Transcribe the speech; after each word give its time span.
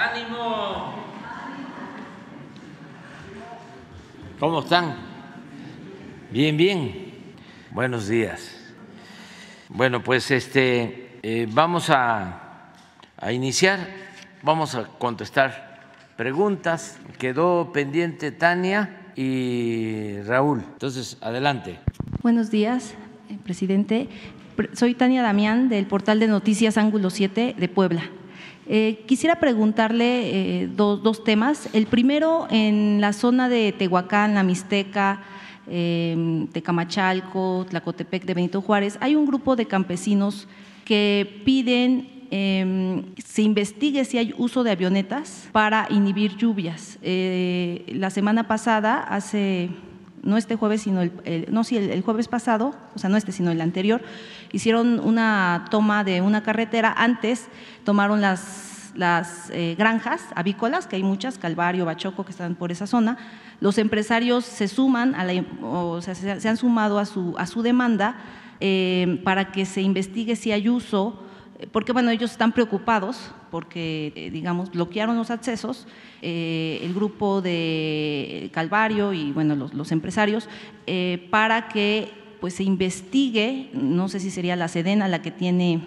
¡Ánimo! 0.00 0.94
¿Cómo 4.38 4.60
están? 4.60 4.94
Bien, 6.30 6.56
bien. 6.56 7.12
Buenos 7.72 8.08
días. 8.08 8.56
Bueno, 9.68 10.02
pues 10.02 10.30
este 10.30 11.18
eh, 11.22 11.46
vamos 11.52 11.90
a, 11.90 12.70
a 13.18 13.32
iniciar, 13.32 13.86
vamos 14.42 14.74
a 14.74 14.84
contestar 14.86 15.92
preguntas. 16.16 16.98
Quedó 17.18 17.70
pendiente 17.72 18.32
Tania 18.32 19.12
y 19.16 20.22
Raúl. 20.22 20.60
Entonces, 20.72 21.18
adelante. 21.20 21.78
Buenos 22.22 22.50
días, 22.50 22.94
eh, 23.28 23.36
presidente. 23.44 24.08
Pre- 24.56 24.74
Soy 24.74 24.94
Tania 24.94 25.22
Damián 25.22 25.68
del 25.68 25.84
portal 25.84 26.18
de 26.20 26.26
noticias 26.26 26.78
Ángulo 26.78 27.10
7 27.10 27.54
de 27.58 27.68
Puebla. 27.68 28.02
Eh, 28.72 29.02
quisiera 29.04 29.40
preguntarle 29.40 30.62
eh, 30.62 30.68
dos, 30.68 31.24
temas. 31.24 31.68
El 31.72 31.86
primero, 31.86 32.46
en 32.50 33.00
la 33.00 33.12
zona 33.12 33.48
de 33.48 33.72
Tehuacán, 33.72 34.34
La 34.36 34.44
Mixteca, 34.44 35.22
eh, 35.66 36.46
Tecamachalco, 36.52 37.66
Tlacotepec 37.68 38.24
de 38.24 38.34
Benito 38.34 38.62
Juárez, 38.62 38.96
hay 39.00 39.16
un 39.16 39.26
grupo 39.26 39.56
de 39.56 39.66
campesinos 39.66 40.46
que 40.84 41.42
piden 41.44 42.20
eh, 42.30 43.02
se 43.24 43.42
investigue 43.42 44.04
si 44.04 44.18
hay 44.18 44.32
uso 44.38 44.62
de 44.62 44.70
avionetas 44.70 45.48
para 45.50 45.88
inhibir 45.90 46.36
lluvias. 46.36 46.96
Eh, 47.02 47.84
la 47.94 48.10
semana 48.10 48.46
pasada, 48.46 49.00
hace 49.00 49.70
no 50.22 50.36
este 50.36 50.56
jueves, 50.56 50.82
sino 50.82 51.02
el, 51.02 51.46
no, 51.50 51.64
sí, 51.64 51.76
el, 51.76 51.90
el 51.90 52.02
jueves 52.02 52.28
pasado, 52.28 52.74
o 52.94 52.98
sea, 52.98 53.10
no 53.10 53.16
este, 53.16 53.32
sino 53.32 53.50
el 53.50 53.60
anterior, 53.60 54.02
hicieron 54.52 55.00
una 55.00 55.64
toma 55.70 56.04
de 56.04 56.20
una 56.20 56.42
carretera. 56.42 56.94
Antes 56.96 57.48
tomaron 57.84 58.20
las, 58.20 58.92
las 58.94 59.50
eh, 59.50 59.74
granjas 59.78 60.22
avícolas, 60.34 60.86
que 60.86 60.96
hay 60.96 61.02
muchas, 61.02 61.38
Calvario, 61.38 61.84
Bachoco, 61.84 62.24
que 62.24 62.32
están 62.32 62.54
por 62.54 62.70
esa 62.72 62.86
zona. 62.86 63.16
Los 63.60 63.78
empresarios 63.78 64.44
se 64.44 64.68
suman, 64.68 65.14
a 65.14 65.24
la, 65.24 65.44
o 65.62 66.00
sea, 66.02 66.14
se, 66.14 66.40
se 66.40 66.48
han 66.48 66.56
sumado 66.56 66.98
a 66.98 67.06
su, 67.06 67.34
a 67.38 67.46
su 67.46 67.62
demanda 67.62 68.16
eh, 68.60 69.20
para 69.24 69.52
que 69.52 69.64
se 69.64 69.80
investigue 69.80 70.36
si 70.36 70.52
hay 70.52 70.68
uso 70.68 71.22
porque 71.72 71.92
bueno, 71.92 72.10
ellos 72.10 72.30
están 72.30 72.52
preocupados 72.52 73.32
porque, 73.50 74.12
eh, 74.14 74.30
digamos, 74.30 74.70
bloquearon 74.70 75.16
los 75.16 75.30
accesos, 75.30 75.86
eh, 76.22 76.80
el 76.82 76.94
grupo 76.94 77.42
de 77.42 78.50
Calvario 78.52 79.12
y 79.12 79.32
bueno, 79.32 79.54
los, 79.72 79.92
empresarios, 79.92 80.48
eh, 80.86 81.26
para 81.30 81.68
que 81.68 82.19
pues 82.40 82.54
se 82.54 82.62
investigue, 82.64 83.70
no 83.72 84.08
sé 84.08 84.20
si 84.20 84.30
sería 84.30 84.56
la 84.56 84.68
Sedena 84.68 85.08
la 85.08 85.22
que 85.22 85.30
tiene 85.30 85.80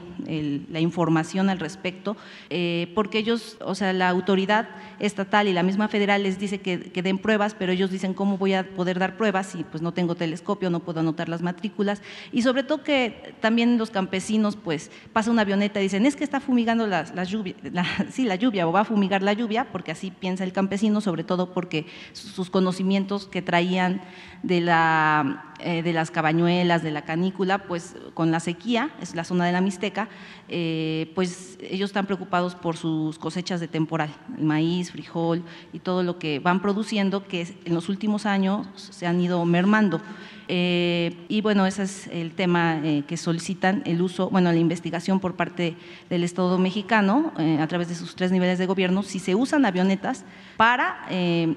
la 0.70 0.80
información 0.80 1.50
al 1.50 1.60
respecto, 1.60 2.16
eh, 2.50 2.92
porque 2.96 3.18
ellos, 3.18 3.58
o 3.62 3.76
sea, 3.76 3.94
la 3.94 4.10
autoridad 4.10 4.70
estatal 5.00 5.48
y 5.48 5.54
la 5.54 5.64
misma 5.64 5.88
federal 5.88 6.24
les 6.24 6.40
dice 6.40 6.60
que, 6.60 6.78
den 7.04 7.18
pruebas, 7.18 7.56
pero 7.56 7.74
ellos 7.74 7.92
dicen 7.92 8.14
cómo 8.14 8.38
voy 8.38 8.54
a 8.54 8.64
poder 8.64 8.98
dar 9.00 9.18
pruebas 9.18 9.48
si 9.48 9.66
pues 9.66 9.82
no 9.82 9.94
tengo 9.94 10.16
telescopio, 10.16 10.70
no 10.70 10.80
puedo 10.80 11.02
anotar 11.02 11.28
las 11.28 11.42
matrículas 11.42 12.02
y 12.32 12.44
sobre 12.44 12.64
todo 12.64 12.84
que 12.84 13.36
también 13.42 13.78
los 13.78 13.90
campesinos 13.90 14.56
pues 14.56 14.90
pasa 15.12 15.32
una 15.32 15.42
avioneta 15.42 15.82
y 15.82 15.84
dicen 15.84 16.06
es 16.06 16.16
que 16.16 16.24
está 16.24 16.40
fumigando 16.40 16.88
las, 16.88 17.14
las 17.14 17.30
lluvia, 17.30 17.56
la, 17.64 17.86
sí, 18.10 18.24
la 18.24 18.36
lluvia 18.36 18.68
o 18.68 18.72
va 18.72 18.82
a 18.82 18.86
fumigar 18.86 19.22
la 19.22 19.34
lluvia 19.34 19.68
porque 19.72 19.92
así 19.92 20.12
piensa 20.12 20.46
el 20.46 20.54
campesino, 20.54 21.02
sobre 21.02 21.26
todo 21.26 21.54
porque 21.54 21.86
sus 22.14 22.50
conocimientos 22.50 23.28
que 23.28 23.42
traían 23.42 24.02
de, 24.44 24.62
la, 24.62 25.54
eh, 25.60 25.82
de 25.82 25.94
las 25.94 26.12
cabañuelas, 26.12 26.84
de 26.84 26.92
la 26.92 27.04
canícula, 27.04 27.60
pues 27.60 27.96
con 28.14 28.30
la 28.30 28.40
sequía, 28.40 28.92
es 29.02 29.16
la 29.16 29.24
zona 29.24 29.46
de 29.46 29.54
la 29.54 29.62
Mixteca, 29.62 30.10
eh, 30.50 31.12
pues 31.16 31.58
ellos 31.62 31.90
están 31.90 32.06
preocupados 32.06 32.54
por 32.54 32.78
sus 32.78 33.18
cosechas 33.18 33.60
de 33.60 33.68
temporal, 33.68 34.14
el 34.38 34.44
maíz, 34.44 34.92
frijol 34.92 35.44
y 35.72 35.80
todo 35.80 36.04
lo 36.04 36.20
que 36.20 36.40
van 36.40 36.62
produciendo, 36.62 37.26
que 37.26 37.48
en 37.66 37.74
los 37.74 37.90
últimos 37.90 38.26
años 38.26 38.68
se 38.76 39.08
han 39.08 39.20
ido 39.20 39.44
mermando. 39.46 40.02
Eh, 40.48 41.16
y 41.30 41.42
bueno, 41.42 41.66
ese 41.66 41.84
es 41.84 42.08
el 42.08 42.32
tema 42.32 42.80
eh, 42.84 43.04
que 43.08 43.18
solicitan 43.18 43.82
el 43.86 44.02
uso, 44.02 44.30
bueno, 44.30 44.52
la 44.52 44.58
investigación 44.58 45.20
por 45.20 45.36
parte 45.36 45.76
del 46.10 46.24
Estado 46.24 46.58
mexicano 46.58 47.34
eh, 47.38 47.60
a 47.60 47.68
través 47.68 47.88
de 47.88 47.96
sus 47.96 48.16
tres 48.16 48.32
niveles 48.32 48.60
de 48.60 48.66
gobierno, 48.66 49.04
si 49.04 49.20
se 49.20 49.36
usan 49.36 49.66
avionetas 49.66 50.26
para 50.58 51.06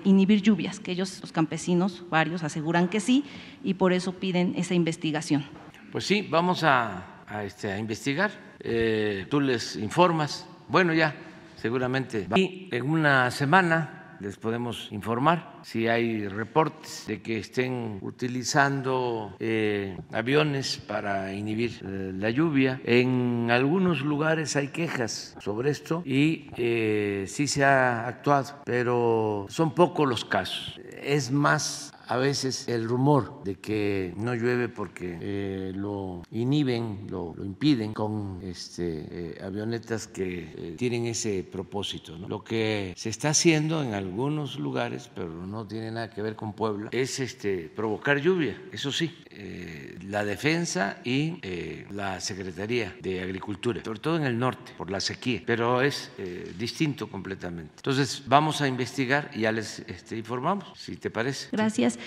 inhibir 0.04 0.42
lluvias, 0.42 0.80
que 0.80 0.92
ellos, 0.92 1.20
los 1.20 1.32
campesinos, 1.32 2.04
varios, 2.10 2.42
aseguran 2.42 2.88
que 2.88 3.00
sí, 3.00 3.24
y 3.62 3.74
por 3.74 3.92
eso 3.92 4.12
piden 4.12 4.54
esa 4.56 4.74
investigación. 4.74 5.44
Pues 5.92 6.04
sí, 6.04 6.26
vamos 6.28 6.62
a, 6.64 7.04
este, 7.44 7.76
investigar. 7.78 8.30
Tú 9.28 9.40
les 9.40 9.76
informas. 9.76 10.46
Bueno, 10.68 10.94
ya, 10.94 11.14
seguramente. 11.56 12.26
Y 12.34 12.68
en 12.72 12.88
una 12.88 13.30
semana 13.30 13.95
les 14.20 14.36
podemos 14.36 14.88
informar 14.90 15.60
si 15.62 15.88
hay 15.88 16.28
reportes 16.28 17.04
de 17.06 17.22
que 17.22 17.38
estén 17.38 17.98
utilizando 18.02 19.34
eh, 19.38 19.96
aviones 20.12 20.78
para 20.78 21.32
inhibir 21.32 21.80
eh, 21.84 22.12
la 22.14 22.30
lluvia. 22.30 22.80
En 22.84 23.50
algunos 23.50 24.02
lugares 24.02 24.56
hay 24.56 24.68
quejas 24.68 25.36
sobre 25.40 25.70
esto 25.70 26.02
y 26.04 26.50
eh, 26.56 27.24
sí 27.26 27.46
se 27.46 27.64
ha 27.64 28.06
actuado, 28.06 28.62
pero 28.64 29.46
son 29.48 29.74
pocos 29.74 30.08
los 30.08 30.24
casos. 30.24 30.80
Es 31.02 31.30
más 31.30 31.92
a 32.08 32.16
veces 32.16 32.68
el 32.68 32.88
rumor 32.88 33.42
de 33.44 33.56
que 33.56 34.12
no 34.16 34.34
llueve 34.34 34.68
porque 34.68 35.18
eh, 35.20 35.72
lo 35.74 36.22
inhiben, 36.30 37.06
lo, 37.10 37.34
lo 37.36 37.44
impiden 37.44 37.92
con 37.92 38.40
este, 38.42 39.06
eh, 39.10 39.38
avionetas 39.42 40.06
que 40.06 40.52
eh, 40.56 40.74
tienen 40.76 41.06
ese 41.06 41.42
propósito. 41.42 42.16
Lo 42.16 42.44
que 42.44 42.94
se 42.96 43.08
está 43.08 43.30
haciendo 43.30 43.82
en 43.82 43.94
algunos 43.94 44.58
lugares, 44.58 45.10
pero 45.14 45.46
no 45.46 45.66
tiene 45.66 45.90
nada 45.90 46.10
que 46.10 46.22
ver 46.22 46.36
con 46.36 46.52
Puebla, 46.52 46.90
es 46.92 47.20
este, 47.20 47.68
provocar 47.74 48.18
lluvia, 48.20 48.60
eso 48.72 48.92
sí, 48.92 49.14
eh, 49.38 49.98
la 50.08 50.24
defensa 50.24 50.96
y 51.04 51.34
eh, 51.42 51.86
la 51.90 52.20
Secretaría 52.20 52.94
de 53.02 53.20
Agricultura, 53.20 53.82
sobre 53.84 53.98
todo 53.98 54.16
en 54.16 54.24
el 54.24 54.38
norte, 54.38 54.72
por 54.78 54.90
la 54.90 54.98
sequía, 54.98 55.42
pero 55.44 55.82
es 55.82 56.10
eh, 56.16 56.54
distinto 56.58 57.10
completamente. 57.10 57.74
Entonces 57.76 58.22
vamos 58.26 58.62
a 58.62 58.68
investigar 58.68 59.30
y 59.34 59.40
ya 59.40 59.52
les 59.52 59.80
este, 59.80 60.16
informamos, 60.16 60.68
si 60.74 60.96
te 60.96 61.10
parece. 61.10 61.48
Gracias. 61.52 61.98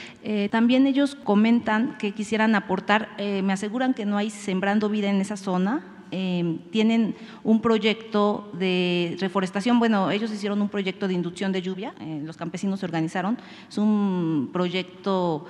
También 0.50 0.88
ellos 0.88 1.14
comentan 1.14 2.00
que 2.00 2.14
quisieran 2.14 2.56
aportar, 2.56 3.10
me 3.20 3.54
aseguran 3.54 3.94
que 3.94 4.06
no 4.06 4.18
hay 4.18 4.32
sembrando 4.32 4.90
vida 4.90 5.10
en 5.10 5.22
esa 5.22 5.38
zona. 5.38 5.84
Tienen 6.10 7.16
un 7.44 7.62
proyecto 7.62 8.50
de 8.54 9.18
reforestación, 9.20 9.78
bueno, 9.78 10.10
ellos 10.10 10.32
hicieron 10.32 10.62
un 10.62 10.70
proyecto 10.70 11.08
de 11.08 11.14
inducción 11.14 11.52
de 11.52 11.62
lluvia, 11.62 11.94
los 12.24 12.38
campesinos 12.38 12.80
se 12.80 12.88
organizaron, 12.88 13.38
es 13.70 13.78
un 13.78 14.50
proyecto 14.52 15.46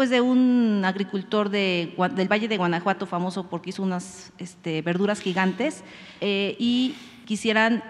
pues 0.00 0.08
de 0.08 0.22
un 0.22 0.82
agricultor 0.86 1.50
del 1.50 1.92
Valle 2.32 2.48
de 2.48 2.56
Guanajuato 2.56 3.04
famoso 3.04 3.50
porque 3.50 3.68
hizo 3.68 3.82
unas 3.82 4.32
este, 4.38 4.80
verduras 4.80 5.20
gigantes 5.20 5.84
eh, 6.22 6.56
y 6.58 6.94
quisieran 7.26 7.84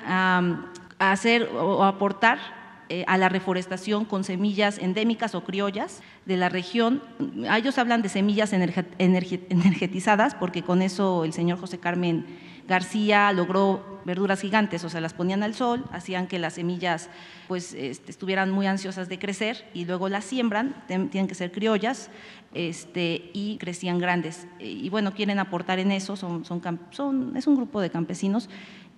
hacer 0.98 1.44
o 1.54 1.84
aportar 1.84 2.40
eh, 2.88 3.04
a 3.06 3.16
la 3.16 3.28
reforestación 3.28 4.04
con 4.04 4.24
semillas 4.24 4.78
endémicas 4.78 5.36
o 5.36 5.44
criollas 5.44 6.02
de 6.26 6.36
la 6.36 6.48
región. 6.48 7.00
Ellos 7.48 7.78
hablan 7.78 8.02
de 8.02 8.08
semillas 8.08 8.52
energe- 8.52 8.86
energe- 8.98 9.46
energetizadas 9.48 10.34
porque 10.34 10.62
con 10.64 10.82
eso 10.82 11.24
el 11.24 11.32
señor 11.32 11.60
José 11.60 11.78
Carmen 11.78 12.26
García 12.70 13.32
logró 13.32 14.00
verduras 14.04 14.40
gigantes, 14.40 14.84
o 14.84 14.88
sea, 14.88 15.00
las 15.00 15.12
ponían 15.12 15.42
al 15.42 15.54
sol, 15.54 15.84
hacían 15.90 16.28
que 16.28 16.38
las 16.38 16.54
semillas 16.54 17.10
pues 17.48 17.74
este, 17.74 18.12
estuvieran 18.12 18.52
muy 18.52 18.68
ansiosas 18.68 19.08
de 19.08 19.18
crecer 19.18 19.68
y 19.74 19.86
luego 19.86 20.08
las 20.08 20.24
siembran, 20.24 20.84
tienen 20.86 21.26
que 21.26 21.34
ser 21.34 21.50
criollas 21.50 22.10
este, 22.54 23.30
y 23.34 23.56
crecían 23.58 23.98
grandes. 23.98 24.46
Y 24.60 24.88
bueno, 24.88 25.14
quieren 25.14 25.40
aportar 25.40 25.80
en 25.80 25.90
eso, 25.90 26.14
son, 26.14 26.44
son, 26.44 26.62
son- 26.92 27.36
es 27.36 27.48
un 27.48 27.56
grupo 27.56 27.80
de 27.80 27.90
campesinos 27.90 28.48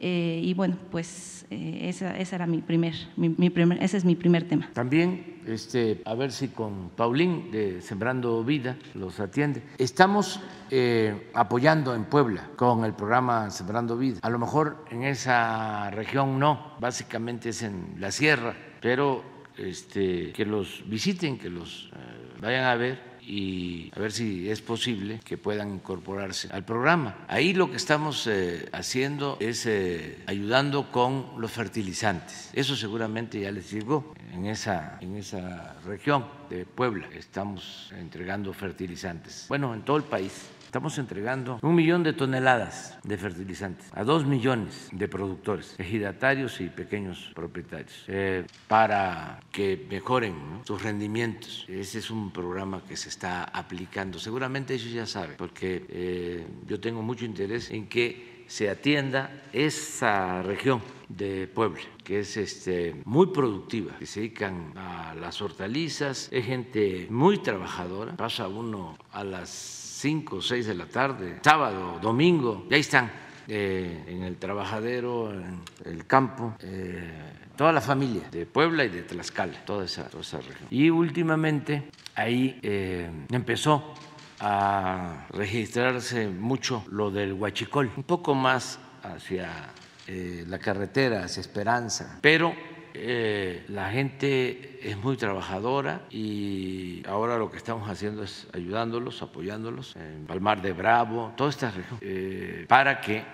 eh, 0.03 0.41
y 0.43 0.53
bueno, 0.55 0.77
pues 0.91 1.47
eh, 1.51 1.89
esa, 1.89 2.17
era 2.19 2.47
mi 2.47 2.61
primer, 2.61 2.95
mi, 3.17 3.29
mi 3.29 3.51
primer, 3.51 3.81
ese 3.81 3.97
es 3.97 4.05
mi 4.05 4.17
primer 4.17 4.49
tema. 4.49 4.69
También, 4.73 5.41
este, 5.47 6.03
a 6.05 6.15
ver 6.15 6.33
si 6.33 6.49
con 6.49 6.91
Paulín 6.97 7.53
de 7.53 7.81
Sembrando 7.81 8.43
Vida 8.43 8.77
los 8.95 9.21
atiende. 9.21 9.63
Estamos 9.79 10.41
eh, 10.71 11.31
apoyando 11.35 11.95
en 11.95 12.05
Puebla 12.05 12.51
con 12.57 12.85
el 12.85 12.95
programa 12.95 13.49
Sembrando 13.51 13.97
Vida. 13.97 14.19
A 14.23 14.31
lo 14.31 14.41
mejor 14.41 14.85
en 14.91 15.05
esa 15.05 15.91
región 15.91 16.39
no, 16.39 16.73
básicamente 16.81 17.51
es 17.51 17.63
en 17.63 17.95
la 17.99 18.11
sierra, 18.11 18.57
pero 18.81 19.23
este, 19.57 20.33
que 20.33 20.45
los 20.45 20.83
visiten, 20.87 21.39
que 21.39 21.49
los 21.49 21.91
eh, 21.95 22.41
vayan 22.41 22.65
a 22.65 22.75
ver 22.75 23.12
y 23.27 23.91
a 23.95 24.01
ver 24.01 24.13
si 24.13 24.51
es 24.51 24.61
posible 24.61 25.21
que 25.25 25.39
puedan 25.39 25.75
incorporarse 25.75 26.49
al 26.53 26.65
programa. 26.65 27.25
Ahí 27.29 27.55
lo 27.55 27.71
que 27.71 27.77
estamos 27.77 28.27
eh, 28.27 28.69
haciendo 28.73 29.37
es 29.41 29.67
eh, 29.67 30.19
ayudando 30.27 30.91
con 30.91 31.27
los 31.39 31.51
fertilizantes. 31.53 32.51
Eso 32.53 32.77
seguramente 32.77 33.41
ya 33.41 33.51
les 33.51 33.71
llegó 33.71 34.15
en 34.33 34.47
esa, 34.47 34.99
en 35.01 35.17
esa 35.17 35.75
región 35.85 36.27
de 36.51 36.65
Puebla. 36.67 37.09
Estamos 37.15 37.93
entregando 37.97 38.53
fertilizantes. 38.53 39.47
Bueno, 39.49 39.75
en 39.75 39.83
todo 39.83 39.97
el 39.97 40.05
país 40.05 40.33
Estamos 40.73 40.97
entregando 40.97 41.59
un 41.61 41.75
millón 41.75 42.03
de 42.03 42.15
toneladas 42.15 42.99
de 43.05 43.19
fertilizantes 43.19 43.91
a 43.93 44.05
dos 44.05 44.25
millones 44.25 44.89
de 44.91 45.07
productores, 45.07 45.75
ejidatarios 45.79 46.63
y 46.63 46.71
pequeños 46.71 47.31
propietarios, 47.35 48.05
eh, 48.09 48.47
para 48.69 49.39
que 49.53 49.87
mejoren 49.91 50.35
sus 50.65 50.81
rendimientos. 50.81 51.67
Ese 51.69 51.99
es 51.99 52.11
un 52.11 52.31
programa 52.31 52.83
que 52.89 52.97
se 52.97 53.11
está 53.11 53.45
aplicando. 53.45 54.19
Seguramente 54.19 54.73
ellos 54.73 54.91
ya 54.91 55.05
saben, 55.05 55.37
porque 55.37 55.85
eh, 55.91 56.47
yo 56.67 56.81
tengo 56.81 57.03
mucho 57.03 57.27
interés 57.27 57.71
en 57.71 57.87
que 57.87 58.45
se 58.47 58.71
atienda 58.71 59.43
esa 59.53 60.41
región 60.41 60.81
de 61.11 61.49
Puebla, 61.49 61.83
que 62.03 62.21
es 62.21 62.39
este, 62.39 62.97
muy 63.05 63.27
productiva, 63.27 63.99
que 63.99 64.07
se 64.07 64.21
dedican 64.21 64.73
a 64.77 65.15
las 65.21 65.43
hortalizas, 65.43 66.31
es 66.33 66.47
gente 66.47 67.09
muy 67.11 67.43
trabajadora, 67.43 68.17
pasa 68.17 68.49
uno 68.49 68.97
a 69.13 69.23
las 69.23 69.82
5 70.03 70.35
o 70.37 70.43
6 70.43 70.67
de 70.67 70.75
la 70.75 70.87
tarde, 70.87 71.39
sábado, 71.45 72.01
domingo, 72.03 72.67
ya 72.69 72.77
están 72.77 73.09
eh, 73.47 74.03
en 74.09 74.25
el 74.25 74.37
trabajadero, 74.37 75.33
en 75.33 75.61
el 75.85 76.07
campo, 76.09 76.57
eh, 76.59 77.09
toda 77.55 77.71
la 77.71 77.81
familia 77.81 78.29
de 78.33 78.45
Puebla 78.45 78.85
y 78.85 78.89
de 78.89 79.03
Tlaxcala, 79.03 79.65
toda 79.65 79.85
esa, 79.85 80.09
toda 80.09 80.23
esa 80.23 80.39
región. 80.39 80.67
Y 80.73 80.91
últimamente 80.91 81.89
ahí 82.17 82.59
eh, 82.65 83.09
empezó 83.31 83.95
a 84.41 85.29
registrarse 85.31 86.27
mucho 86.27 86.85
lo 86.91 87.13
del 87.13 87.35
huachicol, 87.35 87.89
un 87.97 88.03
poco 88.03 88.35
más 88.35 88.81
hacia 89.05 89.71
la 90.09 90.59
carretera, 90.59 91.23
hacia 91.23 91.41
Esperanza, 91.41 92.19
pero 92.21 92.53
eh, 92.95 93.65
la 93.69 93.91
gente 93.91 94.79
es 94.83 94.97
muy 94.97 95.17
trabajadora 95.17 96.03
y 96.11 97.03
ahora 97.07 97.39
lo 97.39 97.51
que 97.51 97.57
estamos 97.57 97.89
haciendo 97.89 98.23
es 98.23 98.47
ayudándolos, 98.53 99.23
apoyándolos 99.23 99.97
en 99.97 100.27
Palmar 100.27 100.63
de 100.63 100.73
Bravo, 100.73 101.33
toda 101.37 101.51
esta 101.51 101.71
región, 101.71 101.99
eh, 102.01 102.65
para 102.69 103.01
que 103.01 103.25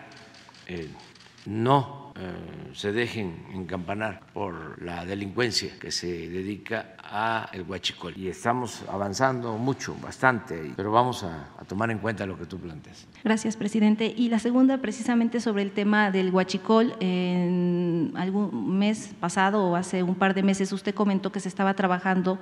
no 1.47 2.09
eh, 2.21 2.73
se 2.75 2.91
dejen 2.91 3.45
encampanar 3.55 4.23
por 4.35 4.83
la 4.83 5.05
delincuencia 5.05 5.79
que 5.79 5.93
se 5.93 6.29
dedica 6.29 6.97
a 6.99 7.49
el 7.53 7.63
huachicol. 7.63 8.13
Y 8.17 8.27
estamos 8.27 8.83
avanzando 8.91 9.57
mucho, 9.57 9.95
bastante, 10.03 10.73
pero 10.77 10.91
vamos 10.91 11.23
a, 11.23 11.49
tomar 11.69 11.93
en 11.93 11.99
cuenta 11.99 12.27
lo 12.27 12.37
que 12.37 12.47
tú 12.47 12.59
planteas. 12.59 13.07
Gracias, 13.23 13.57
presidente. 13.57 14.13
Y 14.17 14.31
la 14.31 14.41
segunda, 14.41 14.79
precisamente 14.79 15.41
sobre 15.41 15.63
el 15.63 15.71
tema 15.71 16.11
del 16.11 16.31
huachicol. 16.33 16.97
En 16.99 18.13
algún 18.17 18.79
mes 18.79 19.15
pasado 19.21 19.65
o 19.65 19.77
hace 19.77 20.03
un 20.03 20.17
par 20.17 20.35
de 20.35 20.43
meses 20.43 20.73
usted 20.73 20.95
comentó 20.95 21.31
que 21.31 21.39
se 21.39 21.49
estaba 21.49 21.75
trabajando 21.75 22.41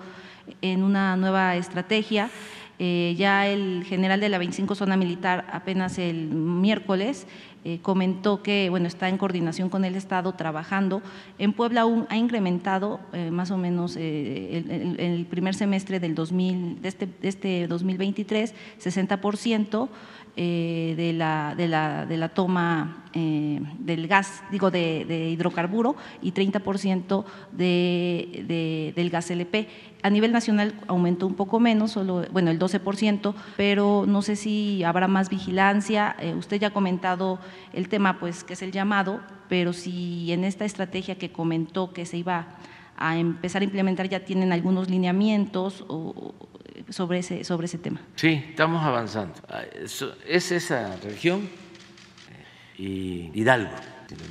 en 0.62 0.82
una 0.82 1.18
nueva 1.18 1.54
estrategia. 1.56 2.30
Eh, 2.78 3.14
ya 3.16 3.46
el 3.46 3.84
general 3.84 4.20
de 4.20 4.28
la 4.28 4.36
25 4.36 4.74
Zona 4.74 4.98
Militar 4.98 5.46
apenas 5.50 5.98
el 5.98 6.28
miércoles 6.28 7.26
eh, 7.68 7.80
comentó 7.82 8.44
que 8.44 8.70
bueno, 8.70 8.86
está 8.86 9.08
en 9.08 9.18
coordinación 9.18 9.70
con 9.70 9.84
el 9.84 9.96
Estado 9.96 10.34
trabajando. 10.34 11.02
En 11.36 11.52
Puebla 11.52 11.80
aún 11.80 12.06
ha 12.10 12.16
incrementado 12.16 13.00
eh, 13.12 13.32
más 13.32 13.50
o 13.50 13.58
menos 13.58 13.96
eh, 13.98 14.94
el, 14.98 15.26
primer 15.26 15.56
semestre 15.56 15.98
del 15.98 16.14
2000, 16.14 16.80
de, 16.80 16.88
este, 16.88 17.06
de 17.06 17.28
este 17.28 17.66
2023, 17.66 18.54
60%. 18.80 19.88
Eh, 20.38 20.92
de, 20.98 21.14
la, 21.14 21.54
de, 21.56 21.66
la, 21.66 22.04
de, 22.04 22.18
la, 22.18 22.28
toma 22.28 23.04
eh, 23.14 23.58
del 23.78 24.06
gas, 24.06 24.42
digo, 24.50 24.70
de, 24.70 25.30
hidrocarburo 25.30 25.96
y 26.20 26.32
30% 26.32 27.24
de, 27.52 28.92
del 28.94 29.08
gas 29.08 29.30
LP. 29.30 29.66
A 30.02 30.10
nivel 30.10 30.32
nacional 30.32 30.74
aumentó 30.88 31.26
un 31.26 31.36
poco 31.36 31.58
menos, 31.58 31.92
solo, 31.92 32.26
bueno, 32.32 32.50
el 32.50 32.58
12%, 32.58 33.32
pero 33.56 34.04
no 34.06 34.20
sé 34.20 34.36
si 34.36 34.84
habrá 34.84 35.08
más 35.08 35.30
vigilancia. 35.30 36.14
Eh, 36.20 36.34
usted 36.34 36.60
ya 36.60 36.68
ha 36.68 36.72
comentado 36.74 37.38
el 37.72 37.88
tema, 37.88 38.18
pues, 38.18 38.44
que 38.44 38.52
es 38.52 38.60
el 38.60 38.72
llamado, 38.72 39.22
pero 39.48 39.72
si 39.72 40.30
en 40.32 40.44
esta 40.44 40.66
estrategia 40.66 41.16
que 41.16 41.32
comentó 41.32 41.94
que 41.94 42.04
se 42.04 42.18
iba 42.18 42.48
a 42.98 43.16
empezar 43.16 43.62
a 43.62 43.64
implementar 43.64 44.08
ya 44.08 44.20
tienen 44.20 44.52
algunos 44.52 44.90
lineamientos 44.90 45.84
o, 45.88 46.34
sobre 46.88 47.18
ese, 47.18 47.44
sobre 47.44 47.66
ese 47.66 47.78
tema. 47.78 48.00
Sí, 48.16 48.44
estamos 48.50 48.82
avanzando. 48.84 49.34
Ah, 49.48 49.62
es 50.26 50.52
esa 50.52 50.96
región 50.96 51.48
eh, 52.78 52.82
y 52.82 53.40
Hidalgo, 53.40 53.74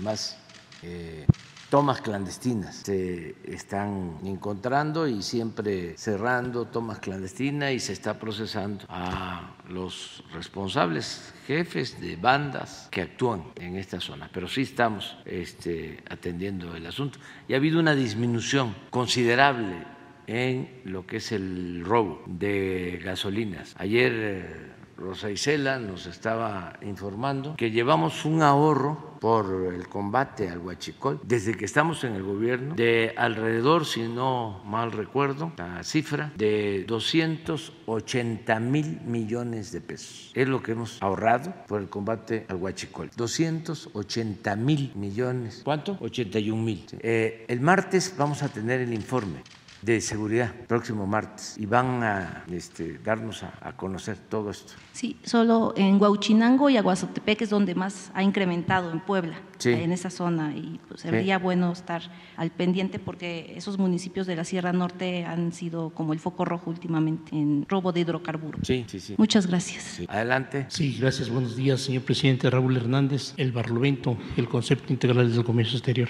más 0.02 0.38
eh, 0.84 1.26
tomas 1.70 2.00
clandestinas 2.00 2.76
se 2.86 3.36
están 3.44 4.20
encontrando 4.24 5.08
y 5.08 5.22
siempre 5.22 5.98
cerrando 5.98 6.66
tomas 6.66 7.00
clandestinas 7.00 7.74
y 7.74 7.80
se 7.80 7.94
está 7.94 8.20
procesando 8.20 8.86
a 8.88 9.56
los 9.68 10.24
responsables, 10.32 11.34
jefes 11.48 12.00
de 12.00 12.16
bandas 12.16 12.88
que 12.92 13.02
actúan 13.02 13.46
en 13.56 13.76
esta 13.78 14.00
zona. 14.00 14.30
Pero 14.32 14.48
sí 14.48 14.62
estamos 14.62 15.18
este, 15.26 16.04
atendiendo 16.10 16.76
el 16.76 16.86
asunto 16.86 17.20
y 17.48 17.54
ha 17.54 17.58
habido 17.58 17.80
una 17.80 17.96
disminución 17.96 18.76
considerable 18.90 19.95
en 20.28 20.82
lo 20.86 21.06
que 21.06 21.18
es 21.18 21.32
el 21.32 21.84
robo 21.86 22.24
de 22.26 23.00
gasolinas. 23.04 23.76
Ayer 23.78 24.12
eh, 24.14 24.76
Rosa 24.98 25.30
Isela 25.30 25.78
nos 25.78 26.06
estaba 26.06 26.74
informando 26.82 27.56
que 27.58 27.70
llevamos 27.72 28.24
un 28.24 28.42
ahorro 28.42 29.18
por 29.20 29.74
el 29.74 29.88
combate 29.88 30.50
al 30.50 30.60
huachicol 30.60 31.20
desde 31.24 31.56
que 31.56 31.66
estamos 31.66 32.04
en 32.04 32.14
el 32.14 32.24
gobierno 32.24 32.76
de 32.76 33.14
alrededor, 33.18 33.86
si 33.86 34.04
no 34.04 34.62
mal 34.66 34.92
recuerdo, 34.92 35.52
la 35.58 35.84
cifra 35.84 36.32
de 36.38 36.86
280 36.88 38.60
mil 38.62 39.02
millones 39.02 39.72
de 39.72 39.82
pesos. 39.82 40.32
Es 40.34 40.48
lo 40.48 40.64
que 40.64 40.72
hemos 40.72 41.02
ahorrado 41.02 41.54
por 41.68 41.82
el 41.82 41.90
combate 41.90 42.46
al 42.48 42.58
huachicol. 42.58 43.10
280 43.16 44.56
mil 44.56 44.92
millones. 44.96 45.62
¿Cuánto? 45.64 45.98
81 46.00 46.62
mil. 46.62 46.86
Eh, 47.00 47.46
el 47.50 47.60
martes 47.60 48.16
vamos 48.18 48.44
a 48.44 48.50
tener 48.50 48.80
el 48.80 48.94
informe 48.94 49.42
de 49.86 50.02
seguridad 50.02 50.52
próximo 50.68 51.06
martes 51.06 51.56
y 51.60 51.68
van 51.68 52.04
a 52.04 52.44
este, 52.52 52.98
darnos 53.04 53.44
a, 53.44 53.74
conocer 53.78 54.18
todo 54.18 54.50
esto. 54.50 54.74
Sí, 54.94 55.18
solo 55.24 55.74
en 55.78 56.02
Huauchinango 56.02 56.70
y 56.70 56.78
Aguazotepec 56.78 57.44
es 57.44 57.50
donde 57.52 57.76
más 57.76 58.10
ha 58.16 58.24
incrementado 58.24 58.92
en 58.92 59.00
Puebla, 59.00 59.36
en 59.64 59.92
esa 59.92 60.10
zona 60.10 60.56
y 60.56 60.80
pues 60.88 61.02
sería 61.02 61.38
bueno 61.38 61.72
estar 61.72 62.02
al 62.36 62.50
pendiente 62.52 62.98
porque 62.98 63.54
esos 63.56 63.78
municipios 63.78 64.26
de 64.26 64.36
la 64.36 64.44
Sierra 64.44 64.74
Norte 64.74 65.24
han 65.26 65.54
sido 65.54 65.92
como 65.92 66.14
el 66.14 66.20
foco 66.20 66.46
rojo 66.46 66.70
últimamente 66.72 67.36
en 67.36 67.66
robo 67.70 67.92
de 67.92 68.00
hidrocarburos. 68.00 68.62
Sí, 68.66 68.86
sí, 68.88 69.00
sí. 69.00 69.16
Muchas 69.18 69.46
gracias. 69.48 70.02
Adelante. 70.08 70.66
Sí, 70.70 70.98
gracias. 71.00 71.30
Buenos 71.30 71.56
días, 71.56 71.82
señor 71.82 72.04
presidente 72.04 72.50
Raúl 72.50 72.78
Hernández. 72.78 73.34
El 73.38 73.52
Barlovento, 73.52 74.18
el 74.36 74.48
concepto 74.48 74.92
integral 74.92 75.32
del 75.32 75.44
comercio 75.44 75.78
exterior. 75.78 76.10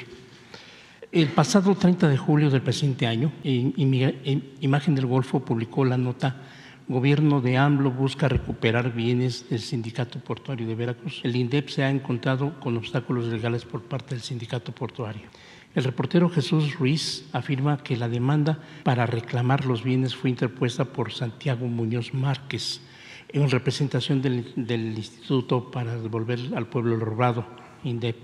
El 1.15 1.29
pasado 1.29 1.75
30 1.75 2.09
de 2.09 2.17
julio 2.17 2.49
del 2.49 2.61
presente 2.61 3.07
año, 3.07 3.31
Imagen 3.45 4.95
del 4.95 5.05
Golfo 5.05 5.39
publicó 5.39 5.85
la 5.85 5.97
nota 5.97 6.41
Gobierno 6.89 7.39
de 7.39 7.55
AMLO 7.55 7.89
busca 7.89 8.27
recuperar 8.27 8.91
bienes 8.93 9.49
del 9.49 9.61
Sindicato 9.61 10.19
Portuario 10.19 10.67
de 10.67 10.75
Veracruz. 10.75 11.21
El 11.23 11.37
INDEP 11.37 11.69
se 11.69 11.85
ha 11.85 11.89
encontrado 11.89 12.59
con 12.59 12.75
obstáculos 12.75 13.27
legales 13.27 13.63
por 13.63 13.83
parte 13.83 14.13
del 14.13 14.25
Sindicato 14.25 14.73
Portuario. 14.73 15.21
El 15.73 15.85
reportero 15.85 16.27
Jesús 16.27 16.77
Ruiz 16.77 17.23
afirma 17.31 17.77
que 17.77 17.95
la 17.95 18.09
demanda 18.09 18.59
para 18.83 19.05
reclamar 19.05 19.65
los 19.65 19.85
bienes 19.85 20.13
fue 20.13 20.29
interpuesta 20.29 20.83
por 20.83 21.13
Santiago 21.13 21.65
Muñoz 21.67 22.13
Márquez 22.13 22.81
en 23.29 23.49
representación 23.49 24.21
del, 24.21 24.51
del 24.57 24.97
Instituto 24.97 25.71
para 25.71 25.95
devolver 25.95 26.39
al 26.57 26.67
pueblo 26.67 26.97
robado, 26.97 27.45
INDEP. 27.85 28.17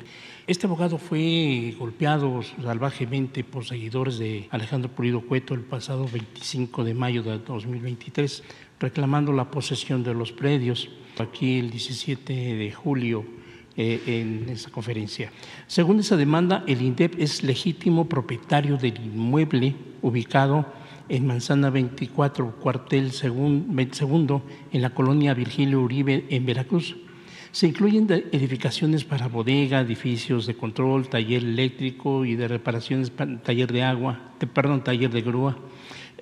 Este 0.47 0.65
abogado 0.65 0.97
fue 0.97 1.75
golpeado 1.77 2.41
salvajemente 2.41 3.43
por 3.43 3.63
seguidores 3.63 4.17
de 4.17 4.47
Alejandro 4.49 4.89
Pulido 4.89 5.21
Cueto 5.21 5.53
el 5.53 5.61
pasado 5.61 6.07
25 6.11 6.83
de 6.83 6.95
mayo 6.95 7.21
de 7.21 7.37
2023, 7.37 8.43
reclamando 8.79 9.33
la 9.33 9.51
posesión 9.51 10.03
de 10.03 10.15
los 10.15 10.31
predios. 10.31 10.89
Aquí 11.19 11.59
el 11.59 11.69
17 11.69 12.33
de 12.33 12.71
julio 12.71 13.23
eh, 13.77 14.01
en 14.07 14.49
esa 14.49 14.71
conferencia. 14.71 15.31
Según 15.67 15.99
esa 15.99 16.17
demanda, 16.17 16.63
el 16.65 16.81
INDEP 16.81 17.19
es 17.19 17.43
legítimo 17.43 18.09
propietario 18.09 18.77
del 18.77 18.97
inmueble 18.97 19.75
ubicado 20.01 20.65
en 21.07 21.27
Manzana 21.27 21.69
24, 21.69 22.55
cuartel 22.55 23.11
segundo, 23.11 24.41
en 24.71 24.81
la 24.81 24.89
colonia 24.89 25.35
Virgilio 25.35 25.81
Uribe, 25.81 26.25
en 26.29 26.47
Veracruz 26.47 26.95
se 27.51 27.67
incluyen 27.67 28.07
edificaciones 28.31 29.03
para 29.03 29.27
bodega, 29.27 29.81
edificios 29.81 30.45
de 30.45 30.55
control, 30.55 31.09
taller 31.09 31.43
eléctrico 31.43 32.23
y 32.25 32.35
de 32.35 32.47
reparaciones, 32.47 33.11
taller 33.43 33.71
de 33.71 33.83
agua, 33.83 34.19
perdón, 34.53 34.83
taller 34.83 35.09
de 35.11 35.21
grúa, 35.21 35.57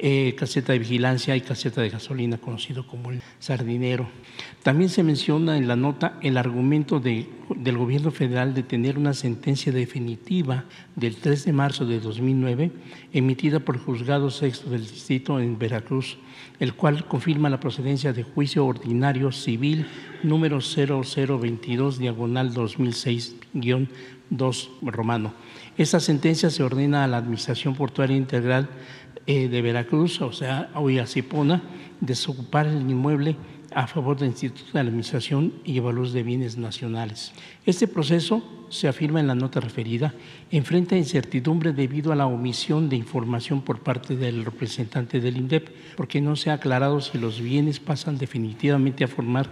eh, 0.02 0.34
caseta 0.38 0.72
de 0.72 0.80
vigilancia 0.80 1.36
y 1.36 1.42
caseta 1.42 1.82
de 1.82 1.90
gasolina, 1.90 2.38
conocido 2.38 2.88
como 2.88 3.12
el 3.12 3.22
sardinero. 3.40 4.08
También 4.64 4.90
se 4.90 5.04
menciona 5.04 5.58
en 5.58 5.68
la 5.68 5.76
nota 5.76 6.18
el 6.22 6.38
argumento 6.38 7.02
del 7.02 7.78
gobierno 7.78 8.10
federal 8.12 8.54
de 8.54 8.64
tener 8.64 8.98
una 8.98 9.14
sentencia 9.14 9.74
definitiva 9.74 10.64
del 10.96 11.18
3 11.18 11.44
de 11.44 11.52
marzo 11.52 11.86
de 11.86 12.00
2009 12.00 12.72
emitida 13.12 13.60
por 13.60 13.76
el 13.76 13.82
juzgado 13.82 14.30
sexto 14.30 14.70
del 14.70 14.88
distrito 14.88 15.40
en 15.42 15.60
Veracruz, 15.60 16.18
el 16.62 16.76
cual 16.76 17.06
confirma 17.06 17.50
la 17.50 17.60
procedencia 17.60 18.14
de 18.14 18.24
juicio 18.24 18.66
ordinario 18.66 19.34
civil 19.34 19.86
número 20.24 20.60
0022 20.62 22.00
diagonal 22.00 22.54
2006-2 24.32 24.70
romano. 24.82 25.34
Esta 25.78 26.00
sentencia 26.00 26.50
se 26.50 26.64
ordena 26.64 27.04
a 27.04 27.08
la 27.08 27.18
Administración 27.18 27.76
Portuaria 27.76 28.18
Integral 28.18 28.70
eh, 29.26 29.48
de 29.48 29.62
Veracruz, 29.62 30.22
o 30.22 30.32
sea, 30.32 30.70
hoy 30.76 31.00
a 31.00 31.08
Cipona, 31.08 31.62
desocupar 32.02 32.68
el 32.68 32.90
inmueble 32.90 33.36
a 33.74 33.88
favor 33.88 34.18
del 34.18 34.30
Instituto 34.30 34.72
de 34.74 34.80
Administración 34.80 35.54
y 35.64 35.78
Evaluación 35.78 36.16
de 36.16 36.24
Bienes 36.24 36.58
Nacionales. 36.58 37.34
Este 37.66 37.88
proceso, 37.88 38.44
se 38.70 38.88
afirma 38.88 39.20
en 39.20 39.28
la 39.28 39.36
nota 39.36 39.60
referida, 39.60 40.14
enfrenta 40.52 40.96
incertidumbre 40.96 41.74
debido 41.74 42.12
a 42.12 42.16
la 42.16 42.28
omisión 42.28 42.88
de 42.88 42.96
información 42.96 43.62
por 43.62 43.82
parte 43.82 44.16
del 44.16 44.46
representante 44.46 45.20
del 45.20 45.38
INDEP, 45.38 45.70
porque 45.98 46.22
no 46.22 46.36
se 46.36 46.52
ha 46.52 46.54
aclarado 46.54 47.02
si 47.02 47.18
los 47.18 47.42
bienes 47.42 47.80
pasan 47.80 48.18
definitivamente 48.18 49.04
a 49.04 49.08
formar 49.08 49.50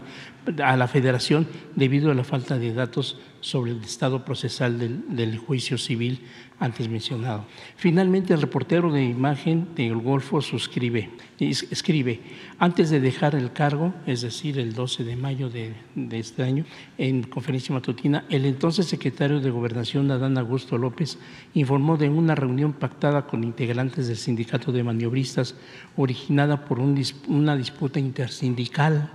a 0.64 0.78
la 0.78 0.88
Federación 0.88 1.48
debido 1.76 2.12
a 2.12 2.16
la 2.16 2.24
falta 2.24 2.58
de 2.58 2.74
datos 2.74 3.20
sobre 3.48 3.72
el 3.72 3.82
estado 3.82 4.26
procesal 4.26 4.78
del, 4.78 5.38
juicio 5.38 5.78
civil 5.78 6.20
antes 6.60 6.90
mencionado. 6.90 7.46
Finalmente, 7.78 8.34
el 8.34 8.42
reportero 8.42 8.92
de 8.92 9.06
imagen 9.06 9.70
del 9.74 9.96
Golfo 9.96 10.42
suscribe, 10.42 11.10
escribe, 11.40 12.20
antes 12.60 12.90
de 12.90 13.00
dejar 13.00 13.36
el 13.36 13.54
cargo, 13.54 13.94
es 14.06 14.22
decir, 14.22 14.60
el 14.60 14.74
12 14.74 15.06
de 15.06 15.16
mayo 15.16 15.50
de, 15.50 15.74
de 15.96 16.20
este 16.20 16.44
año, 16.44 16.66
en 16.98 17.24
conferencia 17.24 17.74
matutina, 17.74 18.26
el 18.30 18.46
entonces 18.46 18.88
secretario 18.88 19.40
de 19.40 19.50
Gobernación, 19.50 20.12
Adán 20.12 20.38
Augusto 20.38 20.78
López, 20.78 21.18
informó 21.54 21.96
de 21.96 22.10
una 22.10 22.36
reunión 22.36 22.74
pactada 22.74 23.28
con 23.28 23.46
integrantes 23.46 24.08
del 24.08 24.18
sindicato 24.18 24.74
de 24.74 24.84
maniobristas 24.84 25.56
originada 25.96 26.66
por 26.66 26.80
una 26.80 27.56
disputa 27.56 28.00
intersindical 28.00 29.12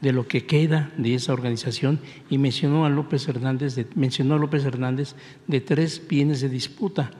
de 0.00 0.12
lo 0.12 0.26
que 0.28 0.46
queda 0.46 0.90
de 0.96 1.14
esa 1.14 1.32
organización 1.32 2.00
y 2.28 2.38
mencionó 2.38 2.84
a 2.84 2.90
López 2.90 3.28
Hernández 3.28 3.74
de, 3.74 3.86
mencionó 3.94 4.34
a 4.34 4.38
López 4.38 4.64
Hernández 4.64 5.14
de 5.46 5.60
tres 5.60 6.02
bienes 6.06 6.40
de 6.40 6.48
disputa, 6.48 7.10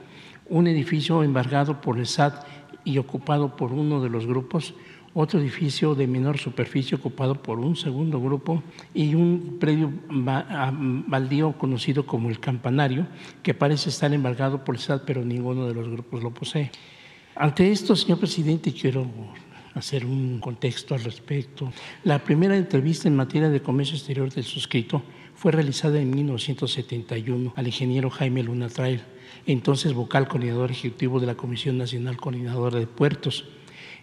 un 0.49 0.67
edificio 0.67 1.23
embargado 1.23 1.81
por 1.81 1.97
el 1.97 2.05
SAT 2.05 2.45
y 2.83 2.97
ocupado 2.99 3.55
por 3.55 3.73
uno 3.73 4.01
de 4.01 4.09
los 4.09 4.25
grupos, 4.25 4.73
otro 5.13 5.39
edificio 5.39 5.95
de 5.95 6.05
menor 6.05 6.37
superficie 6.37 6.95
ocupado 6.95 7.41
por 7.41 7.59
un 7.59 7.75
segundo 7.75 8.21
grupo 8.21 8.61
y 8.93 9.15
un 9.15 9.57
predio 9.59 9.91
baldío 10.07 11.57
conocido 11.57 12.05
como 12.05 12.29
el 12.29 12.39
Campanario, 12.39 13.07
que 13.41 13.55
parece 13.55 13.89
estar 13.89 14.13
embargado 14.13 14.63
por 14.63 14.75
el 14.75 14.81
SAT, 14.81 15.03
pero 15.05 15.25
ninguno 15.25 15.67
de 15.67 15.73
los 15.73 15.89
grupos 15.89 16.21
lo 16.21 16.31
posee. 16.31 16.71
Ante 17.35 17.71
esto, 17.71 17.95
señor 17.95 18.19
presidente, 18.19 18.71
quiero 18.71 19.07
hacer 19.77 20.05
un 20.05 20.39
contexto 20.39 20.95
al 20.95 21.03
respecto. 21.03 21.71
La 22.03 22.23
primera 22.23 22.55
entrevista 22.55 23.07
en 23.07 23.15
materia 23.15 23.49
de 23.49 23.61
comercio 23.61 23.95
exterior 23.95 24.31
del 24.31 24.43
suscrito 24.43 25.03
fue 25.35 25.51
realizada 25.51 25.99
en 25.99 26.09
1971 26.09 27.53
al 27.55 27.67
ingeniero 27.67 28.09
Jaime 28.09 28.43
Luna 28.43 28.69
Trail, 28.69 29.01
entonces 29.45 29.93
vocal 29.93 30.27
coordinador 30.27 30.71
ejecutivo 30.71 31.19
de 31.19 31.27
la 31.27 31.35
Comisión 31.35 31.77
Nacional 31.77 32.17
Coordinadora 32.17 32.79
de 32.79 32.87
Puertos. 32.87 33.45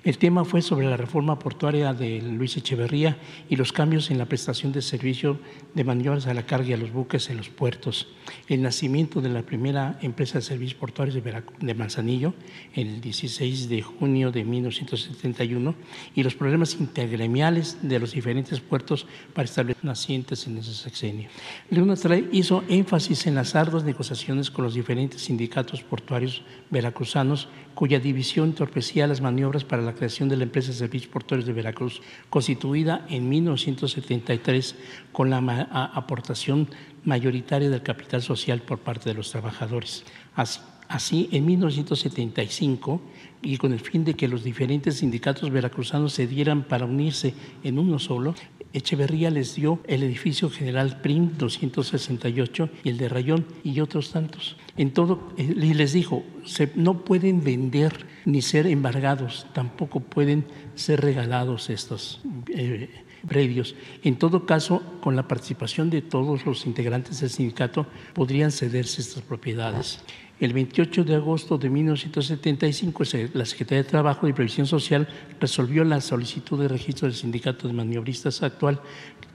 El 0.05 0.19
tema 0.19 0.45
fue 0.45 0.61
sobre 0.61 0.87
la 0.87 0.99
reforma 0.99 1.39
portuaria 1.39 1.95
de 1.95 2.21
Luis 2.21 2.59
Echeverría 2.59 3.17
y 3.49 3.57
los 3.57 3.73
cambios 3.73 4.11
en 4.11 4.19
la 4.19 4.27
prestación 4.27 4.71
de 4.71 4.83
servicio 4.83 5.39
de 5.73 5.83
maniobras 5.83 6.27
a 6.27 6.35
la 6.35 6.45
carga 6.45 6.69
y 6.69 6.73
a 6.75 6.77
los 6.77 6.93
buques 6.93 7.31
en 7.31 7.39
los 7.39 7.49
puertos. 7.49 8.09
El 8.47 8.61
nacimiento 8.61 9.23
de 9.23 9.31
la 9.31 9.41
primera 9.41 9.99
empresa 10.03 10.39
de 10.39 10.43
servicios 10.43 10.79
portuarios 10.79 11.17
de, 11.17 11.75
Manzanillo, 11.75 12.35
el 12.75 13.01
16 13.01 13.71
de 13.71 13.81
junio 13.81 14.31
de 14.31 14.45
1971, 14.45 15.75
y 16.15 16.23
los 16.23 16.35
problemas 16.35 16.75
intergremiales 16.79 17.79
de 17.81 17.99
los 17.99 18.13
diferentes 18.13 18.61
puertos 18.61 19.07
para 19.33 19.47
establecer 19.47 19.83
nacientes 19.87 20.47
en 20.47 20.59
ese 20.59 20.75
sexenio. 20.75 21.31
Leona 21.71 21.97
Trae 21.97 22.29
hizo 22.31 22.63
énfasis 22.69 23.27
en 23.27 23.37
las 23.37 23.55
arduas 23.55 23.85
negociaciones 23.85 24.51
con 24.51 24.67
los 24.67 24.75
diferentes 24.75 25.23
sindicatos 25.23 25.83
portuarios 25.83 26.43
veracruzanos 26.71 27.49
cuya 27.75 27.99
división 27.99 28.51
entorpecía 28.51 29.07
las 29.07 29.21
maniobras 29.21 29.65
para 29.65 29.83
la 29.83 29.94
creación 29.95 30.29
de 30.29 30.37
la 30.37 30.45
empresa 30.45 30.73
servicios 30.73 31.11
portuarios 31.11 31.47
de 31.47 31.53
Veracruz, 31.53 32.03
constituida 32.31 33.07
en 33.09 33.29
1973 33.29 34.77
con 35.13 35.31
la 35.31 35.39
aportación 35.95 36.69
mayoritaria 37.05 37.71
del 37.71 37.83
capital 37.83 38.23
social 38.23 38.61
por 38.61 38.79
parte 38.79 39.09
de 39.09 39.15
los 39.15 39.31
trabajadores. 39.31 40.05
Así, 40.89 41.29
en 41.33 41.47
1975, 41.47 43.01
y 43.45 43.59
con 43.59 43.73
el 43.73 43.81
fin 43.81 44.05
de 44.05 44.15
que 44.15 44.27
los 44.27 44.43
diferentes 44.43 44.97
sindicatos 44.97 45.51
veracruzanos 45.51 46.13
se 46.13 46.27
dieran 46.27 46.65
para 46.65 46.87
unirse 46.87 47.35
en 47.63 47.79
uno 47.79 47.99
solo, 47.99 48.35
Echeverría 48.75 49.31
les 49.31 49.55
dio 49.55 49.79
el 49.87 50.03
edificio 50.03 50.51
General 50.51 51.01
Prim 51.01 51.31
268 51.39 52.69
y 52.83 52.89
el 52.89 52.99
de 52.99 53.09
Rayón 53.09 53.47
y 53.63 53.79
otros 53.79 54.11
tantos. 54.11 54.57
En 54.77 54.93
todo, 54.93 55.33
eh, 55.37 55.55
y 55.57 55.75
les 55.75 55.93
dijo, 55.93 56.25
no 56.75 57.05
pueden 57.05 57.45
vender 57.45 58.05
ni 58.25 58.43
ser 58.43 58.67
embargados, 58.67 59.47
tampoco 59.55 60.01
pueden 60.01 60.45
ser 60.75 61.03
regalados 61.03 61.71
estos 61.71 62.21
eh, 62.49 62.91
predios. 63.29 63.77
En 64.03 64.17
todo 64.17 64.45
caso, 64.45 64.83
con 65.01 65.15
la 65.15 65.29
participación 65.29 65.89
de 65.89 66.03
todos 66.03 66.45
los 66.45 66.67
integrantes 66.67 67.21
del 67.21 67.31
sindicato, 67.31 67.87
podrían 68.13 68.51
cederse 68.51 69.03
estas 69.03 69.23
propiedades. 69.23 70.01
El 70.41 70.53
28 70.53 71.05
de 71.05 71.15
agosto 71.15 71.59
de 71.59 71.71
1975, 71.71 73.05
la 73.35 73.45
Secretaría 73.45 73.85
de 73.85 73.89
Trabajo 73.89 74.27
y 74.27 74.33
Previsión 74.33 74.67
Social 74.67 75.07
resolvió 75.39 75.85
la 75.85 76.01
solicitud 76.01 76.61
de 76.61 76.67
registro 76.67 77.07
del 77.07 77.17
sindicato 77.17 77.69
de 77.69 77.75
maniobristas 77.75 78.43
actual, 78.43 78.81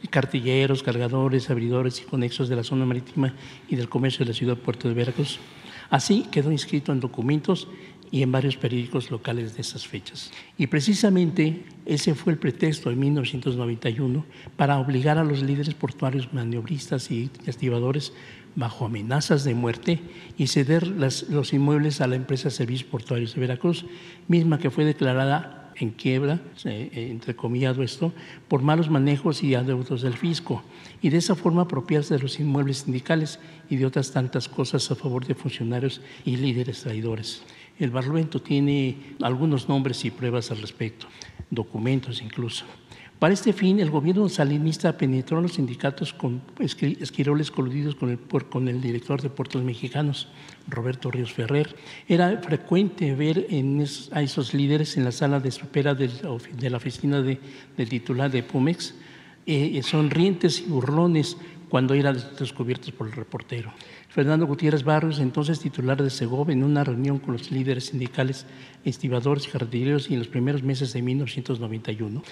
cartilleros, 0.10 0.84
cargadores, 0.84 1.50
abridores 1.50 2.01
y 2.01 2.03
conexos 2.03 2.50
de 2.50 2.58
la 2.58 2.65
zona 2.65 2.86
marítima 2.86 3.34
y 3.70 3.77
del 3.77 3.88
comercio 3.88 4.25
de 4.25 4.32
la 4.32 4.38
ciudad 4.38 4.58
de 4.58 4.62
Puerto 4.62 4.89
de 4.89 4.94
Veracruz. 4.94 5.39
Así 5.89 6.25
quedó 6.32 6.51
inscrito 6.51 6.91
en 6.91 7.00
documentos 7.00 7.70
y 8.12 8.22
en 8.24 8.32
varios 8.32 8.58
periódicos 8.58 9.12
locales 9.12 9.56
de 9.56 9.62
esas 9.62 9.88
fechas. 9.88 10.32
Y 10.58 10.68
precisamente 10.68 11.63
ese 11.86 12.15
fue 12.15 12.34
el 12.34 12.39
pretexto 12.39 12.91
en 12.91 13.00
1991 13.00 14.25
para 14.58 14.79
obligar 14.79 15.18
a 15.18 15.24
los 15.24 15.41
líderes 15.44 15.75
portuarios 15.75 16.34
maniobristas 16.34 17.10
y 17.12 17.29
activadores 17.48 18.13
bajo 18.59 18.85
amenazas 18.85 19.45
de 19.45 19.55
muerte 19.55 20.01
y 20.37 20.47
ceder 20.47 20.85
los 20.87 21.53
inmuebles 21.53 22.01
a 22.01 22.07
la 22.07 22.17
empresa 22.17 22.49
Servicios 22.49 22.89
Portuarios 22.89 23.33
de 23.33 23.39
Veracruz, 23.39 23.85
misma 24.27 24.59
que 24.59 24.69
fue 24.69 24.83
declarada 24.83 25.71
en 25.77 25.91
quiebra, 25.91 26.41
eh, 26.65 27.07
entrecomillado 27.09 27.83
esto, 27.83 28.11
por 28.49 28.61
malos 28.61 28.89
manejos 28.89 29.43
y 29.43 29.55
adeudos 29.55 30.01
del 30.01 30.17
fisco, 30.17 30.61
y 31.01 31.09
de 31.09 31.17
esa 31.17 31.35
forma 31.35 31.61
apropiarse 31.61 32.15
de 32.15 32.19
los 32.19 32.37
inmuebles 32.41 32.79
sindicales 32.79 33.39
y 33.69 33.77
de 33.77 33.85
otras 33.85 34.11
tantas 34.11 34.49
cosas 34.49 34.91
a 34.91 34.95
favor 34.95 35.25
de 35.25 35.35
funcionarios 35.35 36.01
y 36.25 36.35
líderes 36.35 36.81
traidores. 36.81 37.43
El 37.79 37.91
Barlovento 37.91 38.41
tiene 38.41 39.15
algunos 39.21 39.69
nombres 39.69 40.03
y 40.03 40.11
pruebas 40.11 40.51
al 40.51 40.59
respecto, 40.59 41.07
documentos 41.49 42.21
incluso. 42.21 42.65
Para 43.19 43.33
este 43.33 43.51
fin, 43.51 43.81
el 43.81 43.89
gobierno 43.89 44.29
salinista 44.29 44.97
penetró 44.97 45.39
a 45.39 45.41
los 45.41 45.55
sindicatos 45.55 46.13
con 46.13 46.41
esquiroles 46.57 47.51
coludidos 47.51 47.95
con 47.95 48.67
el, 48.69 48.81
director 48.81 49.21
de 49.21 49.29
Puertos 49.29 49.61
Mexicanos, 49.61 50.29
Roberto 50.69 51.11
Ríos 51.11 51.33
Ferrer. 51.33 51.75
Era 52.07 52.41
frecuente 52.41 53.13
ver 53.15 53.47
a 54.13 54.21
esos 54.21 54.53
líderes 54.53 54.95
en 54.95 55.03
la 55.03 55.11
sala 55.11 55.41
de 55.41 55.49
espera 55.49 55.95
de 55.95 56.69
la 56.69 56.77
oficina 56.77 57.21
del 57.21 57.89
titular 57.89 58.31
de 58.31 58.41
Pumex, 58.41 58.95
eh, 59.45 59.81
sonrientes 59.83 60.61
y 60.61 60.69
burlones 60.69 61.35
cuando 61.67 61.95
eran 61.95 62.17
descubiertos 62.39 62.91
por 62.93 63.07
el 63.07 63.13
reportero. 63.13 63.73
Fernando 64.09 64.47
Gutiérrez 64.47 64.83
Barrios, 64.83 65.19
entonces 65.19 65.59
titular 65.59 66.01
de 66.01 66.09
Segov, 66.09 66.49
en 66.49 66.63
una 66.63 66.83
reunión 66.83 67.19
con 67.19 67.33
los 67.33 67.51
líderes 67.51 67.85
sindicales, 67.85 68.47
estibadores 68.83 69.45
y 69.45 69.51
jardineros 69.51 70.09
y 70.09 70.13
en 70.13 70.19
los 70.19 70.27
primeros 70.27 70.63
meses 70.63 70.93
de 70.93 71.03
1991, 71.03 72.23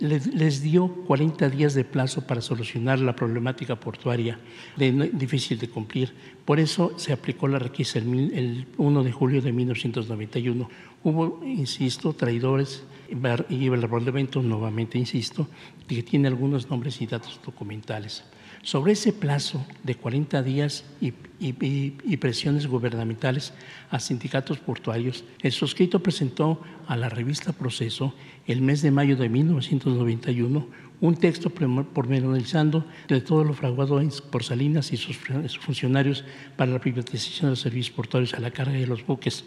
les, 0.00 0.62
dio 0.62 0.88
40 0.88 1.48
días 1.48 1.74
de 1.74 1.84
plazo 1.84 2.26
para 2.26 2.40
solucionar 2.40 2.98
la 2.98 3.14
problemática 3.14 3.76
portuaria 3.76 4.40
difícil 4.76 5.60
de 5.60 5.68
cumplir. 5.68 6.12
Por 6.44 6.58
eso 6.58 6.92
se 6.98 7.12
aplicó 7.12 7.46
la 7.46 7.60
requisa 7.60 8.00
el, 8.00 8.32
el 8.34 8.66
1 8.76 9.04
de 9.04 9.12
julio 9.12 9.40
de 9.40 9.52
1991. 9.52 10.68
Hubo, 11.04 11.40
insisto, 11.44 12.14
traidores 12.14 12.82
y 13.48 13.66
el 13.66 13.88
Parlamento, 13.88 14.42
nuevamente 14.42 14.98
insisto, 14.98 15.46
que 15.86 16.02
tiene 16.02 16.26
algunos 16.26 16.68
nombres 16.68 17.00
y 17.00 17.06
datos 17.06 17.38
documentales. 17.44 18.24
Sobre 18.62 18.92
ese 18.92 19.12
plazo 19.12 19.66
de 19.82 19.96
40 19.96 20.40
días 20.44 20.84
y, 21.00 21.10
presiones 22.16 22.68
gubernamentales 22.68 23.52
a 23.90 23.98
sindicatos 23.98 24.58
portuarios, 24.58 25.24
el 25.42 25.50
suscrito 25.50 26.00
presentó 26.00 26.60
a 26.86 26.96
la 26.96 27.08
revista 27.08 27.52
Proceso 27.52 28.14
el 28.46 28.62
mes 28.62 28.80
de 28.80 28.92
mayo 28.92 29.16
de 29.16 29.28
1991 29.28 30.66
un 31.00 31.16
texto 31.16 31.50
pormenorizando 31.50 32.86
de 33.08 33.20
todo 33.20 33.42
lo 33.42 33.54
fraguado 33.54 34.00
por 34.30 34.44
Salinas 34.44 34.92
y 34.92 34.96
sus 34.96 35.18
funcionarios 35.58 36.24
para 36.56 36.70
la 36.70 36.78
privatización 36.78 37.46
de 37.46 37.50
los 37.50 37.60
servicios 37.60 37.96
portuarios 37.96 38.34
a 38.34 38.40
la 38.40 38.52
carga 38.52 38.78
de 38.78 38.86
los 38.86 39.04
buques. 39.04 39.44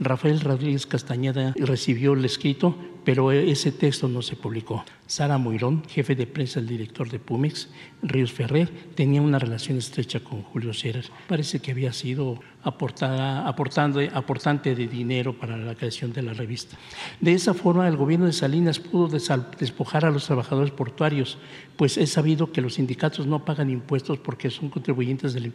Rafael 0.00 0.40
Rodríguez 0.40 0.86
Castañeda 0.86 1.52
recibió 1.58 2.14
el 2.14 2.24
escrito, 2.24 2.74
pero 3.04 3.32
ese 3.32 3.70
texto 3.70 4.08
no 4.08 4.22
se 4.22 4.34
publicó. 4.34 4.82
Sara 5.06 5.36
Moirón, 5.36 5.82
jefe 5.88 6.14
de 6.14 6.26
prensa 6.26 6.60
del 6.60 6.68
director 6.68 7.10
de 7.10 7.18
Pumex, 7.18 7.68
Ríos 8.02 8.32
Ferrer, 8.32 8.70
tenía 8.94 9.20
una 9.20 9.38
relación 9.38 9.76
estrecha 9.76 10.20
con 10.20 10.42
Julio 10.42 10.72
Scherer. 10.72 11.04
Parece 11.28 11.60
que 11.60 11.72
había 11.72 11.92
sido 11.92 12.40
aportando, 12.62 14.00
aportante 14.14 14.74
de 14.74 14.86
dinero 14.86 15.38
para 15.38 15.56
la 15.56 15.74
creación 15.74 16.12
de 16.12 16.22
la 16.22 16.32
revista. 16.32 16.76
De 17.20 17.32
esa 17.32 17.54
forma, 17.54 17.88
el 17.88 17.96
gobierno 17.96 18.26
de 18.26 18.32
Salinas 18.32 18.78
pudo 18.78 19.08
despojar 19.08 20.04
a 20.04 20.10
los 20.10 20.26
trabajadores 20.26 20.70
portuarios, 20.70 21.38
pues 21.76 21.98
es 21.98 22.10
sabido 22.10 22.52
que 22.52 22.60
los 22.60 22.74
sindicatos 22.74 23.26
no 23.26 23.44
pagan 23.44 23.68
impuestos 23.68 24.18
porque 24.18 24.48
son 24.48 24.68
contribuyentes 24.68 25.34
del 25.34 25.52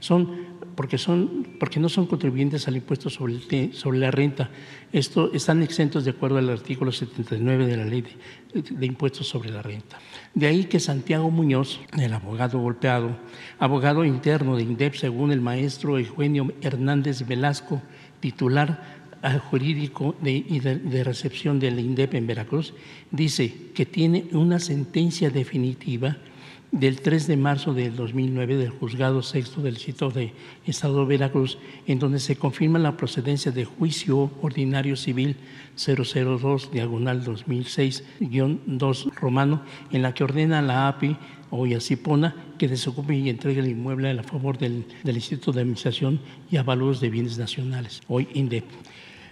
son 0.00 0.57
porque 0.78 0.96
son 0.96 1.56
porque 1.58 1.80
no 1.80 1.88
son 1.88 2.06
contribuyentes 2.06 2.68
al 2.68 2.76
impuesto 2.76 3.10
sobre, 3.10 3.72
sobre 3.72 3.98
la 3.98 4.12
renta. 4.12 4.48
Esto 4.92 5.32
están 5.34 5.60
exentos 5.60 6.04
de 6.04 6.12
acuerdo 6.12 6.38
al 6.38 6.48
artículo 6.48 6.92
79 6.92 7.66
de 7.66 7.76
la 7.76 7.84
ley 7.84 8.02
de, 8.02 8.62
de 8.62 8.86
impuestos 8.86 9.26
sobre 9.26 9.50
la 9.50 9.60
renta. 9.60 9.98
De 10.34 10.46
ahí 10.46 10.66
que 10.66 10.78
Santiago 10.78 11.32
Muñoz, 11.32 11.80
el 11.98 12.12
abogado 12.12 12.60
golpeado, 12.60 13.10
abogado 13.58 14.04
interno 14.04 14.54
de 14.54 14.62
INDEP 14.62 14.94
según 14.94 15.32
el 15.32 15.40
maestro 15.40 15.98
Eugenio 15.98 16.52
Hernández 16.62 17.26
Velasco, 17.26 17.82
titular 18.20 19.08
jurídico 19.50 20.14
de, 20.22 20.80
de, 20.84 21.02
recepción 21.02 21.58
del 21.58 21.80
INDEP 21.80 22.14
en 22.14 22.28
Veracruz, 22.28 22.72
dice 23.10 23.52
que 23.74 23.84
tiene 23.84 24.26
una 24.30 24.60
sentencia 24.60 25.28
definitiva 25.28 26.18
del 26.70 27.00
3 27.00 27.26
de 27.26 27.36
marzo 27.36 27.72
del 27.72 27.96
2009 27.96 28.56
del 28.56 28.70
Juzgado 28.70 29.22
Sexto 29.22 29.62
del 29.62 29.78
Sitio 29.78 30.10
de 30.10 30.32
Estado 30.66 31.00
de 31.00 31.06
Veracruz, 31.06 31.58
en 31.86 31.98
donde 31.98 32.18
se 32.18 32.36
confirma 32.36 32.78
la 32.78 32.96
procedencia 32.96 33.50
de 33.52 33.64
juicio 33.64 34.30
ordinario 34.42 34.96
civil 34.96 35.36
002, 35.76 36.70
diagonal 36.70 37.24
2006-2 37.24 39.14
romano, 39.14 39.62
en 39.90 40.02
la 40.02 40.12
que 40.12 40.24
ordena 40.24 40.58
a 40.58 40.62
la 40.62 40.88
API 40.88 41.16
o 41.50 41.66
Yacipona 41.66 42.34
que 42.58 42.68
desocupe 42.68 43.16
y 43.16 43.30
entregue 43.30 43.60
el 43.60 43.68
inmueble 43.68 44.10
a 44.10 44.22
favor 44.22 44.58
del, 44.58 44.84
del 45.02 45.16
Instituto 45.16 45.52
de 45.52 45.62
Administración 45.62 46.20
y 46.50 46.56
Avalúos 46.56 47.00
de 47.00 47.08
Bienes 47.08 47.38
Nacionales, 47.38 48.02
hoy 48.08 48.28
INDEP. 48.34 48.64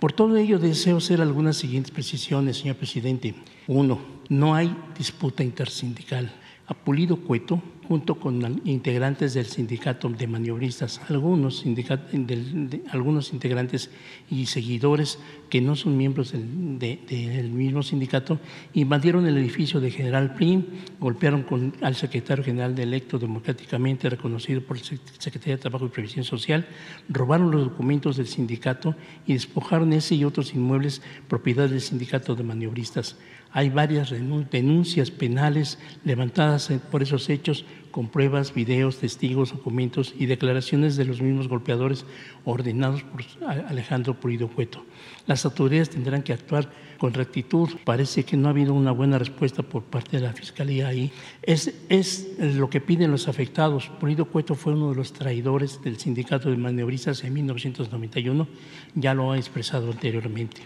Por 0.00 0.12
todo 0.12 0.36
ello 0.36 0.58
deseo 0.58 0.99
hacer 0.99 1.20
algunas 1.20 1.56
siguientes 1.56 1.90
precisiones, 1.90 2.58
señor 2.58 2.76
presidente. 2.76 3.34
Uno, 3.66 3.99
no 4.28 4.54
hay 4.54 4.75
disputa 4.96 5.42
intersindical. 5.42 6.30
Apulido 6.66 7.16
Cueto, 7.16 7.62
junto 7.86 8.16
con 8.16 8.60
integrantes 8.64 9.34
del 9.34 9.46
sindicato 9.46 10.08
de 10.08 10.26
maniobristas, 10.26 11.00
algunos, 11.08 11.64
algunos 12.90 13.32
integrantes 13.32 13.90
y 14.30 14.46
seguidores 14.46 15.20
que 15.49 15.61
no 15.61 15.76
son 15.76 15.97
miembros 15.97 16.32
del, 16.32 17.50
mismo 17.50 17.82
sindicato, 17.82 18.41
invadieron 18.75 19.26
el 19.26 19.37
edificio 19.39 19.80
de 19.80 19.91
General 19.91 20.35
Prim, 20.35 20.65
golpearon 20.99 21.73
al 21.82 21.95
secretario 21.95 22.45
general 22.45 22.75
de 22.75 22.82
electo 22.82 23.19
democráticamente 23.19 24.11
reconocido 24.11 24.61
por 24.63 24.76
el 24.76 24.82
Secretaría 24.85 25.56
de 25.56 25.63
Trabajo 25.63 25.87
y 25.87 25.91
Previsión 25.91 26.25
Social, 26.25 26.67
robaron 27.09 27.50
los 27.50 27.65
documentos 27.65 28.17
del 28.17 28.26
sindicato 28.26 28.95
y 29.26 29.35
despojaron 29.35 29.93
ese 29.93 30.15
y 30.15 30.25
otros 30.25 30.54
inmuebles 30.54 31.02
propiedad 31.28 31.69
del 31.69 31.80
sindicato 31.80 32.35
de 32.35 32.43
maniobristas. 32.43 33.17
Hay 33.52 33.71
varias 33.71 34.13
denuncias 34.50 35.11
penales 35.11 35.78
levantadas 36.04 36.71
por 36.91 37.02
esos 37.02 37.30
hechos 37.30 37.65
con 37.97 38.09
pruebas, 38.09 38.52
videos, 38.52 38.99
testigos, 38.99 39.52
documentos 39.52 40.15
y 40.19 40.26
declaraciones 40.26 40.97
de 40.97 41.06
los 41.06 41.23
mismos 41.23 41.49
golpeadores 41.49 42.04
ordenados 42.45 43.02
por 43.04 43.23
Alejandro 43.69 44.13
Pulido 44.21 44.49
Cueto. 44.49 44.85
Las 45.26 45.47
autoridades 45.47 45.89
tendrán 45.89 46.23
que 46.23 46.35
actuar 46.35 46.71
con 46.99 47.15
rectitud. 47.15 47.71
Parece 47.85 48.23
que 48.23 48.37
no 48.37 48.49
ha 48.49 48.50
habido 48.50 48.75
una 48.75 48.93
buena 48.93 49.19
respuesta 49.19 49.63
por 49.63 49.82
parte 49.85 50.19
de 50.19 50.25
la 50.25 50.35
Fiscalía 50.35 50.89
ahí. 50.89 51.11
Es, 51.41 51.73
es 51.89 52.37
lo 52.39 52.69
que 52.69 52.82
piden 52.82 53.13
los 53.13 53.28
afectados. 53.28 53.91
Pulido 53.99 54.26
Cueto 54.26 54.56
fue 54.56 54.75
uno 54.75 54.91
de 54.91 54.97
los 54.97 55.15
traidores 55.15 55.80
del 55.82 55.99
sindicato 55.99 56.50
de 56.50 56.59
maniobristas 56.59 57.25
en 57.25 57.32
1991, 57.32 58.47
ya 58.95 59.15
lo 59.15 59.32
ha 59.32 59.39
expresado 59.39 59.91
anteriormente. 59.91 60.61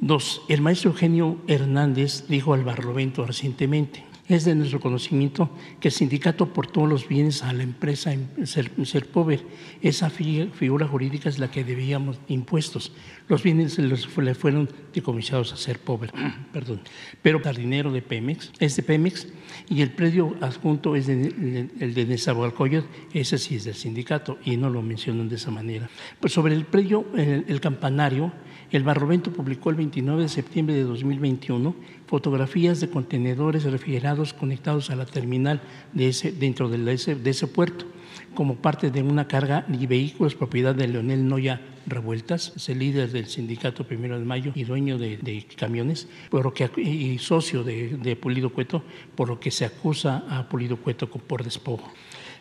Dos, 0.00 0.40
el 0.48 0.62
maestro 0.62 0.92
Eugenio 0.92 1.42
Hernández 1.46 2.26
dijo 2.26 2.54
al 2.54 2.64
Barlovento 2.64 3.26
recientemente, 3.26 4.02
es 4.30 4.44
de 4.44 4.54
nuestro 4.54 4.80
conocimiento 4.80 5.50
que 5.80 5.88
el 5.88 5.92
sindicato 5.92 6.44
aportó 6.44 6.86
los 6.86 7.08
bienes 7.08 7.42
a 7.42 7.52
la 7.52 7.64
empresa 7.64 8.14
Ser, 8.44 8.70
Serpover. 8.84 9.44
Esa 9.82 10.08
figura 10.08 10.86
jurídica 10.86 11.28
es 11.28 11.38
la 11.38 11.50
que 11.50 11.64
debíamos 11.64 12.20
impuestos. 12.28 12.92
Los 13.28 13.42
bienes 13.42 13.78
le 13.78 14.34
fueron 14.34 14.68
decomisados 14.94 15.52
a 15.52 15.56
Serpover, 15.56 16.12
perdón. 16.52 16.80
Pero 17.22 17.40
el 17.44 17.56
dinero 17.56 17.90
de 17.92 18.02
Pemex 18.02 18.52
es 18.60 18.76
de 18.76 18.82
Pemex 18.82 19.26
y 19.68 19.82
el 19.82 19.90
predio 19.90 20.36
adjunto 20.40 20.94
es 20.94 21.08
el 21.08 21.94
de 21.94 22.06
Nezahualcóyotl, 22.06 22.86
ese 23.12 23.36
sí 23.38 23.56
es 23.56 23.64
del 23.64 23.74
sindicato 23.74 24.38
y 24.44 24.56
no 24.56 24.70
lo 24.70 24.80
mencionan 24.82 25.28
de 25.28 25.36
esa 25.36 25.50
manera. 25.50 25.90
Pues 26.20 26.32
sobre 26.32 26.54
el 26.54 26.64
predio, 26.64 27.06
el 27.16 27.60
campanario, 27.60 28.32
el 28.70 28.84
Barrovento 28.84 29.32
publicó 29.32 29.70
el 29.70 29.76
29 29.76 30.22
de 30.22 30.28
septiembre 30.28 30.76
de 30.76 30.84
2021 30.84 31.74
fotografías 32.10 32.80
de 32.80 32.90
contenedores 32.90 33.62
refrigerados 33.62 34.34
conectados 34.34 34.90
a 34.90 34.96
la 34.96 35.06
terminal 35.06 35.60
de 35.92 36.08
ese, 36.08 36.32
dentro 36.32 36.68
de 36.68 36.92
ese, 36.92 37.14
de 37.14 37.30
ese 37.30 37.46
puerto 37.46 37.86
como 38.34 38.56
parte 38.56 38.90
de 38.90 39.00
una 39.00 39.28
carga 39.28 39.64
de 39.68 39.86
vehículos 39.86 40.34
propiedad 40.34 40.74
de 40.74 40.88
Leonel 40.88 41.28
Noya 41.28 41.60
Revueltas, 41.86 42.52
es 42.56 42.68
el 42.68 42.80
líder 42.80 43.12
del 43.12 43.26
sindicato 43.26 43.86
Primero 43.86 44.18
de 44.18 44.24
Mayo 44.24 44.50
y 44.56 44.64
dueño 44.64 44.98
de, 44.98 45.46
camiones, 45.56 46.08
por 46.30 46.44
lo 46.44 46.52
que, 46.52 46.68
y 46.76 47.18
socio 47.18 47.62
de, 47.62 48.18
Pulido 48.20 48.50
Cueto, 48.50 48.82
por 49.14 49.28
lo 49.28 49.38
que 49.38 49.52
se 49.52 49.64
acusa 49.64 50.24
a 50.28 50.48
Pulido 50.48 50.78
Cueto 50.78 51.08
por 51.08 51.44
despojo. 51.44 51.92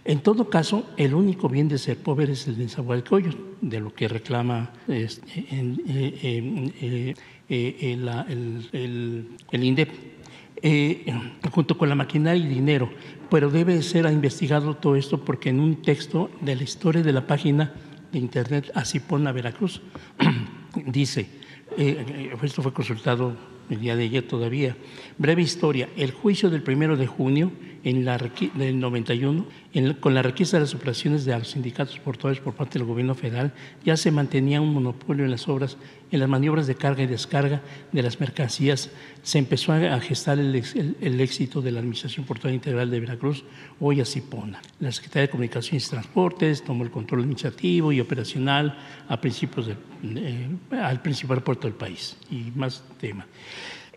En 0.03 0.21
todo 0.21 0.49
caso, 0.49 0.89
el 0.97 1.13
único 1.13 1.47
bien 1.47 1.67
de 1.67 1.77
ser 1.77 1.97
pobre 1.97 2.32
es 2.32 2.47
el 2.47 2.58
de 2.58 2.69
Zahualcoyo, 2.69 3.32
de 3.62 3.79
lo 3.79 3.93
que 3.93 4.08
reclama 4.08 4.71
este, 4.88 5.45
eh, 7.49 7.97
el, 8.71 9.63
INDEP, 9.63 9.89
eh, 10.62 11.13
junto 11.51 11.77
con 11.77 11.89
la 11.89 11.95
maquinaria 11.95 12.43
y 12.43 12.47
dinero. 12.47 12.89
Pero 13.29 13.49
debe 13.49 13.81
ser 13.81 14.05
investigado 14.05 14.75
todo 14.75 14.95
esto 14.95 15.23
porque 15.23 15.49
en 15.49 15.59
un 15.59 15.81
texto 15.81 16.29
de 16.41 16.55
la 16.55 16.63
historia 16.63 17.01
de 17.01 17.13
la 17.13 17.25
página 17.25 17.73
de 18.12 18.19
internet 18.19 18.71
Asipona 18.75 19.31
Veracruz 19.31 19.81
dice, 20.85 21.27
eh, 21.77 22.33
esto 22.41 22.62
fue 22.62 22.73
consultado 22.73 23.35
el 23.69 23.79
día 23.79 23.95
de 23.95 24.03
ayer 24.03 24.27
todavía, 24.27 24.75
breve 25.17 25.43
historia, 25.43 25.89
el 25.95 26.12
juicio 26.12 26.49
del 26.49 26.63
primero 26.63 26.97
de 26.97 27.05
junio 27.05 27.51
en 27.83 28.05
la, 28.05 28.17
del 28.17 28.79
91, 28.79 29.45
con 29.99 30.13
la 30.13 30.21
requisa 30.21 30.57
de 30.57 30.61
las 30.61 30.73
operaciones 30.73 31.25
de 31.25 31.37
los 31.37 31.49
sindicatos 31.49 31.99
portuarios 31.99 32.43
por 32.43 32.53
parte 32.53 32.79
del 32.79 32.87
gobierno 32.87 33.15
federal, 33.15 33.53
ya 33.85 33.95
se 33.97 34.11
mantenía 34.11 34.61
un 34.61 34.73
monopolio 34.73 35.25
en 35.25 35.31
las 35.31 35.47
obras, 35.47 35.77
en 36.11 36.19
las 36.19 36.29
maniobras 36.29 36.67
de 36.67 36.75
carga 36.75 37.03
y 37.03 37.07
descarga 37.07 37.61
de 37.91 38.01
las 38.01 38.19
mercancías. 38.19 38.89
Se 39.21 39.37
empezó 39.37 39.73
a 39.73 39.99
gestar 39.99 40.39
el, 40.39 40.55
éxito 40.55 41.61
de 41.61 41.71
la 41.71 41.79
Administración 41.79 42.25
Portuaria 42.25 42.55
Integral 42.55 42.89
de 42.89 42.99
Veracruz, 42.99 43.43
hoy 43.79 44.03
Cipona. 44.05 44.61
La 44.79 44.91
Secretaría 44.91 45.27
de 45.27 45.29
Comunicaciones 45.29 45.87
y 45.87 45.89
Transportes 45.89 46.63
tomó 46.63 46.83
el 46.83 46.91
control 46.91 47.21
administrativo 47.21 47.91
y 47.91 47.99
operacional 47.99 48.77
a 49.07 49.21
principios 49.21 49.67
al 50.71 51.01
principal 51.01 51.43
puerto 51.43 51.67
del 51.67 51.75
país. 51.75 52.17
Y 52.31 52.51
más 52.55 52.83
tema. 52.99 53.25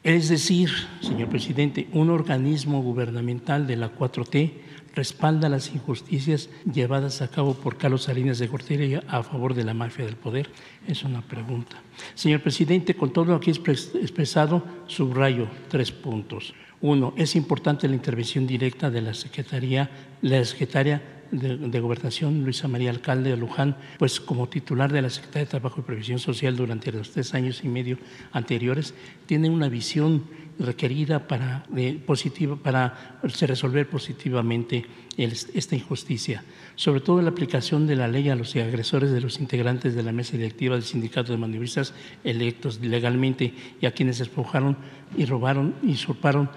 Es 0.03 0.29
decir, 0.29 0.69
señor 1.01 1.29
presidente, 1.29 1.87
un 1.93 2.11
organismo 2.11 2.83
gubernamental 2.83 3.69
de 3.69 3.77
la 3.77 3.95
4T 3.95 4.53
respalda 4.97 5.49
las 5.49 5.73
injusticias 5.73 6.51
llevadas 6.71 7.23
a 7.23 7.29
cabo 7.29 7.55
por 7.55 7.77
Carlos 7.77 8.03
Salinas 8.03 8.41
de 8.41 8.49
Gortari 8.49 8.95
a 8.95 9.23
favor 9.23 9.55
de 9.55 9.62
la 9.62 9.75
mafia 9.75 10.05
del 10.05 10.17
poder? 10.17 10.51
Es 10.88 11.05
una 11.05 11.23
pregunta. 11.23 11.77
Señor 12.17 12.41
presidente, 12.41 12.97
con 12.97 13.12
todo 13.12 13.27
lo 13.27 13.37
aquí 13.37 13.53
expresado, 13.53 14.65
subrayo 14.88 15.47
tres 15.69 15.93
puntos. 15.93 16.53
Uno, 16.81 17.15
es 17.17 17.37
importante 17.37 17.87
la 17.87 17.95
intervención 17.95 18.45
directa 18.45 18.91
de 18.91 19.03
la 19.03 19.15
Secretaría, 19.15 19.88
la 20.21 20.45
Secretaria 20.45 21.01
de, 21.33 21.81
Gobernación, 21.81 22.45
Luisa 22.45 22.68
María 22.68 22.90
Alcalde 22.90 23.31
de 23.31 23.37
Luján, 23.37 23.77
pues 23.99 24.21
como 24.21 24.49
titular 24.49 24.92
de 24.92 25.03
la 25.03 25.11
Secretaría 25.11 25.47
de 25.47 25.51
Trabajo 25.51 25.81
y 25.81 25.85
Previsión 25.85 26.18
Social 26.18 26.57
durante 26.57 26.92
los 26.92 27.11
tres 27.11 27.35
años 27.35 27.64
y 27.64 27.68
medio 27.68 27.99
anteriores, 28.33 28.95
tiene 29.27 29.49
una 29.49 29.68
visión 29.68 30.25
requerida 30.59 31.27
para, 31.27 31.64
positiva, 32.07 32.57
para 32.57 33.18
resolver 33.23 33.88
positivamente 33.88 34.85
esta 35.16 35.77
injusticia, 35.77 36.44
sobre 36.75 37.01
todo 37.01 37.20
la 37.20 37.31
aplicación 37.31 37.87
de 37.87 37.96
la 37.96 38.09
ley 38.09 38.29
a 38.29 38.37
los 38.37 38.55
agresores 38.57 39.11
de 39.11 39.20
los 39.20 39.40
integrantes 39.40 39.94
de 39.94 40.03
la 40.03 40.12
mesa 40.12 40.37
directiva 40.37 40.75
del 40.75 40.85
sindicato 40.85 41.33
de 41.33 41.38
maniobristas 41.38 41.94
electos 42.25 42.81
legalmente 42.81 43.55
y 43.81 43.87
a 43.87 43.92
quienes 43.92 44.18
despojaron 44.18 44.77
y 45.16 45.27
robaron 45.27 45.75
y 45.83 45.92
usurparon 45.92 46.48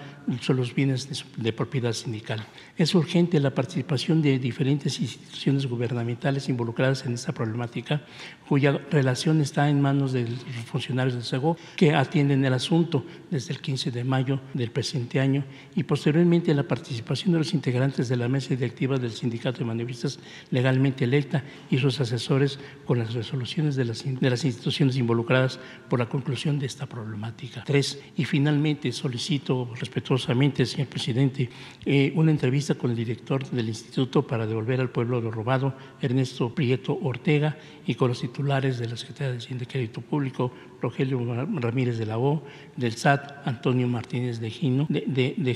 los 0.48 0.74
bienes 0.74 1.08
de, 1.36 1.52
propiedad 1.52 1.92
sindical. 1.92 2.44
Es 2.76 2.94
urgente 2.94 3.38
la 3.38 3.54
participación 3.54 4.22
de 4.22 4.38
diferentes 4.38 4.98
instituciones 5.00 5.66
gubernamentales 5.66 6.48
involucradas 6.48 7.06
en 7.06 7.14
esta 7.14 7.32
problemática, 7.32 8.02
cuya 8.48 8.80
relación 8.90 9.40
está 9.40 9.68
en 9.68 9.80
manos 9.80 10.12
de 10.12 10.22
los 10.22 10.64
funcionarios 10.66 11.14
del 11.14 11.22
SEGO 11.22 11.56
que 11.76 11.94
atienden 11.94 12.44
el 12.44 12.54
asunto 12.54 13.04
desde 13.30 13.52
el 13.52 13.60
15 13.60 13.90
de 13.90 14.04
mayo 14.04 14.40
del 14.54 14.70
presente 14.70 15.20
año 15.20 15.44
y 15.76 15.84
posteriormente 15.84 16.54
la 16.54 16.64
participación 16.64 17.32
de 17.32 17.38
los 17.38 17.54
integrantes 17.54 18.08
de 18.08 18.16
la 18.16 18.28
mesa 18.28 18.45
directiva 18.50 18.98
del 18.98 19.12
sindicato 19.12 19.58
de 19.58 19.64
maniobristas 19.64 20.18
legalmente 20.50 21.04
electa 21.04 21.42
y 21.70 21.78
sus 21.78 22.00
asesores 22.00 22.58
con 22.84 22.98
las 22.98 23.14
resoluciones 23.14 23.76
de 23.76 23.84
las, 23.84 24.04
de 24.04 24.30
las 24.30 24.44
instituciones 24.44 24.96
involucradas 24.96 25.58
por 25.88 25.98
la 25.98 26.08
conclusión 26.08 26.58
de 26.58 26.66
esta 26.66 26.86
problemática. 26.86 27.64
Tres, 27.64 28.00
y 28.16 28.24
finalmente 28.24 28.92
solicito 28.92 29.70
respetuosamente, 29.78 30.66
señor 30.66 30.88
presidente, 30.88 31.48
eh, 31.84 32.12
una 32.14 32.30
entrevista 32.30 32.74
con 32.74 32.90
el 32.90 32.96
director 32.96 33.48
del 33.50 33.68
instituto 33.68 34.26
para 34.26 34.46
devolver 34.46 34.80
al 34.80 34.90
pueblo 34.90 35.20
lo 35.20 35.30
robado, 35.30 35.74
Ernesto 36.00 36.54
Prieto 36.54 36.98
Ortega, 37.02 37.56
y 37.86 37.94
con 37.94 38.08
los 38.08 38.20
titulares 38.20 38.78
de 38.78 38.88
la 38.88 38.96
Secretaría 38.96 39.38
de 39.38 39.66
Crédito 39.66 40.00
Público, 40.00 40.52
Rogelio 40.80 41.20
Ramírez 41.60 41.98
de 41.98 42.06
la 42.06 42.18
O, 42.18 42.42
del 42.76 42.92
SAT, 42.92 43.46
Antonio 43.46 43.88
Martínez 43.88 44.40
de, 44.40 44.50
Gino, 44.50 44.86
de, 44.88 45.04
de, 45.06 45.50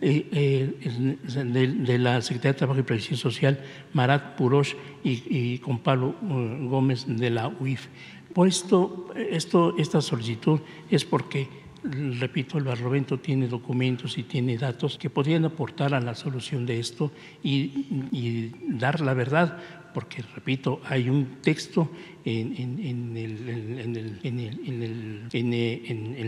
eh, 0.00 0.26
eh, 0.32 1.16
de, 1.44 1.98
la 1.98 2.20
Secretaría 2.22 2.52
de 2.52 2.58
Trabajo 2.58 2.80
y 2.80 2.82
Previsión 2.82 3.16
Social, 3.16 3.60
Marat 3.92 4.36
Purosh 4.36 4.74
y, 5.04 5.58
con 5.58 5.78
Pablo 5.78 6.14
uh, 6.22 6.68
Gómez 6.68 7.04
de 7.06 7.30
la 7.30 7.48
UIF. 7.48 7.88
Por 8.32 8.48
esto, 8.48 9.08
esto, 9.14 9.74
esta 9.76 10.00
solicitud 10.00 10.60
es 10.90 11.04
porque 11.04 11.48
repito, 11.82 12.58
el 12.58 12.64
Barlovento 12.64 13.18
tiene 13.18 13.48
documentos 13.48 14.16
y 14.16 14.22
tiene 14.22 14.56
datos 14.56 14.96
que 14.98 15.10
podrían 15.10 15.44
aportar 15.44 15.94
a 15.94 16.00
la 16.00 16.14
solución 16.14 16.64
de 16.64 16.78
esto 16.78 17.10
y 17.42 18.52
dar 18.68 19.00
la 19.00 19.14
verdad, 19.14 19.58
porque, 19.92 20.22
repito, 20.34 20.80
hay 20.84 21.08
un 21.08 21.40
texto 21.42 21.90
en, 22.24 23.20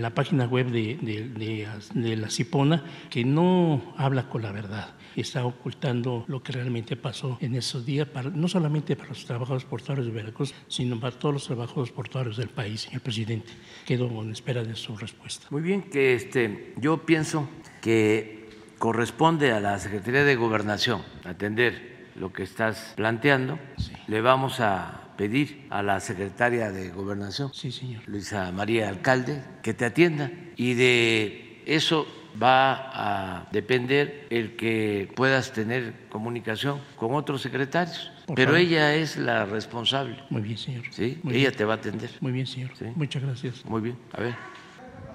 la 0.01 0.11
página 0.11 0.47
web 0.47 0.71
de, 0.71 2.17
la 2.17 2.31
Cipona 2.31 2.85
que 3.11 3.25
no 3.25 3.95
habla 3.97 4.29
con 4.29 4.43
la 4.43 4.53
verdad, 4.53 4.95
está 5.17 5.45
ocultando 5.45 6.25
lo 6.27 6.43
que 6.43 6.53
realmente 6.53 6.97
pasó 6.97 7.39
en 7.41 7.55
esos 7.55 7.87
días, 7.87 8.09
no 8.35 8.49
solamente 8.49 8.97
para 8.97 9.11
los 9.11 9.25
trabajadores 9.25 9.65
portuarios 9.65 10.07
de 10.07 10.13
Veracruz, 10.13 10.55
sino 10.69 10.99
para 10.99 11.17
todos 11.19 11.35
los 11.35 11.47
trabajadores 11.47 11.93
portuarios 11.93 12.37
del 12.37 12.49
país, 12.49 12.83
señor 12.83 13.03
presidente. 13.03 13.53
Quedo 13.85 14.07
en 14.23 14.33
espera 14.33 14.65
de 14.65 14.75
su 14.75 14.97
respuesta. 14.97 15.47
Muy 15.51 15.63
bien, 15.63 15.83
que 15.83 16.15
este, 16.15 16.75
yo 16.81 17.05
pienso 17.07 17.49
que 17.81 18.45
corresponde 18.79 19.53
a 19.53 19.61
la 19.61 19.79
Secretaría 19.79 20.25
de 20.25 20.37
Gobernación 20.37 21.03
atender 21.25 21.94
lo 22.15 22.33
que 22.33 22.43
estás 22.43 22.95
planteando. 22.97 23.59
Le 24.07 24.21
vamos 24.21 24.61
a 24.61 25.01
pedir 25.17 25.67
a 25.71 25.83
la 25.83 26.01
secretaria 26.01 26.71
de 26.71 26.91
Gobernación, 26.91 27.53
sí, 27.55 27.71
señor. 27.73 28.03
Luisa 28.07 28.51
María 28.53 28.89
Alcalde, 28.89 29.43
que 29.63 29.75
te 29.75 29.85
atienda 29.85 30.31
y 30.57 30.75
de 30.75 31.63
eso 31.67 32.07
va 32.41 32.91
a 32.93 33.49
depender 33.53 34.27
el 34.31 34.57
que 34.57 35.09
puedas 35.15 35.53
tener 35.53 36.09
comunicación 36.09 36.81
con 36.97 37.15
otros 37.15 37.43
secretarios. 37.43 38.11
Pero 38.35 38.57
ella 38.57 38.95
es 38.95 39.17
la 39.17 39.45
responsable. 39.45 40.17
Muy 40.31 40.43
bien, 40.43 40.59
señor. 40.59 40.85
Sí, 40.91 41.21
ella 41.31 41.53
te 41.53 41.65
va 41.65 41.75
a 41.75 41.77
atender. 41.77 42.11
Muy 42.21 42.33
bien, 42.33 42.47
señor. 42.47 42.73
Muchas 42.97 43.23
gracias. 43.23 43.65
Muy 43.65 43.83
bien. 43.83 43.97
A 44.13 44.21
ver. 44.21 44.35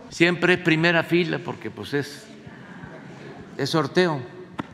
Siempre 0.09 0.57
primera 0.57 1.03
fila 1.03 1.39
porque 1.39 1.69
pues 1.69 1.93
es 1.93 2.27
es 3.59 3.69
sorteo. 3.69 4.21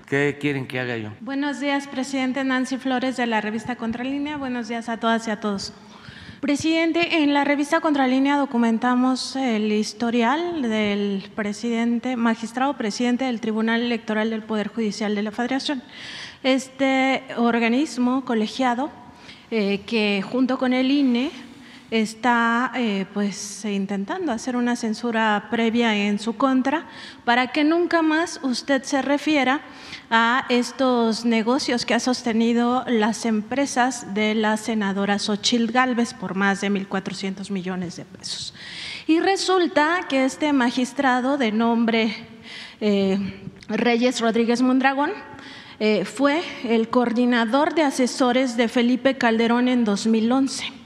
¿Qué 0.07 0.37
quieren 0.39 0.67
que 0.67 0.79
haga 0.79 0.97
yo? 0.97 1.09
Buenos 1.21 1.59
días, 1.59 1.87
presidente 1.87 2.43
Nancy 2.43 2.77
Flores 2.77 3.17
de 3.17 3.25
la 3.25 3.41
revista 3.41 3.75
Contralínea. 3.75 4.37
Buenos 4.37 4.67
días 4.67 4.87
a 4.87 4.97
todas 4.97 5.27
y 5.27 5.31
a 5.31 5.39
todos. 5.39 5.73
Presidente, 6.41 7.23
en 7.23 7.33
la 7.33 7.43
revista 7.43 7.81
Contralínea 7.81 8.37
documentamos 8.37 9.35
el 9.35 9.71
historial 9.71 10.61
del 10.61 11.27
presidente, 11.35 12.17
magistrado 12.17 12.77
presidente 12.77 13.25
del 13.25 13.41
Tribunal 13.41 13.81
Electoral 13.81 14.29
del 14.29 14.43
Poder 14.43 14.67
Judicial 14.67 15.15
de 15.15 15.23
la 15.23 15.31
Federación. 15.31 15.81
Este 16.43 17.23
organismo 17.37 18.25
colegiado 18.25 18.91
eh, 19.49 19.81
que 19.87 20.21
junto 20.21 20.59
con 20.59 20.73
el 20.73 20.91
INE 20.91 21.31
está 21.91 22.71
eh, 22.75 23.05
pues 23.13 23.63
intentando 23.65 24.31
hacer 24.31 24.55
una 24.55 24.75
censura 24.75 25.47
previa 25.51 25.95
en 25.95 26.19
su 26.19 26.35
contra 26.35 26.87
para 27.23 27.47
que 27.47 27.63
nunca 27.63 28.01
más 28.01 28.39
usted 28.43 28.83
se 28.83 29.01
refiera 29.01 29.61
a 30.09 30.45
estos 30.49 31.25
negocios 31.25 31.85
que 31.85 31.93
ha 31.93 31.99
sostenido 31.99 32.83
las 32.87 33.25
empresas 33.25 34.13
de 34.13 34.35
la 34.35 34.57
senadora 34.57 35.19
Xochil 35.19 35.71
Gálvez 35.71 36.13
por 36.13 36.35
más 36.35 36.61
de 36.61 36.71
1.400 36.71 37.51
millones 37.51 37.95
de 37.95 38.05
pesos. 38.05 38.53
Y 39.07 39.19
resulta 39.19 40.05
que 40.09 40.25
este 40.25 40.53
magistrado 40.53 41.37
de 41.37 41.51
nombre 41.51 42.15
eh, 42.81 43.19
Reyes 43.67 44.21
Rodríguez 44.21 44.61
Mondragón 44.61 45.11
eh, 45.79 46.05
fue 46.05 46.41
el 46.63 46.89
coordinador 46.89 47.75
de 47.75 47.83
asesores 47.83 48.57
de 48.57 48.67
Felipe 48.67 49.17
Calderón 49.17 49.67
en 49.67 49.83
2011 49.83 50.84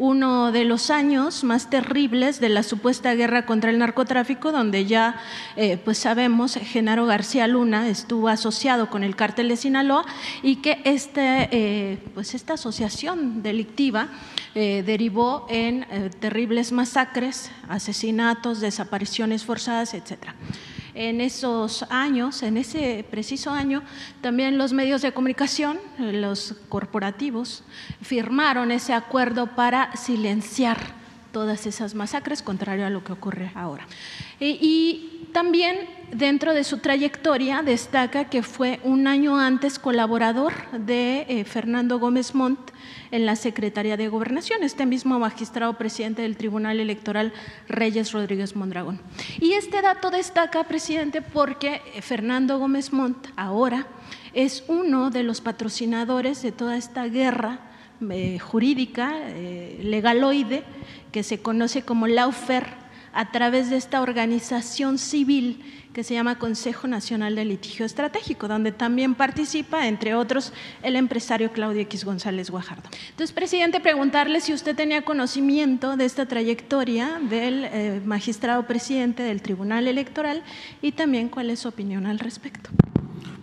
uno 0.00 0.50
de 0.50 0.64
los 0.64 0.90
años 0.90 1.44
más 1.44 1.68
terribles 1.68 2.40
de 2.40 2.48
la 2.48 2.62
supuesta 2.62 3.14
guerra 3.14 3.44
contra 3.44 3.68
el 3.68 3.78
narcotráfico, 3.78 4.50
donde 4.50 4.86
ya 4.86 5.20
eh, 5.56 5.76
pues 5.76 5.98
sabemos 5.98 6.54
Genaro 6.54 7.04
García 7.04 7.46
Luna 7.46 7.86
estuvo 7.86 8.28
asociado 8.28 8.88
con 8.88 9.04
el 9.04 9.14
cártel 9.14 9.50
de 9.50 9.58
Sinaloa 9.58 10.06
y 10.42 10.56
que 10.56 10.80
este, 10.84 11.50
eh, 11.52 11.98
pues 12.14 12.34
esta 12.34 12.54
asociación 12.54 13.42
delictiva 13.42 14.08
eh, 14.54 14.82
derivó 14.86 15.46
en 15.50 15.86
terribles 16.18 16.72
masacres, 16.72 17.50
asesinatos, 17.68 18.60
desapariciones 18.60 19.44
forzadas, 19.44 19.92
etcétera 19.92 20.34
en 20.94 21.20
esos 21.20 21.84
años, 21.90 22.42
en 22.42 22.56
ese 22.56 23.04
preciso 23.10 23.50
año, 23.50 23.82
también 24.20 24.58
los 24.58 24.72
medios 24.72 25.02
de 25.02 25.12
comunicación, 25.12 25.78
los 25.98 26.54
corporativos, 26.68 27.62
firmaron 28.02 28.70
ese 28.70 28.92
acuerdo 28.92 29.48
para 29.54 29.96
silenciar 29.96 30.78
todas 31.32 31.66
esas 31.66 31.94
masacres, 31.94 32.42
contrario 32.42 32.86
a 32.86 32.90
lo 32.90 33.04
que 33.04 33.12
ocurre 33.12 33.52
ahora. 33.54 33.86
Y, 34.40 35.16
también 35.32 35.78
dentro 36.12 36.54
de 36.54 36.64
su 36.64 36.78
trayectoria 36.78 37.62
destaca 37.62 38.24
que 38.24 38.42
fue 38.42 38.80
un 38.84 39.06
año 39.06 39.38
antes 39.38 39.78
colaborador 39.78 40.52
de 40.72 41.26
eh, 41.28 41.44
Fernando 41.44 41.98
Gómez 41.98 42.34
Montt 42.34 42.70
en 43.10 43.26
la 43.26 43.36
Secretaría 43.36 43.96
de 43.96 44.08
Gobernación, 44.08 44.62
este 44.62 44.86
mismo 44.86 45.18
magistrado 45.18 45.74
presidente 45.74 46.22
del 46.22 46.36
Tribunal 46.36 46.80
Electoral, 46.80 47.32
Reyes 47.68 48.12
Rodríguez 48.12 48.56
Mondragón. 48.56 49.00
Y 49.40 49.52
este 49.52 49.82
dato 49.82 50.10
destaca, 50.10 50.64
presidente, 50.64 51.22
porque 51.22 51.80
Fernando 52.00 52.58
Gómez 52.58 52.92
Montt 52.92 53.28
ahora 53.36 53.86
es 54.32 54.64
uno 54.68 55.10
de 55.10 55.22
los 55.22 55.40
patrocinadores 55.40 56.42
de 56.42 56.52
toda 56.52 56.76
esta 56.76 57.06
guerra 57.06 57.60
eh, 58.10 58.38
jurídica, 58.38 59.12
eh, 59.16 59.80
legaloide, 59.82 60.64
que 61.12 61.22
se 61.22 61.42
conoce 61.42 61.82
como 61.82 62.06
Laufer, 62.06 62.80
a 63.12 63.32
través 63.32 63.70
de 63.70 63.76
esta 63.76 64.02
organización 64.02 64.98
civil 64.98 65.64
que 65.92 66.04
se 66.04 66.14
llama 66.14 66.38
Consejo 66.38 66.86
Nacional 66.86 67.34
de 67.34 67.44
Litigio 67.44 67.84
Estratégico, 67.84 68.46
donde 68.48 68.72
también 68.72 69.14
participa, 69.14 69.88
entre 69.88 70.14
otros, 70.14 70.52
el 70.82 70.96
empresario 70.96 71.52
Claudio 71.52 71.82
X 71.82 72.04
González 72.04 72.50
Guajardo. 72.50 72.88
Entonces, 73.10 73.32
presidente, 73.32 73.80
preguntarle 73.80 74.40
si 74.40 74.52
usted 74.52 74.76
tenía 74.76 75.02
conocimiento 75.02 75.96
de 75.96 76.04
esta 76.04 76.26
trayectoria 76.26 77.20
del 77.28 77.64
eh, 77.64 78.00
magistrado 78.04 78.66
presidente 78.66 79.22
del 79.22 79.42
Tribunal 79.42 79.88
Electoral 79.88 80.42
y 80.80 80.92
también 80.92 81.28
cuál 81.28 81.50
es 81.50 81.60
su 81.60 81.68
opinión 81.68 82.06
al 82.06 82.18
respecto. 82.18 82.70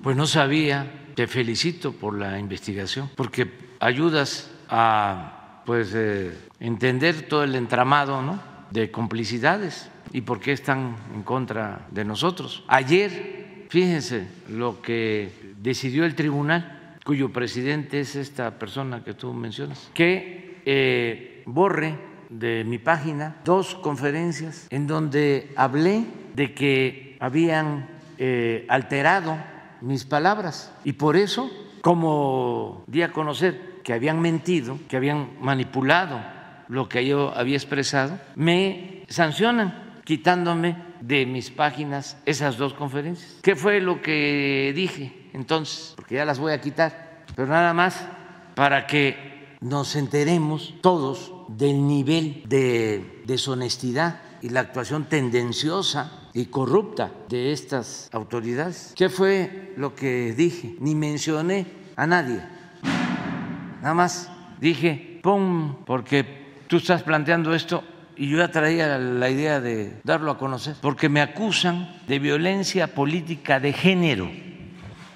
Pues 0.02 0.16
no 0.16 0.26
sabía, 0.26 0.90
te 1.16 1.28
felicito 1.28 1.92
por 1.92 2.18
la 2.18 2.40
investigación, 2.40 3.10
porque 3.16 3.52
ayudas 3.80 4.50
a 4.70 5.64
pues 5.66 5.92
eh, 5.94 6.34
entender 6.62 7.28
todo 7.28 7.44
el 7.44 7.54
entramado 7.56 8.22
¿no? 8.22 8.57
De 8.72 8.92
complicidades 8.92 9.90
y 10.14 10.22
por 10.22 10.40
qué 10.40 10.52
están 10.52 10.96
en 11.14 11.24
contra 11.24 11.88
de 11.92 12.06
nosotros. 12.06 12.64
Ayer, 12.68 13.66
fíjense 13.70 14.28
lo 14.50 14.82
que 14.82 15.54
decidió 15.62 16.06
el 16.06 16.16
tribunal, 16.16 16.96
cuyo 17.06 17.32
presidente 17.32 18.00
es 18.02 18.16
esta 18.16 18.60
persona 18.60 19.04
que 19.04 19.14
tú 19.14 19.34
mencionas, 19.34 19.90
que 19.94 20.62
eh, 20.66 21.44
borre 21.46 21.98
de 22.30 22.64
mi 22.66 22.78
página 22.78 23.38
dos 23.46 23.76
conferencias 23.76 24.68
en 24.70 24.88
donde 24.88 25.52
hablé 25.56 26.04
de 26.36 26.54
que 26.54 27.16
habían 27.20 27.88
eh, 28.18 28.66
alterado 28.68 29.38
mis 29.82 30.04
palabras 30.04 30.74
y 30.84 30.94
por 30.94 31.16
eso, 31.16 31.50
como 31.82 32.84
di 32.88 33.02
a 33.02 33.12
conocer 33.12 33.80
que 33.84 33.94
habían 33.94 34.20
mentido, 34.20 34.78
que 34.90 34.98
habían 34.98 35.30
manipulado 35.40 36.20
lo 36.68 36.90
que 36.90 37.06
yo 37.06 37.34
había 37.36 37.56
expresado, 37.56 38.20
me 38.36 39.06
sancionan 39.08 40.02
quitándome 40.04 40.76
de 41.02 41.26
mis 41.26 41.52
páginas 41.52 42.18
esas 42.26 42.58
dos 42.58 42.74
conferencias. 42.74 43.40
¿Qué 43.42 43.56
fue 43.56 43.82
lo 43.82 44.02
que 44.02 44.72
dije 44.76 45.30
entonces? 45.34 45.94
Porque 45.96 46.16
ya 46.16 46.26
las 46.26 46.40
voy 46.40 46.54
a 46.54 46.62
quitar, 46.62 47.26
pero 47.36 47.48
nada 47.48 47.74
más 47.74 48.08
para 48.56 48.88
que 48.88 49.56
nos 49.62 49.96
enteremos 49.96 50.76
todos 50.82 51.34
del 51.50 51.88
nivel 51.88 52.44
de 52.48 53.22
deshonestidad 53.26 54.22
y 54.42 54.50
la 54.50 54.62
actuación 54.62 55.06
tendenciosa 55.06 56.30
y 56.34 56.46
corrupta 56.46 57.12
de 57.30 57.52
estas 57.52 58.10
autoridades. 58.14 58.94
¿Qué 58.96 59.10
fue 59.10 59.74
lo 59.78 59.96
que 59.96 60.34
dije? 60.34 60.76
Ni 60.80 60.96
mencioné 60.96 61.66
a 61.96 62.06
nadie. 62.06 62.42
Nada 63.82 63.94
más 63.94 64.32
dije, 64.60 65.20
pum, 65.24 65.84
porque 65.86 66.47
tú 66.68 66.78
estás 66.78 67.04
planteando 67.04 67.54
esto 67.54 67.84
y 68.16 68.30
yo 68.30 68.38
ya 68.38 68.50
traía 68.50 68.98
la 68.98 69.30
idea 69.30 69.62
de 69.62 70.00
darlo 70.04 70.32
a 70.32 70.38
conocer, 70.38 70.76
porque 70.82 71.10
me 71.10 71.22
acusan 71.22 72.02
de 72.08 72.20
violencia 72.20 72.88
política 72.94 73.60
de 73.60 73.74
género. 73.74 74.30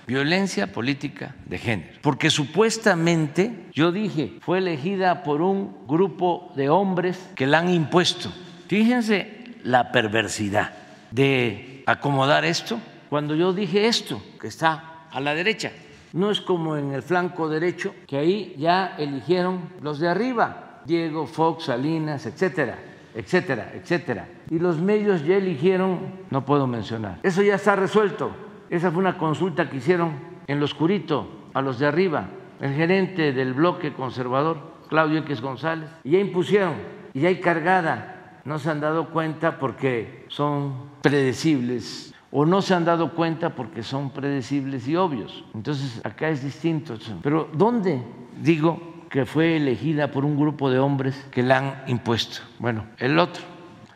Violencia 0.07 0.71
política 0.71 1.35
de 1.45 1.57
género. 1.57 1.99
Porque 2.01 2.29
supuestamente, 2.29 3.67
yo 3.73 3.91
dije, 3.91 4.39
fue 4.41 4.57
elegida 4.57 5.23
por 5.23 5.41
un 5.41 5.87
grupo 5.87 6.51
de 6.55 6.69
hombres 6.69 7.29
que 7.35 7.47
la 7.47 7.59
han 7.59 7.69
impuesto. 7.69 8.31
Fíjense 8.67 9.55
la 9.63 9.91
perversidad 9.91 10.73
de 11.11 11.83
acomodar 11.85 12.45
esto 12.45 12.79
cuando 13.09 13.35
yo 13.35 13.53
dije 13.53 13.87
esto, 13.87 14.21
que 14.39 14.47
está 14.47 15.07
a 15.11 15.19
la 15.19 15.33
derecha. 15.33 15.71
No 16.13 16.29
es 16.29 16.41
como 16.41 16.77
en 16.77 16.93
el 16.93 17.03
flanco 17.03 17.49
derecho, 17.49 17.95
que 18.07 18.17
ahí 18.17 18.55
ya 18.57 18.95
eligieron 18.97 19.69
los 19.81 19.99
de 19.99 20.09
arriba, 20.09 20.70
Diego, 20.85 21.25
Fox, 21.25 21.65
Salinas, 21.65 22.25
etcétera 22.25 22.77
etcétera, 23.15 23.71
etcétera. 23.73 24.27
Y 24.49 24.59
los 24.59 24.79
medios 24.79 25.25
ya 25.25 25.37
eligieron, 25.37 25.99
no 26.29 26.45
puedo 26.45 26.67
mencionar. 26.67 27.19
Eso 27.23 27.41
ya 27.41 27.55
está 27.55 27.75
resuelto. 27.75 28.31
Esa 28.69 28.91
fue 28.91 28.99
una 28.99 29.17
consulta 29.17 29.69
que 29.69 29.77
hicieron 29.77 30.13
en 30.47 30.59
lo 30.59 30.65
oscurito 30.65 31.27
a 31.53 31.61
los 31.61 31.79
de 31.79 31.87
arriba, 31.87 32.29
el 32.59 32.73
gerente 32.73 33.33
del 33.33 33.53
bloque 33.53 33.93
conservador, 33.93 34.57
Claudio 34.87 35.19
X 35.19 35.41
González, 35.41 35.89
y 36.03 36.11
ya 36.11 36.19
impusieron, 36.19 36.75
y 37.13 37.21
ya 37.21 37.29
hay 37.29 37.39
cargada. 37.39 38.39
No 38.45 38.59
se 38.59 38.71
han 38.71 38.79
dado 38.79 39.09
cuenta 39.09 39.59
porque 39.59 40.25
son 40.29 40.73
predecibles 41.01 42.13
o 42.31 42.45
no 42.45 42.61
se 42.61 42.73
han 42.73 42.85
dado 42.85 43.11
cuenta 43.13 43.53
porque 43.53 43.83
son 43.83 44.09
predecibles 44.09 44.87
y 44.87 44.95
obvios. 44.95 45.43
Entonces 45.53 46.01
acá 46.03 46.29
es 46.29 46.43
distinto. 46.43 46.95
Pero 47.21 47.49
¿dónde? 47.53 48.01
Digo, 48.41 48.90
que 49.11 49.25
fue 49.25 49.57
elegida 49.57 50.09
por 50.09 50.23
un 50.23 50.37
grupo 50.37 50.71
de 50.71 50.79
hombres 50.79 51.27
que 51.31 51.43
la 51.43 51.57
han 51.57 51.73
impuesto. 51.87 52.41
Bueno, 52.59 52.85
el 52.97 53.19
otro, 53.19 53.43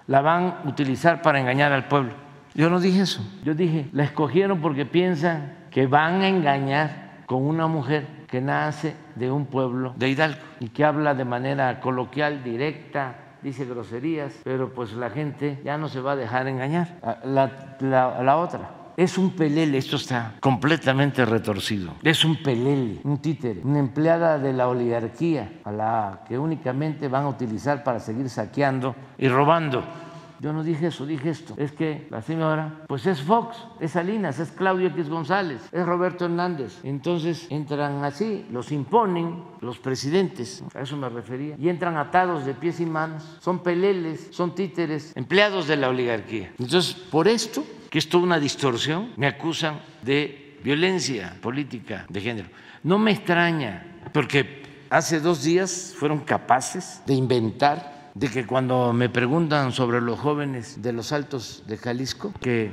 la 0.07 0.19
van 0.21 0.43
a 0.43 0.69
utilizar 0.69 1.21
para 1.21 1.39
engañar 1.39 1.71
al 1.71 1.87
pueblo. 1.87 2.11
Yo 2.53 2.69
no 2.69 2.81
dije 2.81 3.01
eso, 3.01 3.25
yo 3.43 3.55
dije, 3.55 3.87
la 3.93 4.03
escogieron 4.03 4.59
porque 4.59 4.85
piensan 4.85 5.53
que 5.71 5.87
van 5.87 6.21
a 6.21 6.27
engañar 6.27 7.23
con 7.25 7.45
una 7.45 7.67
mujer 7.67 8.05
que 8.27 8.41
nace 8.41 8.95
de 9.15 9.31
un 9.31 9.45
pueblo 9.45 9.93
de 9.97 10.09
Hidalgo 10.09 10.39
y 10.59 10.67
que 10.69 10.83
habla 10.83 11.15
de 11.15 11.25
manera 11.25 11.79
coloquial, 11.79 12.43
directa, 12.43 13.15
dice 13.41 13.65
groserías, 13.65 14.41
pero 14.43 14.73
pues 14.73 14.93
la 14.93 15.09
gente 15.09 15.61
ya 15.63 15.77
no 15.77 15.87
se 15.87 16.01
va 16.01 16.11
a 16.11 16.15
dejar 16.17 16.47
engañar. 16.47 16.99
La, 17.23 17.75
la, 17.79 18.21
la 18.21 18.37
otra, 18.37 18.69
es 18.97 19.17
un 19.17 19.31
pelele, 19.31 19.77
esto 19.77 19.97
está 19.97 20.35
completamente 20.39 21.25
retorcido. 21.25 21.95
Es 22.01 22.23
un 22.23 22.41
pelele, 22.41 23.01
un 23.03 23.17
títere, 23.17 23.61
una 23.63 23.79
empleada 23.79 24.39
de 24.39 24.53
la 24.53 24.67
oligarquía 24.67 25.59
a 25.63 25.71
la 25.71 26.21
que 26.27 26.37
únicamente 26.37 27.07
van 27.07 27.25
a 27.25 27.29
utilizar 27.29 27.83
para 27.83 27.99
seguir 27.99 28.29
saqueando 28.29 28.95
y 29.17 29.27
robando. 29.27 29.83
Yo 30.39 30.51
no 30.51 30.63
dije 30.63 30.87
eso, 30.87 31.05
dije 31.05 31.29
esto. 31.29 31.55
Es 31.57 31.71
que 31.71 32.07
la 32.09 32.21
señora, 32.21 32.83
pues 32.87 33.05
es 33.05 33.21
Fox, 33.21 33.57
es 33.79 33.91
Salinas, 33.91 34.39
es 34.39 34.51
Claudio 34.51 34.89
X 34.89 35.09
González, 35.09 35.61
es 35.71 35.85
Roberto 35.85 36.25
Hernández. 36.25 36.79
Entonces 36.83 37.47
entran 37.49 38.03
así, 38.03 38.45
los 38.51 38.71
imponen 38.71 39.43
los 39.61 39.79
presidentes, 39.79 40.63
a 40.73 40.81
eso 40.81 40.97
me 40.97 41.09
refería, 41.09 41.55
y 41.57 41.69
entran 41.69 41.97
atados 41.97 42.45
de 42.45 42.53
pies 42.53 42.79
y 42.79 42.85
manos. 42.85 43.37
Son 43.39 43.59
peleles, 43.59 44.27
son 44.31 44.53
títeres, 44.53 45.15
empleados 45.15 45.67
de 45.67 45.77
la 45.77 45.89
oligarquía. 45.89 46.51
Entonces, 46.59 46.93
por 46.93 47.27
esto 47.27 47.63
que 47.95 47.99
es 47.99 48.09
toda 48.09 48.25
una 48.25 48.41
distorsión, 48.41 49.13
me 49.15 49.25
acusan 49.25 49.79
de 50.01 50.59
violencia 50.61 51.37
política 51.41 52.05
de 52.09 52.19
género. 52.19 52.49
No 52.83 52.99
me 52.99 53.11
extraña, 53.11 54.01
porque 54.11 54.63
hace 54.89 55.21
dos 55.21 55.43
días 55.43 55.95
fueron 55.97 56.19
capaces 56.19 57.01
de 57.05 57.13
inventar 57.13 58.11
de 58.13 58.27
que 58.27 58.45
cuando 58.45 58.91
me 58.91 59.07
preguntan 59.07 59.71
sobre 59.71 60.01
los 60.01 60.19
jóvenes 60.19 60.81
de 60.81 60.91
los 60.91 61.13
altos 61.13 61.63
de 61.67 61.77
Jalisco 61.77 62.33
que 62.41 62.69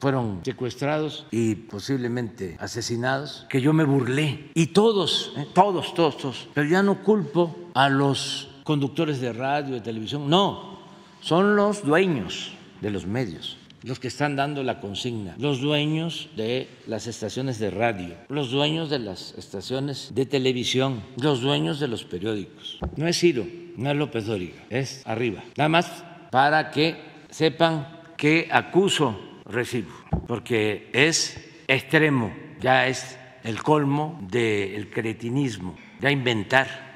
fueron 0.00 0.40
secuestrados 0.42 1.26
y 1.30 1.54
posiblemente 1.54 2.56
asesinados, 2.58 3.46
que 3.50 3.60
yo 3.60 3.74
me 3.74 3.84
burlé. 3.84 4.52
Y 4.54 4.68
todos, 4.68 5.34
eh, 5.36 5.46
todos, 5.52 5.92
todos, 5.92 6.16
todos. 6.16 6.48
Pero 6.54 6.66
ya 6.66 6.82
no 6.82 7.02
culpo 7.02 7.54
a 7.74 7.90
los 7.90 8.48
conductores 8.64 9.20
de 9.20 9.34
radio, 9.34 9.74
de 9.74 9.82
televisión, 9.82 10.30
no, 10.30 10.78
son 11.20 11.56
los 11.56 11.84
dueños 11.84 12.54
de 12.80 12.90
los 12.90 13.04
medios 13.06 13.58
los 13.82 13.98
que 13.98 14.08
están 14.08 14.36
dando 14.36 14.62
la 14.62 14.80
consigna, 14.80 15.34
los 15.38 15.60
dueños 15.60 16.28
de 16.36 16.68
las 16.86 17.06
estaciones 17.06 17.58
de 17.58 17.70
radio, 17.70 18.14
los 18.28 18.50
dueños 18.50 18.90
de 18.90 18.98
las 18.98 19.34
estaciones 19.36 20.12
de 20.14 20.26
televisión, 20.26 21.02
los 21.20 21.40
dueños 21.40 21.80
de 21.80 21.88
los 21.88 22.04
periódicos. 22.04 22.78
No 22.96 23.06
es 23.06 23.18
Ciro, 23.18 23.46
no 23.76 23.90
es 23.90 23.96
López 23.96 24.26
Dóriga, 24.26 24.64
es 24.70 25.02
arriba. 25.04 25.42
Nada 25.56 25.68
más 25.68 26.04
para 26.30 26.70
que 26.70 26.96
sepan 27.30 28.00
que 28.16 28.48
acuso 28.50 29.18
recibo, 29.44 29.92
porque 30.26 30.88
es 30.92 31.36
extremo, 31.66 32.32
ya 32.60 32.86
es 32.86 33.18
el 33.42 33.62
colmo 33.62 34.18
del 34.30 34.90
cretinismo, 34.90 35.76
ya 36.00 36.10
inventar 36.10 36.92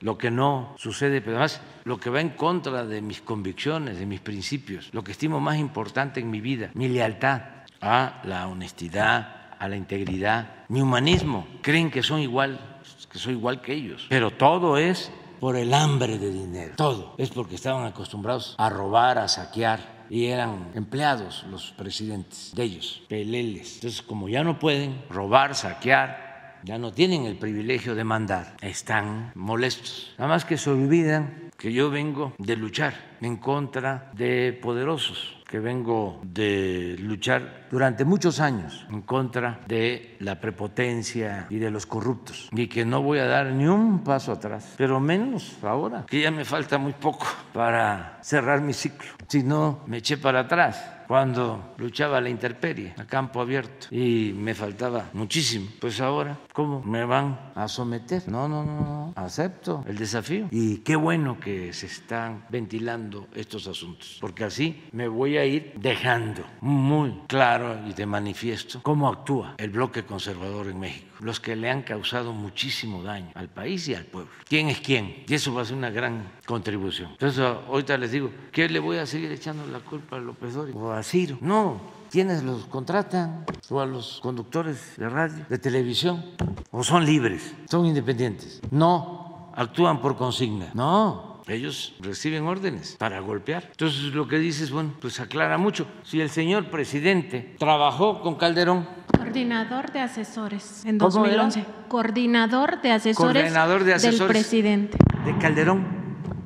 lo 0.00 0.18
que 0.18 0.30
no 0.30 0.74
sucede, 0.78 1.20
pero 1.20 1.36
además 1.36 1.60
lo 1.84 1.98
que 1.98 2.10
va 2.10 2.20
en 2.20 2.30
contra 2.30 2.84
de 2.84 3.02
mis 3.02 3.20
convicciones, 3.20 3.98
de 3.98 4.06
mis 4.06 4.20
principios, 4.20 4.88
lo 4.92 5.02
que 5.02 5.12
estimo 5.12 5.40
más 5.40 5.58
importante 5.58 6.20
en 6.20 6.30
mi 6.30 6.40
vida, 6.40 6.70
mi 6.74 6.88
lealtad 6.88 7.42
a 7.80 8.20
la 8.24 8.46
honestidad, 8.48 9.56
a 9.58 9.68
la 9.68 9.76
integridad, 9.76 10.64
mi 10.68 10.80
humanismo. 10.80 11.46
Creen 11.62 11.90
que 11.90 12.02
son 12.02 12.20
igual, 12.20 12.80
que 13.10 13.18
soy 13.18 13.34
igual 13.34 13.60
que 13.60 13.72
ellos, 13.72 14.06
pero 14.08 14.30
todo 14.30 14.76
es 14.78 15.10
por 15.40 15.56
el 15.56 15.74
hambre 15.74 16.18
de 16.18 16.30
dinero, 16.30 16.74
todo 16.76 17.14
es 17.18 17.30
porque 17.30 17.56
estaban 17.56 17.84
acostumbrados 17.84 18.54
a 18.58 18.68
robar, 18.68 19.18
a 19.18 19.28
saquear 19.28 20.04
y 20.08 20.26
eran 20.26 20.70
empleados 20.74 21.44
los 21.50 21.72
presidentes 21.72 22.52
de 22.54 22.64
ellos, 22.64 23.02
peleles. 23.08 23.76
Entonces, 23.76 24.02
como 24.02 24.28
ya 24.28 24.44
no 24.44 24.58
pueden 24.58 25.02
robar, 25.08 25.54
saquear, 25.54 26.60
ya 26.64 26.78
no 26.78 26.92
tienen 26.92 27.24
el 27.24 27.36
privilegio 27.36 27.94
de 27.94 28.04
mandar, 28.04 28.54
están 28.60 29.32
molestos. 29.34 30.12
Nada 30.18 30.28
más 30.28 30.44
que 30.44 30.58
se 30.58 30.70
olvidan 30.70 31.50
que 31.62 31.72
yo 31.72 31.90
vengo 31.90 32.34
de 32.38 32.56
luchar 32.56 32.92
en 33.20 33.36
contra 33.36 34.10
de 34.14 34.52
poderosos, 34.52 35.38
que 35.48 35.60
vengo 35.60 36.20
de 36.24 36.96
luchar 36.98 37.68
durante 37.70 38.04
muchos 38.04 38.40
años 38.40 38.84
en 38.90 39.02
contra 39.02 39.60
de 39.68 40.16
la 40.18 40.40
prepotencia 40.40 41.46
y 41.50 41.58
de 41.58 41.70
los 41.70 41.86
corruptos, 41.86 42.48
y 42.50 42.66
que 42.66 42.84
no 42.84 43.00
voy 43.00 43.20
a 43.20 43.26
dar 43.26 43.46
ni 43.52 43.68
un 43.68 44.02
paso 44.02 44.32
atrás, 44.32 44.74
pero 44.76 44.98
menos 44.98 45.56
ahora, 45.62 46.04
que 46.08 46.22
ya 46.22 46.32
me 46.32 46.44
falta 46.44 46.78
muy 46.78 46.94
poco 46.94 47.28
para 47.52 48.18
cerrar 48.22 48.60
mi 48.60 48.72
ciclo. 48.72 49.12
Si 49.28 49.44
no, 49.44 49.84
me 49.86 49.98
eché 49.98 50.16
para 50.16 50.40
atrás 50.40 50.91
cuando 51.06 51.74
luchaba 51.78 52.20
la 52.20 52.28
intemperie 52.28 52.94
a 52.98 53.04
campo 53.04 53.40
abierto 53.40 53.88
y 53.90 54.32
me 54.36 54.54
faltaba 54.54 55.10
muchísimo. 55.12 55.68
Pues 55.80 56.00
ahora, 56.00 56.38
¿cómo 56.52 56.82
me 56.82 57.04
van 57.04 57.52
a 57.54 57.68
someter? 57.68 58.28
No, 58.28 58.48
no, 58.48 58.64
no, 58.64 59.12
acepto 59.16 59.84
el 59.86 59.96
desafío. 59.96 60.48
Y 60.50 60.78
qué 60.78 60.96
bueno 60.96 61.38
que 61.38 61.72
se 61.72 61.86
están 61.86 62.44
ventilando 62.48 63.28
estos 63.34 63.66
asuntos, 63.66 64.18
porque 64.20 64.44
así 64.44 64.84
me 64.92 65.08
voy 65.08 65.36
a 65.36 65.44
ir 65.44 65.74
dejando 65.76 66.42
muy 66.60 67.22
claro 67.26 67.78
y 67.86 67.92
de 67.92 68.06
manifiesto 68.06 68.80
cómo 68.82 69.08
actúa 69.08 69.54
el 69.58 69.70
bloque 69.70 70.04
conservador 70.04 70.68
en 70.68 70.80
México 70.80 71.11
los 71.22 71.40
que 71.40 71.56
le 71.56 71.70
han 71.70 71.82
causado 71.82 72.32
muchísimo 72.32 73.02
daño 73.02 73.30
al 73.34 73.48
país 73.48 73.88
y 73.88 73.94
al 73.94 74.04
pueblo. 74.04 74.30
¿Quién 74.48 74.68
es 74.68 74.80
quién? 74.80 75.24
Y 75.26 75.34
eso 75.34 75.54
va 75.54 75.62
a 75.62 75.64
ser 75.64 75.76
una 75.76 75.90
gran 75.90 76.32
contribución. 76.46 77.10
Entonces, 77.12 77.40
ahorita 77.40 77.96
les 77.96 78.12
digo, 78.12 78.30
¿qué 78.50 78.68
le 78.68 78.80
voy 78.80 78.98
a 78.98 79.06
seguir 79.06 79.30
echando 79.30 79.66
la 79.66 79.80
culpa 79.80 80.16
a 80.16 80.20
López 80.20 80.54
Dóriga 80.54 80.78
o 80.78 80.92
a 80.92 81.02
Ciro? 81.02 81.38
No, 81.40 81.80
¿quiénes 82.10 82.42
los 82.42 82.66
contratan? 82.66 83.44
¿O 83.70 83.80
a 83.80 83.86
los 83.86 84.20
conductores 84.20 84.96
de 84.96 85.08
radio, 85.08 85.46
de 85.48 85.58
televisión? 85.58 86.24
¿O 86.70 86.82
son 86.82 87.06
libres? 87.06 87.54
¿Son 87.70 87.86
independientes? 87.86 88.60
No, 88.70 89.52
actúan 89.54 90.00
por 90.00 90.16
consigna. 90.16 90.70
No, 90.74 91.32
ellos 91.48 91.94
reciben 92.00 92.46
órdenes 92.46 92.96
para 92.98 93.20
golpear. 93.20 93.68
Entonces 93.70 94.14
lo 94.14 94.28
que 94.28 94.38
dices, 94.38 94.70
bueno, 94.70 94.94
pues 95.00 95.20
aclara 95.20 95.58
mucho. 95.58 95.86
Si 96.02 96.20
el 96.20 96.30
señor 96.30 96.70
presidente 96.70 97.54
trabajó 97.58 98.20
con 98.20 98.36
Calderón. 98.36 99.01
Coordinador 99.32 99.92
de 99.92 100.00
asesores 100.00 100.84
en 100.84 100.98
2011. 100.98 101.64
Coordinador 101.88 102.82
de 102.82 102.92
asesores, 102.92 103.42
Coordinador 103.42 103.82
de 103.82 103.94
asesores 103.94 104.18
del 104.18 104.28
presidente. 104.28 104.98
De 105.24 105.38
Calderón, 105.38 105.86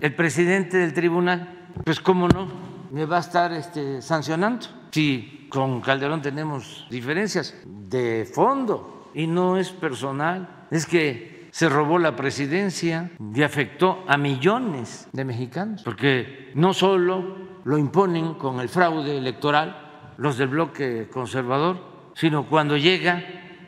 el 0.00 0.14
presidente 0.14 0.76
del 0.76 0.94
tribunal. 0.94 1.66
Pues 1.84 1.98
cómo 1.98 2.28
no, 2.28 2.46
me 2.92 3.04
va 3.04 3.16
a 3.16 3.20
estar 3.20 3.52
este, 3.52 4.00
sancionando. 4.00 4.68
Si 4.92 5.48
con 5.50 5.80
Calderón 5.80 6.22
tenemos 6.22 6.86
diferencias 6.88 7.56
de 7.66 8.24
fondo 8.32 9.10
y 9.14 9.26
no 9.26 9.56
es 9.56 9.70
personal, 9.70 10.68
es 10.70 10.86
que 10.86 11.48
se 11.50 11.68
robó 11.68 11.98
la 11.98 12.14
presidencia 12.14 13.10
y 13.34 13.42
afectó 13.42 14.04
a 14.06 14.16
millones 14.16 15.08
de 15.12 15.24
mexicanos, 15.24 15.82
porque 15.82 16.52
no 16.54 16.72
solo 16.72 17.36
lo 17.64 17.78
imponen 17.78 18.34
con 18.34 18.60
el 18.60 18.68
fraude 18.68 19.18
electoral 19.18 20.14
los 20.18 20.38
del 20.38 20.48
bloque 20.48 21.08
conservador, 21.12 21.95
sino 22.16 22.46
cuando 22.48 22.76
llega 22.78 23.22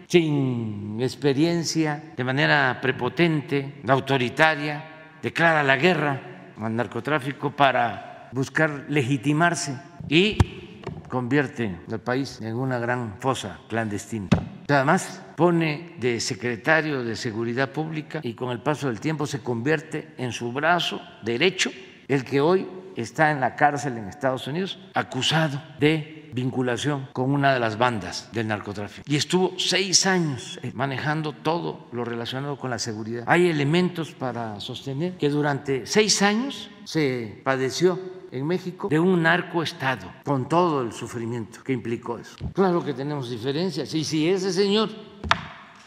sin 0.06 0.98
experiencia, 1.02 2.02
de 2.16 2.24
manera 2.24 2.78
prepotente, 2.80 3.82
autoritaria, 3.86 4.84
declara 5.22 5.62
la 5.62 5.76
guerra 5.76 6.52
al 6.58 6.74
narcotráfico 6.74 7.50
para 7.50 8.30
buscar 8.32 8.86
legitimarse 8.88 9.78
y 10.08 10.80
convierte 11.10 11.78
al 11.92 12.00
país 12.00 12.40
en 12.40 12.56
una 12.56 12.78
gran 12.78 13.16
fosa 13.20 13.60
clandestina. 13.68 14.28
Además, 14.66 15.22
pone 15.36 15.96
de 15.98 16.18
secretario 16.18 17.04
de 17.04 17.16
Seguridad 17.16 17.70
Pública 17.70 18.20
y 18.22 18.32
con 18.32 18.50
el 18.50 18.60
paso 18.60 18.88
del 18.88 18.98
tiempo 18.98 19.26
se 19.26 19.42
convierte 19.42 20.14
en 20.16 20.32
su 20.32 20.52
brazo 20.52 21.02
derecho, 21.22 21.70
el 22.08 22.24
que 22.24 22.40
hoy 22.40 22.66
está 22.96 23.30
en 23.30 23.40
la 23.40 23.54
cárcel 23.56 23.98
en 23.98 24.08
Estados 24.08 24.46
Unidos, 24.46 24.78
acusado 24.94 25.62
de 25.78 26.17
vinculación 26.38 27.08
con 27.12 27.30
una 27.32 27.52
de 27.52 27.60
las 27.60 27.78
bandas 27.78 28.28
del 28.32 28.46
narcotráfico. 28.46 29.02
Y 29.10 29.16
estuvo 29.16 29.54
seis 29.58 30.06
años 30.06 30.58
eh, 30.62 30.70
manejando 30.74 31.32
todo 31.32 31.88
lo 31.92 32.04
relacionado 32.04 32.56
con 32.56 32.70
la 32.70 32.78
seguridad. 32.78 33.24
Hay 33.26 33.48
elementos 33.48 34.12
para 34.12 34.60
sostener 34.60 35.16
que 35.16 35.28
durante 35.28 35.86
seis 35.86 36.22
años 36.22 36.70
se 36.84 37.40
padeció 37.44 37.98
en 38.30 38.46
México 38.46 38.88
de 38.88 39.00
un 39.00 39.22
narcoestado, 39.22 40.12
con 40.24 40.48
todo 40.48 40.82
el 40.82 40.92
sufrimiento 40.92 41.62
que 41.64 41.72
implicó 41.72 42.18
eso. 42.18 42.36
Claro 42.52 42.84
que 42.84 42.94
tenemos 42.94 43.30
diferencias. 43.30 43.92
Y 43.94 44.04
si 44.04 44.28
ese 44.28 44.52
señor 44.52 44.90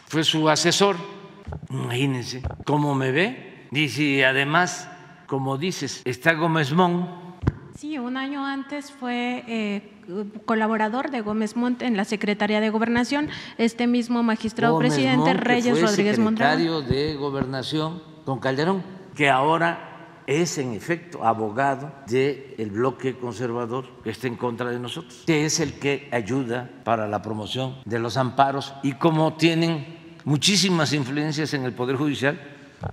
fue 0.08 0.24
su 0.24 0.48
asesor, 0.48 0.96
imagínense 1.70 2.42
cómo 2.66 2.94
me 2.94 3.10
ve. 3.10 3.68
Y 3.70 3.88
si 3.88 4.22
además, 4.22 4.88
como 5.26 5.56
dices, 5.56 6.02
está 6.04 6.34
Gómez 6.34 6.72
Mont. 6.72 7.21
Sí, 7.76 7.98
un 7.98 8.16
año 8.16 8.44
antes 8.44 8.92
fue 8.92 9.44
eh, 9.48 9.92
colaborador 10.44 11.10
de 11.10 11.20
Gómez 11.20 11.56
Mont 11.56 11.82
en 11.82 11.96
la 11.96 12.04
Secretaría 12.04 12.60
de 12.60 12.70
Gobernación, 12.70 13.28
este 13.58 13.86
mismo 13.86 14.22
magistrado 14.22 14.78
presidente 14.78 15.34
Reyes 15.34 15.80
Rodríguez 15.80 16.18
Mondragón. 16.18 16.58
Secretario 16.58 16.82
de 16.82 17.14
Gobernación 17.14 18.02
con 18.24 18.38
Calderón, 18.38 18.82
que 19.14 19.30
ahora 19.30 20.22
es 20.26 20.58
en 20.58 20.72
efecto 20.72 21.24
abogado 21.24 21.92
del 22.06 22.70
bloque 22.70 23.16
conservador 23.16 23.86
que 24.04 24.10
está 24.10 24.28
en 24.28 24.36
contra 24.36 24.70
de 24.70 24.78
nosotros, 24.78 25.24
que 25.26 25.44
es 25.44 25.58
el 25.60 25.74
que 25.74 26.08
ayuda 26.12 26.70
para 26.84 27.08
la 27.08 27.22
promoción 27.22 27.76
de 27.84 27.98
los 27.98 28.16
amparos 28.16 28.74
y 28.82 28.92
como 28.92 29.34
tienen 29.34 30.02
muchísimas 30.24 30.92
influencias 30.92 31.54
en 31.54 31.64
el 31.64 31.72
Poder 31.72 31.96
Judicial, 31.96 32.40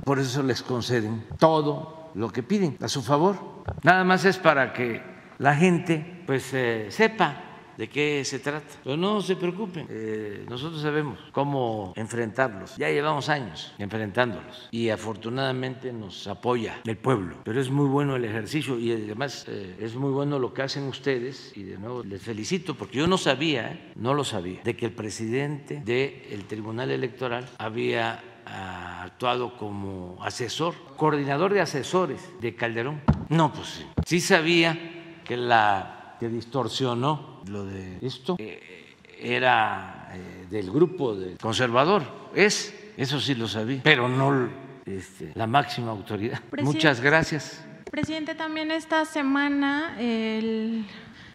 por 0.03 0.19
eso 0.19 0.41
les 0.41 0.61
conceden 0.61 1.25
todo 1.37 1.98
lo 2.15 2.29
que 2.29 2.43
piden 2.43 2.77
a 2.81 2.87
su 2.87 3.01
favor. 3.01 3.63
Nada 3.83 4.03
más 4.03 4.25
es 4.25 4.37
para 4.37 4.73
que 4.73 5.01
la 5.37 5.55
gente 5.55 6.23
pues 6.25 6.53
eh, 6.53 6.87
sepa 6.89 7.49
de 7.79 7.87
qué 7.87 8.25
se 8.25 8.39
trata. 8.39 8.75
Pero 8.83 8.97
no 8.97 9.21
se 9.21 9.37
preocupen, 9.37 9.87
eh, 9.89 10.45
nosotros 10.49 10.81
sabemos 10.81 11.17
cómo 11.31 11.93
enfrentarlos. 11.95 12.75
Ya 12.75 12.89
llevamos 12.89 13.29
años 13.29 13.73
enfrentándolos 13.77 14.67
y 14.69 14.89
afortunadamente 14.89 15.93
nos 15.93 16.27
apoya 16.27 16.81
el 16.83 16.97
pueblo. 16.97 17.37
Pero 17.45 17.61
es 17.61 17.69
muy 17.69 17.87
bueno 17.87 18.17
el 18.17 18.25
ejercicio 18.25 18.77
y 18.77 18.91
además 18.91 19.45
eh, 19.47 19.77
es 19.79 19.95
muy 19.95 20.11
bueno 20.11 20.39
lo 20.39 20.53
que 20.53 20.63
hacen 20.63 20.83
ustedes 20.83 21.53
y 21.55 21.63
de 21.63 21.77
nuevo 21.77 22.03
les 22.03 22.21
felicito 22.21 22.75
porque 22.75 22.97
yo 22.97 23.07
no 23.07 23.17
sabía, 23.17 23.71
eh, 23.71 23.93
no 23.95 24.13
lo 24.13 24.25
sabía, 24.25 24.59
de 24.61 24.75
que 24.75 24.87
el 24.87 24.91
presidente 24.91 25.81
del 25.85 26.43
Tribunal 26.47 26.91
Electoral 26.91 27.47
había 27.59 28.21
ah, 28.45 29.03
actuado 29.03 29.57
como 29.57 30.17
asesor, 30.23 30.75
coordinador 30.95 31.53
de 31.53 31.61
asesores 31.61 32.21
de 32.41 32.55
Calderón. 32.55 33.01
No, 33.29 33.51
pues 33.53 33.67
sí, 33.67 33.85
sí 34.05 34.21
sabía 34.21 35.21
que 35.23 35.37
la 35.37 36.15
que 36.19 36.27
distorsionó 36.27 37.41
lo 37.47 37.65
de 37.65 37.97
esto 38.01 38.35
eh, 38.37 38.95
era 39.17 40.11
eh, 40.13 40.47
del 40.49 40.69
grupo 40.69 41.15
del 41.15 41.37
conservador. 41.37 42.03
Es, 42.35 42.73
eso 42.97 43.19
sí 43.19 43.35
lo 43.35 43.47
sabía, 43.47 43.81
pero 43.83 44.09
no 44.09 44.49
este, 44.85 45.31
la 45.35 45.47
máxima 45.47 45.91
autoridad. 45.91 46.41
Muchas 46.61 46.99
gracias. 46.99 47.65
Presidente, 47.89 48.35
también 48.35 48.69
esta 48.69 49.05
semana 49.05 49.95
el 49.99 50.85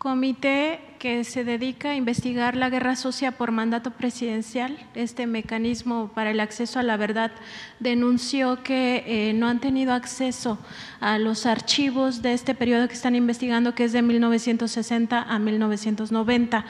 comité 0.05 0.81
que 0.99 1.25
se 1.25 1.45
dedica 1.45 1.93
a 1.93 1.97
investigar 1.97 2.57
la 2.57 2.69
guerra 2.69 2.95
sucia 2.95 3.33
por 3.33 3.53
mandato 3.53 3.91
presidencial, 3.91 4.77
este 4.95 5.27
mecanismo 5.27 6.11
para 6.15 6.31
el 6.31 6.41
acceso 6.41 6.79
a 6.79 6.83
la 6.83 6.99
verdad, 6.99 7.33
denunció 7.81 8.63
que 8.63 9.03
eh, 9.07 9.33
no 9.33 9.49
han 9.49 9.61
tenido 9.61 9.95
acceso 9.95 10.59
a 11.01 11.19
los 11.19 11.47
archivos 11.47 12.21
de 12.21 12.35
este 12.35 12.55
periodo 12.55 12.87
que 12.87 12.93
están 12.93 13.15
investigando, 13.15 13.75
que 13.75 13.85
es 13.85 13.93
de 13.93 14.03
1960 14.03 15.23
a 15.23 15.39
1990. 15.39 16.67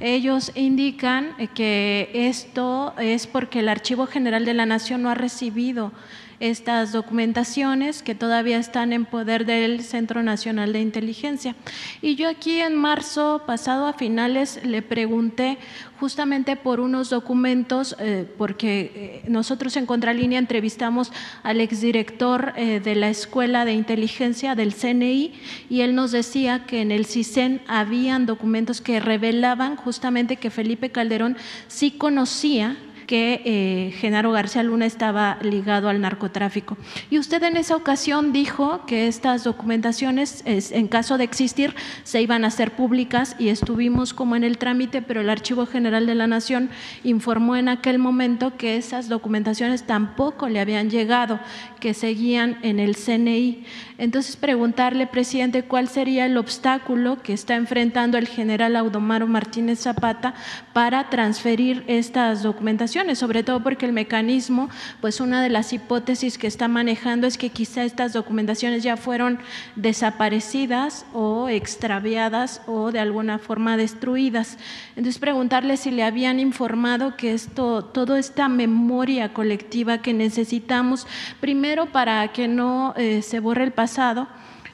Ellos 0.00 0.50
indican 0.54 1.34
que 1.54 2.10
esto 2.14 2.94
es 2.98 3.26
porque 3.26 3.58
el 3.58 3.68
Archivo 3.68 4.06
General 4.06 4.46
de 4.46 4.54
la 4.54 4.64
Nación 4.64 5.02
no 5.02 5.10
ha 5.10 5.14
recibido 5.14 5.92
estas 6.40 6.92
documentaciones 6.92 8.02
que 8.02 8.14
todavía 8.14 8.58
están 8.58 8.92
en 8.92 9.04
poder 9.04 9.44
del 9.44 9.82
Centro 9.82 10.22
Nacional 10.22 10.72
de 10.72 10.80
Inteligencia. 10.80 11.56
Y 12.00 12.14
yo 12.14 12.28
aquí 12.28 12.60
en 12.60 12.76
marzo 12.76 13.42
pasado 13.46 13.86
a 13.86 13.92
finales 13.92 14.60
le 14.64 14.82
pregunté 14.82 15.58
justamente 15.98 16.56
por 16.56 16.80
unos 16.80 17.10
documentos, 17.10 17.96
eh, 17.98 18.26
porque 18.38 19.22
eh, 19.24 19.28
nosotros 19.28 19.76
en 19.76 19.86
Contralínea 19.86 20.38
entrevistamos 20.38 21.12
al 21.42 21.60
exdirector 21.60 22.52
eh, 22.56 22.80
de 22.80 22.94
la 22.94 23.08
Escuela 23.08 23.64
de 23.64 23.72
Inteligencia 23.72 24.54
del 24.54 24.74
CNI 24.74 25.32
y 25.68 25.80
él 25.80 25.94
nos 25.94 26.12
decía 26.12 26.64
que 26.66 26.82
en 26.82 26.92
el 26.92 27.06
CISEN 27.06 27.62
habían 27.66 28.26
documentos 28.26 28.80
que 28.80 29.00
revelaban 29.00 29.76
justamente 29.76 30.36
que 30.36 30.50
Felipe 30.50 30.90
Calderón 30.90 31.36
sí 31.66 31.90
conocía 31.90 32.76
que 33.08 33.40
eh, 33.46 33.92
Genaro 33.96 34.32
García 34.32 34.62
Luna 34.62 34.84
estaba 34.84 35.38
ligado 35.40 35.88
al 35.88 36.02
narcotráfico. 36.02 36.76
Y 37.08 37.18
usted 37.18 37.42
en 37.42 37.56
esa 37.56 37.74
ocasión 37.74 38.34
dijo 38.34 38.84
que 38.86 39.08
estas 39.08 39.44
documentaciones, 39.44 40.42
en 40.44 40.88
caso 40.88 41.16
de 41.16 41.24
existir, 41.24 41.74
se 42.04 42.20
iban 42.20 42.44
a 42.44 42.48
hacer 42.48 42.72
públicas 42.72 43.34
y 43.38 43.48
estuvimos 43.48 44.12
como 44.12 44.36
en 44.36 44.44
el 44.44 44.58
trámite, 44.58 45.00
pero 45.00 45.22
el 45.22 45.30
Archivo 45.30 45.64
General 45.64 46.04
de 46.04 46.14
la 46.14 46.26
Nación 46.26 46.68
informó 47.02 47.56
en 47.56 47.70
aquel 47.70 47.98
momento 47.98 48.58
que 48.58 48.76
esas 48.76 49.08
documentaciones 49.08 49.84
tampoco 49.84 50.50
le 50.50 50.60
habían 50.60 50.90
llegado, 50.90 51.40
que 51.80 51.94
seguían 51.94 52.58
en 52.60 52.78
el 52.78 52.94
CNI. 52.94 53.64
Entonces, 53.96 54.36
preguntarle, 54.36 55.06
presidente, 55.06 55.62
cuál 55.62 55.88
sería 55.88 56.26
el 56.26 56.36
obstáculo 56.36 57.22
que 57.22 57.32
está 57.32 57.56
enfrentando 57.56 58.18
el 58.18 58.28
general 58.28 58.76
Audomaro 58.76 59.26
Martínez 59.26 59.80
Zapata 59.80 60.34
para 60.74 61.08
transferir 61.08 61.84
estas 61.86 62.42
documentaciones 62.42 62.97
sobre 63.14 63.44
todo 63.44 63.62
porque 63.62 63.86
el 63.86 63.92
mecanismo, 63.92 64.68
pues 65.00 65.20
una 65.20 65.40
de 65.40 65.48
las 65.48 65.72
hipótesis 65.72 66.36
que 66.36 66.48
está 66.48 66.66
manejando 66.66 67.28
es 67.28 67.38
que 67.38 67.50
quizá 67.50 67.84
estas 67.84 68.12
documentaciones 68.12 68.82
ya 68.82 68.96
fueron 68.96 69.38
desaparecidas 69.76 71.06
o 71.12 71.48
extraviadas 71.48 72.60
o 72.66 72.90
de 72.90 72.98
alguna 72.98 73.38
forma 73.38 73.76
destruidas. 73.76 74.58
Entonces 74.96 75.20
preguntarle 75.20 75.76
si 75.76 75.92
le 75.92 76.02
habían 76.02 76.40
informado 76.40 77.16
que 77.16 77.34
esto, 77.34 77.84
toda 77.84 78.18
esta 78.18 78.48
memoria 78.48 79.32
colectiva 79.32 79.98
que 79.98 80.12
necesitamos, 80.12 81.06
primero 81.40 81.86
para 81.86 82.32
que 82.32 82.48
no 82.48 82.94
eh, 82.96 83.22
se 83.22 83.38
borre 83.38 83.62
el 83.62 83.72
pasado, 83.72 84.26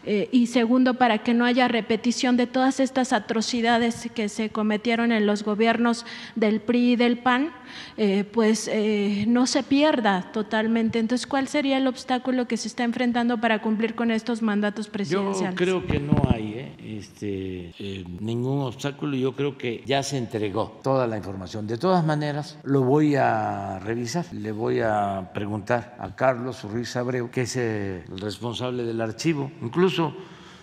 eh, 0.07 0.29
y 0.33 0.49
segundo, 0.49 0.95
para 0.95 1.19
que 1.19 1.33
no 1.33 1.47
haya 1.47 1.67
repetición 1.67 2.37
de 2.37 2.47
todas 2.47 2.79
estas 2.79 3.13
atrocidades 3.15 4.11
que 4.15 4.29
se 4.29 4.51
cometieron 4.51 5.13
en 5.13 5.27
los 5.27 5.45
gobiernos 5.45 6.05
del 6.37 6.61
PRI 6.61 6.93
y 6.93 6.97
del 6.97 7.19
PAN, 7.19 7.53
eh, 7.97 8.25
pues 8.25 8.69
eh, 8.73 9.25
no 9.29 9.47
se 9.47 9.63
pierda 9.63 10.31
totalmente. 10.33 10.99
Entonces, 10.99 11.27
¿cuál 11.27 11.49
sería 11.49 11.79
el 11.79 11.87
obstáculo 11.87 12.47
que 12.47 12.57
se 12.57 12.69
está 12.69 12.85
enfrentando 12.85 13.39
para 13.41 13.63
cumplir 13.63 13.95
con 13.95 14.11
estos 14.11 14.43
mandatos 14.43 14.89
presidenciales? 14.89 15.51
Yo 15.51 15.57
creo 15.57 15.87
que 15.87 16.01
no 16.01 16.23
hay 16.29 16.75
este, 16.83 17.73
ningún 18.21 18.63
obstáculo. 18.63 19.17
Yo 19.17 19.35
creo 19.35 19.57
que 19.57 19.83
ya 19.87 20.03
se 20.03 20.19
entregó 20.19 20.81
toda 20.83 21.07
la 21.07 21.17
información. 21.17 21.67
De 21.67 21.79
todas 21.79 22.05
maneras, 22.05 22.59
lo 22.65 22.83
voy 22.83 23.17
a 23.17 23.79
revisar. 23.81 24.27
Le 24.33 24.53
voy 24.53 24.81
a 24.81 25.31
preguntar 25.33 25.97
a 25.99 26.15
Carlos 26.15 26.65
Ruiz 26.65 26.97
Abreu, 26.97 27.31
que 27.31 27.43
es 27.43 27.57
el 27.57 28.05
responsable 28.19 28.85
del 28.85 29.01
archivo. 29.01 29.51
Incluso 29.63 30.15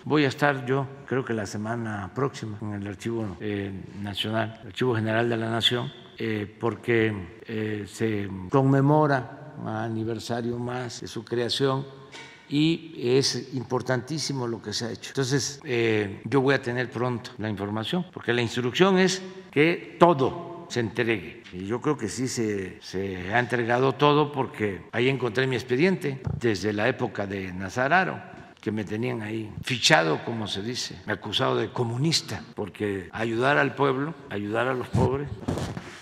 Voy 0.04 0.24
a 0.24 0.28
estar 0.28 0.66
yo, 0.66 0.88
creo 1.06 1.24
que 1.24 1.32
la 1.32 1.46
semana 1.46 2.10
próxima, 2.12 2.58
en 2.60 2.74
el 2.74 2.88
Archivo 2.88 3.36
eh, 3.40 3.72
Nacional, 4.02 4.58
el 4.62 4.68
Archivo 4.68 4.96
General 4.96 5.28
de 5.28 5.36
la 5.36 5.48
Nación, 5.48 5.92
eh, 6.18 6.46
porque 6.58 7.12
eh, 7.46 7.84
se 7.86 8.28
conmemora 8.50 9.54
un 9.60 9.68
aniversario 9.68 10.58
más 10.58 11.00
de 11.00 11.06
su 11.06 11.24
creación 11.24 11.86
y 12.48 12.94
es 13.16 13.54
importantísimo 13.54 14.46
lo 14.46 14.60
que 14.60 14.72
se 14.72 14.86
ha 14.86 14.90
hecho. 14.90 15.10
Entonces, 15.10 15.60
yo 16.24 16.40
voy 16.42 16.54
a 16.54 16.60
tener 16.60 16.90
pronto 16.90 17.30
la 17.38 17.48
información, 17.48 18.04
porque 18.12 18.34
la 18.34 18.42
instrucción 18.42 18.98
es 18.98 19.22
que 19.50 19.96
todo 19.98 20.66
se 20.68 20.80
entregue. 20.80 21.42
Y 21.52 21.66
yo 21.66 21.80
creo 21.80 21.96
que 21.96 22.08
sí 22.08 22.28
se, 22.28 22.80
se 22.82 23.32
ha 23.32 23.38
entregado 23.38 23.92
todo 23.92 24.32
porque 24.32 24.82
ahí 24.92 25.08
encontré 25.08 25.46
mi 25.46 25.56
expediente 25.56 26.20
desde 26.38 26.72
la 26.72 26.88
época 26.88 27.26
de 27.26 27.52
Nazararo 27.52 28.31
que 28.62 28.70
me 28.70 28.84
tenían 28.84 29.22
ahí 29.22 29.52
fichado, 29.62 30.24
como 30.24 30.46
se 30.46 30.62
dice, 30.62 30.96
acusado 31.06 31.56
de 31.56 31.72
comunista, 31.72 32.44
porque 32.54 33.08
ayudar 33.12 33.58
al 33.58 33.74
pueblo, 33.74 34.14
ayudar 34.30 34.68
a 34.68 34.72
los 34.72 34.86
pobres, 34.86 35.28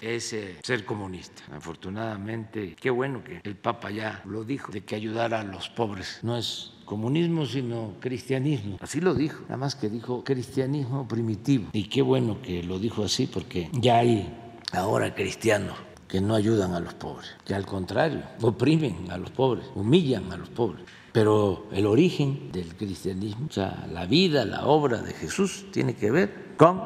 es 0.02 0.34
eh, 0.34 0.56
ser 0.62 0.84
comunista. 0.84 1.42
Afortunadamente, 1.54 2.76
qué 2.78 2.90
bueno 2.90 3.24
que 3.24 3.40
el 3.42 3.56
Papa 3.56 3.90
ya 3.90 4.22
lo 4.26 4.44
dijo, 4.44 4.70
de 4.72 4.82
que 4.82 4.94
ayudar 4.94 5.32
a 5.32 5.42
los 5.42 5.70
pobres 5.70 6.20
no 6.22 6.36
es 6.36 6.72
comunismo, 6.84 7.46
sino 7.46 7.94
cristianismo. 7.98 8.76
Así 8.80 9.00
lo 9.00 9.14
dijo, 9.14 9.40
nada 9.44 9.56
más 9.56 9.74
que 9.74 9.88
dijo 9.88 10.22
cristianismo 10.22 11.08
primitivo. 11.08 11.68
Y 11.72 11.84
qué 11.84 12.02
bueno 12.02 12.42
que 12.42 12.62
lo 12.62 12.78
dijo 12.78 13.04
así, 13.04 13.26
porque 13.26 13.70
ya 13.72 13.98
hay 13.98 14.36
ahora 14.72 15.14
cristianos 15.14 15.76
que 16.06 16.20
no 16.20 16.34
ayudan 16.34 16.74
a 16.74 16.80
los 16.80 16.92
pobres, 16.92 17.30
que 17.46 17.54
al 17.54 17.64
contrario, 17.64 18.22
oprimen 18.42 19.10
a 19.10 19.16
los 19.16 19.30
pobres, 19.30 19.64
humillan 19.74 20.30
a 20.32 20.36
los 20.36 20.50
pobres. 20.50 20.84
Pero 21.12 21.66
el 21.72 21.86
origen 21.86 22.50
del 22.52 22.76
cristianismo, 22.76 23.46
o 23.48 23.52
sea, 23.52 23.86
la 23.92 24.06
vida, 24.06 24.44
la 24.44 24.66
obra 24.66 25.02
de 25.02 25.12
Jesús, 25.12 25.66
tiene 25.72 25.94
que 25.94 26.10
ver 26.10 26.54
con 26.56 26.80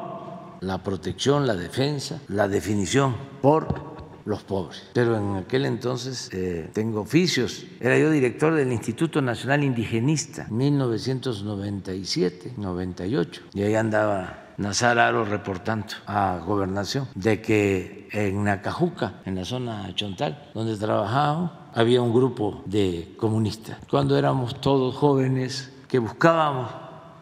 la 0.61 0.83
protección, 0.83 1.47
la 1.47 1.55
defensa, 1.55 2.21
la 2.27 2.47
definición 2.47 3.15
por 3.41 3.95
los 4.25 4.43
pobres. 4.43 4.83
Pero 4.93 5.17
en 5.17 5.35
aquel 5.35 5.65
entonces 5.65 6.29
eh, 6.33 6.69
tengo 6.73 7.01
oficios. 7.01 7.65
Era 7.79 7.97
yo 7.97 8.09
director 8.09 8.53
del 8.53 8.71
Instituto 8.71 9.21
Nacional 9.21 9.63
Indigenista, 9.63 10.47
1997, 10.49 12.53
98. 12.57 13.43
Y 13.53 13.61
ahí 13.61 13.75
andaba 13.75 14.53
Nazar 14.57 14.99
Aro 14.99 15.25
reportando 15.25 15.87
a 16.07 16.39
gobernación 16.45 17.07
de 17.13 17.41
que 17.41 18.07
en 18.11 18.43
Nacajuca, 18.43 19.21
en 19.25 19.35
la 19.35 19.45
zona 19.45 19.93
Chontal, 19.93 20.49
donde 20.53 20.77
trabajábamos, 20.77 21.51
había 21.75 22.01
un 22.01 22.13
grupo 22.13 22.63
de 22.65 23.13
comunistas. 23.17 23.77
Cuando 23.89 24.17
éramos 24.17 24.61
todos 24.61 24.95
jóvenes 24.95 25.71
que 25.89 25.99
buscábamos 25.99 26.71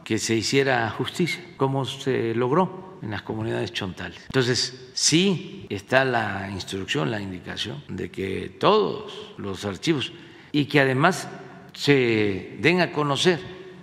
que 0.04 0.20
se 0.20 0.36
hiciera 0.36 0.90
justicia, 0.92 1.44
como 1.58 1.86
se 1.86 2.36
logró 2.36 2.98
en 3.02 3.12
las 3.12 3.24
comunidades 3.24 3.74
chontales. 3.74 4.22
Entonces, 4.28 4.92
sí 4.94 5.66
está 5.70 6.06
la 6.06 6.50
instrucción, 6.52 7.10
la 7.10 7.20
indicación 7.20 7.84
de 7.88 8.12
que 8.12 8.56
todos 8.60 9.34
los 9.38 9.66
archivos 9.66 10.14
y 10.52 10.66
que 10.66 10.80
además 10.80 11.28
se 11.74 12.58
den 12.62 12.80
a 12.80 12.92
conocer 12.92 13.40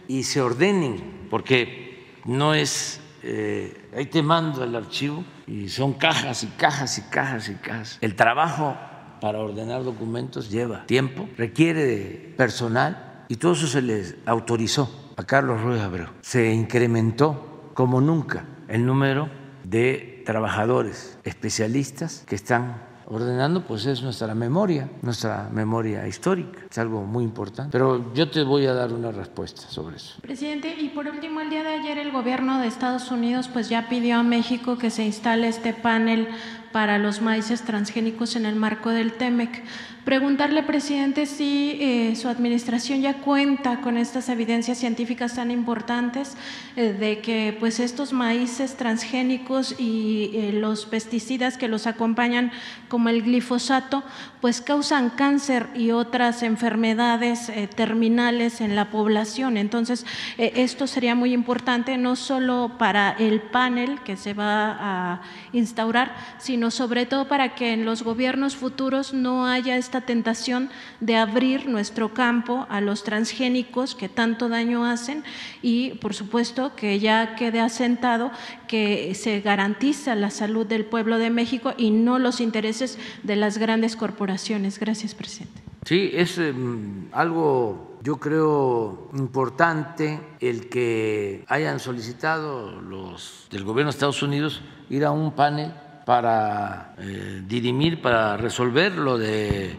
y 0.07 0.23
se 0.23 0.41
ordenen, 0.41 1.27
porque 1.31 2.15
no 2.27 2.55
es, 2.55 3.01
eh, 3.25 3.89
ahí 3.97 4.07
te 4.07 4.23
mando 4.23 4.63
el 4.63 4.77
archivo 4.77 5.25
y 5.47 5.69
son 5.69 5.95
cajas 5.95 6.45
y 6.45 6.47
cajas 6.47 6.97
y 6.99 7.03
cajas 7.03 7.49
y 7.49 7.55
cajas. 7.55 7.99
El 8.01 8.15
trabajo 8.15 8.77
para 9.21 9.39
ordenar 9.39 9.85
documentos 9.85 10.51
lleva 10.51 10.87
tiempo, 10.87 11.29
requiere 11.37 12.35
personal 12.37 13.25
y 13.29 13.37
todo 13.37 13.53
eso 13.53 13.67
se 13.67 13.83
les 13.83 14.17
autorizó 14.27 15.13
a 15.17 15.25
Carlos 15.25 15.61
Ruiz 15.61 15.81
Abreu. 15.81 16.09
Se 16.23 16.53
incrementó 16.53 17.71
como 17.75 18.01
nunca 18.01 18.47
el 18.69 18.85
número 18.85 19.29
de 19.65 20.23
trabajadores 20.27 21.19
especialistas 21.25 22.25
que 22.27 22.35
están 22.35 22.91
ordenando, 23.11 23.67
pues 23.67 23.87
es 23.87 24.03
nuestra 24.03 24.35
memoria, 24.35 24.89
nuestra 25.03 25.49
memoria 25.53 26.07
histórica. 26.07 26.61
Es 26.71 26.79
algo 26.79 27.03
muy 27.03 27.25
importante. 27.25 27.73
Pero 27.73 28.15
yo 28.15 28.31
te 28.31 28.45
voy 28.45 28.67
a 28.67 28.73
dar 28.73 28.93
una 28.93 29.11
respuesta 29.11 29.63
sobre 29.63 29.97
eso. 29.97 30.21
Presidente, 30.23 30.77
y 30.79 30.91
por 30.91 31.09
último, 31.09 31.41
el 31.41 31.51
día 31.51 31.65
de 31.65 31.71
ayer 31.71 31.99
el 31.99 32.13
gobierno 32.13 32.61
de 32.61 32.69
Estados 32.69 33.11
Unidos 33.11 33.49
pues 33.49 33.69
ya 33.69 33.89
pidió 33.89 34.19
a 34.19 34.23
México 34.23 34.79
que 34.79 34.91
se 34.91 35.05
instale 35.05 35.49
este 35.49 35.75
panel 35.75 36.29
para 36.73 36.99
los 36.99 37.21
maíces 37.21 37.63
transgénicos 37.63 38.37
en 38.37 38.47
el 38.47 38.57
marco 38.57 38.91
del 38.91 39.13
TEMEC. 39.13 39.65
Preguntarle, 40.05 40.63
presidente, 40.63 41.27
si 41.27 41.77
eh, 41.79 42.17
su 42.17 42.29
administración 42.29 43.03
ya 43.03 43.19
cuenta 43.19 43.83
con 43.83 43.99
estas 43.99 44.31
evidencias 44.31 44.79
científicas 44.79 45.35
tan 45.35 45.51
importantes 45.51 46.39
eh, 46.75 46.95
de 46.95 47.21
que 47.21 47.55
pues, 47.61 47.81
estos 47.81 48.15
maíces 48.15 48.79
transgénicos 48.79 49.79
y 49.79 50.31
eh, 50.33 50.53
los 50.55 50.87
pesticidas 50.87 51.59
que 51.59 51.69
los 51.69 51.87
acompañan, 51.87 52.51
como 52.89 53.11
el 53.11 53.23
glifosato, 53.23 54.03
pues 54.41 54.63
causan 54.63 55.11
cáncer 55.11 55.69
y 55.75 55.91
otras 55.91 56.43
enfermedades 56.43 57.53
terminales 57.77 58.63
en 58.63 58.75
la 58.75 58.91
población. 58.91 59.59
Entonces, 59.59 60.07
esto 60.39 60.87
sería 60.87 61.15
muy 61.15 61.35
importante 61.35 61.99
no 61.99 62.17
solo 62.17 62.73
para 62.79 63.11
el 63.11 63.43
panel 63.43 64.01
que 64.01 64.17
se 64.17 64.33
va 64.33 64.77
a 64.81 65.21
instaurar, 65.53 66.17
sino 66.39 66.71
sobre 66.71 67.05
todo 67.05 67.29
para 67.29 67.55
que 67.55 67.75
en 67.75 67.85
los 67.85 68.03
gobiernos 68.03 68.57
futuros 68.57 69.13
no 69.13 69.47
haya 69.47 69.77
esta 69.91 70.03
tentación 70.03 70.71
de 71.01 71.17
abrir 71.17 71.69
nuestro 71.69 72.15
campo 72.15 72.65
a 72.71 72.81
los 72.81 73.03
transgénicos 73.03 73.97
que 73.97 74.09
tanto 74.09 74.49
daño 74.49 74.85
hacen 74.85 75.25
y, 75.63 75.95
por 75.95 76.15
supuesto, 76.15 76.77
que 76.77 77.01
ya 77.01 77.35
quede 77.35 77.59
asentado 77.59 78.31
que 78.69 79.13
se 79.17 79.41
garantiza 79.41 80.15
la 80.15 80.31
salud 80.31 80.65
del 80.65 80.85
pueblo 80.85 81.19
de 81.19 81.31
México 81.31 81.75
y 81.77 81.91
no 81.91 82.21
los 82.21 82.41
intereses 82.41 83.01
de 83.25 83.35
las 83.35 83.59
grandes 83.59 83.97
corporaciones. 83.97 84.79
Gracias, 84.79 85.17
presidente. 85.17 85.61
Sí, 85.85 86.13
es 86.15 86.39
em, 86.39 87.09
algo, 87.11 87.99
yo 88.05 88.21
creo, 88.21 89.11
importante 89.19 90.21
el 90.39 90.69
que 90.69 91.45
hayan 91.49 91.81
solicitado 91.81 92.81
los 92.81 93.49
del 93.51 93.65
gobierno 93.65 93.91
de 93.91 93.97
Estados 93.97 94.23
Unidos 94.23 94.63
ir 94.89 95.05
a 95.05 95.11
un 95.11 95.33
panel 95.33 95.73
para 96.05 96.95
eh, 96.99 97.43
dirimir, 97.47 98.01
para 98.01 98.37
resolver 98.37 98.93
lo 98.93 99.19
de 99.19 99.77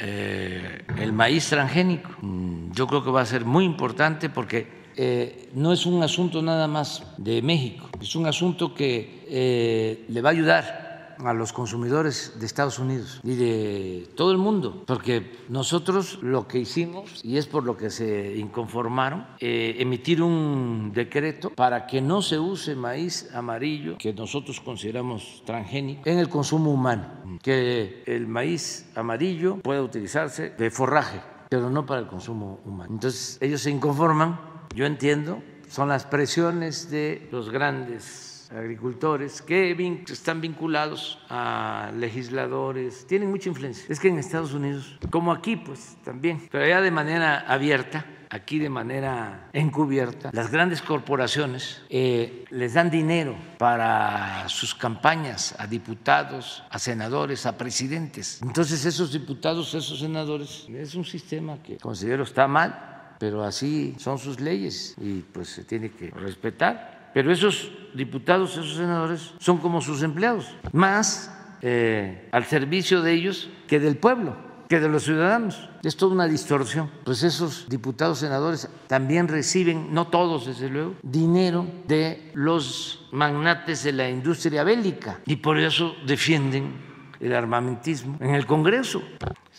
eh, 0.00 0.84
el 0.98 1.12
maíz 1.12 1.48
transgénico. 1.48 2.10
Mm, 2.20 2.72
yo 2.72 2.86
creo 2.86 3.04
que 3.04 3.10
va 3.10 3.22
a 3.22 3.26
ser 3.26 3.44
muy 3.44 3.64
importante 3.64 4.28
porque 4.28 4.90
eh, 4.96 5.50
no 5.54 5.72
es 5.72 5.86
un 5.86 6.02
asunto 6.02 6.42
nada 6.42 6.66
más 6.66 7.02
de 7.16 7.42
México, 7.42 7.88
es 8.00 8.14
un 8.16 8.26
asunto 8.26 8.74
que 8.74 10.04
le 10.08 10.20
va 10.20 10.30
a 10.30 10.32
ayudar 10.32 10.89
a 11.24 11.32
los 11.32 11.52
consumidores 11.52 12.34
de 12.38 12.46
Estados 12.46 12.78
Unidos 12.78 13.20
y 13.22 13.34
de 13.34 14.08
todo 14.14 14.32
el 14.32 14.38
mundo, 14.38 14.84
porque 14.86 15.38
nosotros 15.48 16.18
lo 16.22 16.46
que 16.46 16.58
hicimos, 16.58 17.24
y 17.24 17.36
es 17.36 17.46
por 17.46 17.64
lo 17.64 17.76
que 17.76 17.90
se 17.90 18.36
inconformaron, 18.36 19.26
eh, 19.40 19.76
emitir 19.78 20.22
un 20.22 20.92
decreto 20.94 21.50
para 21.50 21.86
que 21.86 22.00
no 22.00 22.22
se 22.22 22.38
use 22.38 22.74
maíz 22.74 23.28
amarillo, 23.34 23.96
que 23.98 24.12
nosotros 24.12 24.60
consideramos 24.60 25.42
transgénico, 25.44 26.08
en 26.08 26.18
el 26.18 26.28
consumo 26.28 26.70
humano, 26.72 27.06
que 27.42 28.02
el 28.06 28.26
maíz 28.26 28.88
amarillo 28.94 29.56
pueda 29.58 29.82
utilizarse 29.82 30.50
de 30.50 30.70
forraje, 30.70 31.20
pero 31.48 31.70
no 31.70 31.86
para 31.86 32.00
el 32.00 32.06
consumo 32.06 32.60
humano. 32.64 32.92
Entonces 32.92 33.38
ellos 33.40 33.60
se 33.60 33.70
inconforman, 33.70 34.40
yo 34.74 34.86
entiendo, 34.86 35.42
son 35.68 35.88
las 35.88 36.04
presiones 36.04 36.90
de 36.90 37.28
los 37.30 37.50
grandes 37.50 38.29
agricultores 38.50 39.42
que 39.42 39.72
están 40.08 40.40
vinculados 40.40 41.18
a 41.28 41.92
legisladores, 41.96 43.06
tienen 43.06 43.30
mucha 43.30 43.48
influencia. 43.48 43.84
Es 43.88 44.00
que 44.00 44.08
en 44.08 44.18
Estados 44.18 44.52
Unidos, 44.52 44.98
como 45.10 45.32
aquí, 45.32 45.56
pues 45.56 45.96
también, 46.04 46.48
pero 46.50 46.66
ya 46.66 46.80
de 46.80 46.90
manera 46.90 47.40
abierta, 47.40 48.04
aquí 48.30 48.58
de 48.58 48.68
manera 48.68 49.48
encubierta, 49.52 50.30
las 50.32 50.50
grandes 50.50 50.82
corporaciones 50.82 51.82
eh, 51.90 52.44
les 52.50 52.74
dan 52.74 52.90
dinero 52.90 53.34
para 53.58 54.48
sus 54.48 54.74
campañas 54.74 55.54
a 55.58 55.66
diputados, 55.66 56.62
a 56.70 56.78
senadores, 56.78 57.44
a 57.46 57.58
presidentes. 57.58 58.40
Entonces 58.42 58.84
esos 58.84 59.12
diputados, 59.12 59.74
esos 59.74 59.98
senadores, 59.98 60.66
es 60.68 60.94
un 60.94 61.04
sistema 61.04 61.60
que 61.62 61.76
considero 61.78 62.22
está 62.22 62.46
mal, 62.46 63.16
pero 63.18 63.42
así 63.42 63.96
son 63.98 64.18
sus 64.18 64.40
leyes 64.40 64.94
y 64.98 65.20
pues 65.20 65.48
se 65.48 65.64
tiene 65.64 65.90
que 65.90 66.10
respetar. 66.10 66.99
Pero 67.12 67.32
esos 67.32 67.70
diputados, 67.94 68.52
esos 68.52 68.76
senadores 68.76 69.34
son 69.38 69.58
como 69.58 69.80
sus 69.80 70.02
empleados, 70.02 70.54
más 70.72 71.34
eh, 71.62 72.28
al 72.32 72.44
servicio 72.44 73.02
de 73.02 73.12
ellos 73.12 73.50
que 73.66 73.80
del 73.80 73.96
pueblo 73.96 74.50
que 74.70 74.78
de 74.78 74.88
los 74.88 75.02
ciudadanos. 75.02 75.68
Es 75.82 75.96
toda 75.96 76.14
una 76.14 76.28
distorsión. 76.28 76.88
Pues 77.04 77.24
esos 77.24 77.68
diputados, 77.68 78.20
senadores 78.20 78.68
también 78.86 79.26
reciben, 79.26 79.92
no 79.92 80.06
todos 80.06 80.46
desde 80.46 80.70
luego, 80.70 80.94
dinero 81.02 81.66
de 81.88 82.30
los 82.34 83.08
magnates 83.10 83.82
de 83.82 83.92
la 83.92 84.08
industria 84.08 84.62
bélica 84.62 85.18
y 85.26 85.36
por 85.36 85.58
eso 85.58 85.96
defienden 86.06 86.88
el 87.18 87.34
armamentismo 87.34 88.16
en 88.20 88.36
el 88.36 88.46
Congreso. 88.46 89.02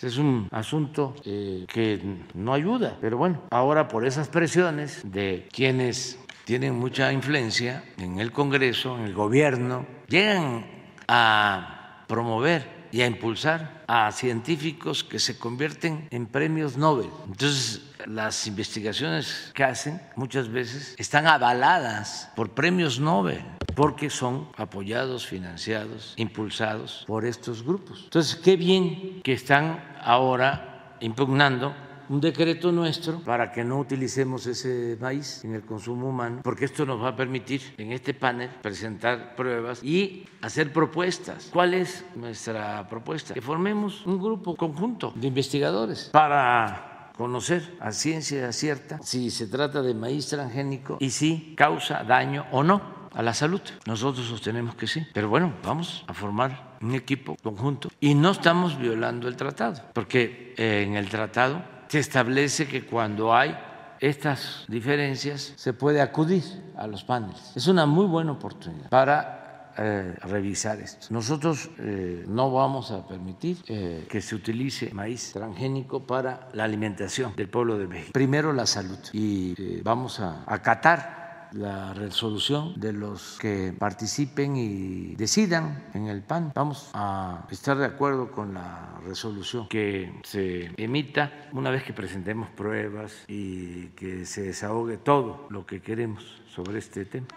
Es 0.02 0.18
un 0.18 0.48
asunto 0.50 1.14
eh, 1.26 1.66
que 1.68 2.02
no 2.34 2.54
ayuda, 2.54 2.98
pero 3.02 3.18
bueno, 3.18 3.44
ahora 3.52 3.90
por 3.90 4.06
esas 4.08 4.30
presiones 4.30 5.02
de 5.04 5.48
quienes 5.52 6.18
tienen 6.52 6.78
mucha 6.78 7.14
influencia 7.14 7.82
en 7.98 8.20
el 8.20 8.34
Congreso, 8.34 8.98
en 8.98 9.06
el 9.06 9.14
gobierno, 9.14 9.86
llegan 10.10 10.66
a 11.08 12.04
promover 12.10 12.90
y 12.92 13.00
a 13.00 13.08
impulsar 13.08 13.86
a 13.88 14.12
científicos 14.12 15.06
que 15.06 15.18
se 15.18 15.40
convierten 15.40 16.10
en 16.12 16.26
premios 16.26 16.76
Nobel. 16.76 17.10
Entonces, 17.26 17.82
las 18.06 18.48
investigaciones 18.48 19.54
que 19.54 19.64
hacen 19.64 20.02
muchas 20.18 20.50
veces 20.50 20.94
están 20.98 21.26
avaladas 21.26 22.30
por 22.36 22.50
premios 22.50 23.00
Nobel 23.00 23.46
porque 23.74 24.10
son 24.10 24.50
apoyados, 24.58 25.26
financiados, 25.26 26.16
impulsados 26.18 27.06
por 27.08 27.24
estos 27.24 27.64
grupos. 27.64 28.02
Entonces, 28.04 28.36
qué 28.36 28.58
bien 28.58 29.22
que 29.24 29.32
están 29.32 29.82
ahora 30.04 30.98
impugnando 31.00 31.74
un 32.12 32.20
decreto 32.20 32.74
nuestro 32.74 33.20
para 33.22 33.54
que 33.54 33.64
no 33.64 33.80
utilicemos 33.80 34.46
ese 34.46 34.98
maíz 35.00 35.46
en 35.46 35.56
el 35.56 35.62
consumo 35.62 36.10
humano, 36.10 36.42
porque 36.44 36.66
esto 36.66 36.86
nos 36.86 37.02
va 37.02 37.10
a 37.10 37.16
permitir 37.16 37.62
en 37.78 37.94
este 37.94 38.14
panel 38.14 38.50
presentar 38.62 39.34
pruebas 39.36 39.82
y 39.82 40.26
hacer 40.42 40.74
propuestas. 40.74 41.50
¿Cuál 41.54 41.74
es 41.74 42.04
nuestra 42.16 42.88
propuesta? 42.90 43.34
Que 43.34 43.42
formemos 43.42 44.06
un 44.06 44.22
grupo 44.22 44.58
conjunto 44.58 45.14
de 45.16 45.28
investigadores 45.28 46.10
para 46.12 47.12
conocer 47.16 47.78
a 47.80 47.94
ciencia 47.94 48.52
cierta 48.52 49.00
si 49.02 49.32
se 49.32 49.48
trata 49.48 49.82
de 49.82 49.94
maíz 49.94 50.28
transgénico 50.28 50.98
y 51.00 51.12
si 51.12 51.54
causa 51.56 52.04
daño 52.04 52.46
o 52.52 52.62
no 52.62 53.10
a 53.14 53.24
la 53.24 53.34
salud. 53.34 53.62
Nosotros 53.86 54.26
sostenemos 54.26 54.76
que 54.76 54.88
sí. 54.88 55.06
Pero 55.14 55.30
bueno, 55.30 55.54
vamos 55.64 56.04
a 56.08 56.14
formar 56.14 56.78
un 56.82 56.94
equipo 56.94 57.38
conjunto 57.42 57.90
y 58.02 58.16
no 58.16 58.32
estamos 58.32 58.78
violando 58.78 59.30
el 59.30 59.38
tratado, 59.38 59.82
porque 59.94 60.54
eh, 60.58 60.84
en 60.86 60.96
el 60.96 61.08
tratado 61.08 61.64
se 61.92 62.00
establece 62.00 62.70
que 62.70 62.86
cuando 62.86 63.36
hay 63.36 63.54
estas 64.00 64.64
diferencias 64.70 65.52
se 65.58 65.74
puede 65.74 66.00
acudir 66.00 66.42
a 66.78 66.88
los 66.88 67.04
paneles. 67.04 67.52
Es 67.54 67.68
una 67.68 67.86
muy 67.86 68.06
buena 68.06 68.32
oportunidad 68.32 68.88
para 68.88 69.74
eh, 69.78 70.16
revisar 70.22 70.80
esto. 70.80 71.08
Nosotros 71.10 71.70
eh, 71.80 72.24
no 72.30 72.50
vamos 72.50 72.92
a 72.92 73.06
permitir 73.06 73.58
eh, 73.68 74.06
que 74.10 74.22
se 74.22 74.36
utilice 74.36 74.94
maíz 74.94 75.34
transgénico 75.34 76.08
para 76.08 76.48
la 76.54 76.64
alimentación 76.64 77.36
del 77.36 77.50
pueblo 77.50 77.78
de 77.78 77.88
México. 77.88 78.14
Primero 78.14 78.54
la 78.54 78.66
salud 78.66 79.00
y 79.12 79.82
vamos 79.82 80.22
a 80.22 80.46
acatar 80.48 81.21
la 81.54 81.94
resolución 81.94 82.80
de 82.80 82.94
los 82.94 83.38
que 83.40 83.74
participen 83.78 84.56
y 84.56 85.16
decidan 85.16 85.84
en 85.94 86.08
el 86.08 86.22
PAN. 86.22 86.52
Vamos 86.56 86.90
a 86.94 87.46
estar 87.50 87.78
de 87.78 87.86
acuerdo 87.86 88.32
con 88.32 88.54
la 88.54 89.00
resolución 89.06 89.68
que 89.68 90.14
se 90.24 90.72
emita 90.78 91.32
una 91.54 91.70
vez 91.70 91.84
que 91.84 91.94
presentemos 91.94 92.50
pruebas 92.50 93.26
y 93.28 93.88
que 93.90 94.26
se 94.26 94.44
desahogue 94.44 94.98
todo 94.98 95.48
lo 95.50 95.66
que 95.66 95.82
queremos 95.82 96.42
sobre 96.48 96.80
este 96.80 97.06
tema. 97.06 97.28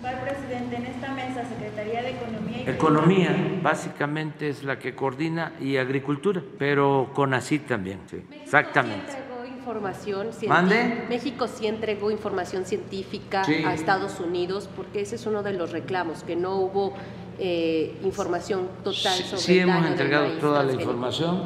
presidente, 0.00 0.76
en 0.76 0.86
esta 0.86 1.12
mesa, 1.12 1.44
Secretaría 1.48 2.02
de 2.02 2.10
Economía 2.10 2.62
y 2.64 2.70
Economía, 2.70 3.60
básicamente 3.62 4.48
es 4.48 4.64
la 4.64 4.78
que 4.78 4.94
coordina 4.94 5.52
y 5.60 5.76
agricultura, 5.76 6.42
pero 6.58 7.10
con 7.14 7.34
así 7.34 7.58
también, 7.58 8.00
sí, 8.08 8.24
exactamente 8.42 9.29
información 9.70 10.32
científica. 10.32 11.06
México 11.08 11.46
sí 11.46 11.66
entregó 11.66 12.10
información 12.10 12.64
científica 12.64 13.42
a 13.42 13.74
Estados 13.74 14.18
Unidos 14.18 14.68
porque 14.74 15.02
ese 15.02 15.14
es 15.14 15.26
uno 15.26 15.42
de 15.42 15.52
los 15.52 15.70
reclamos, 15.70 16.24
que 16.24 16.34
no 16.34 16.56
hubo 16.56 16.94
eh, 17.38 17.96
información 18.02 18.68
total 18.82 19.18
sobre 19.18 19.42
sí, 19.42 19.58
hemos 19.60 19.86
entregado 19.86 20.28
toda 20.38 20.64
la 20.64 20.72
información 20.72 21.44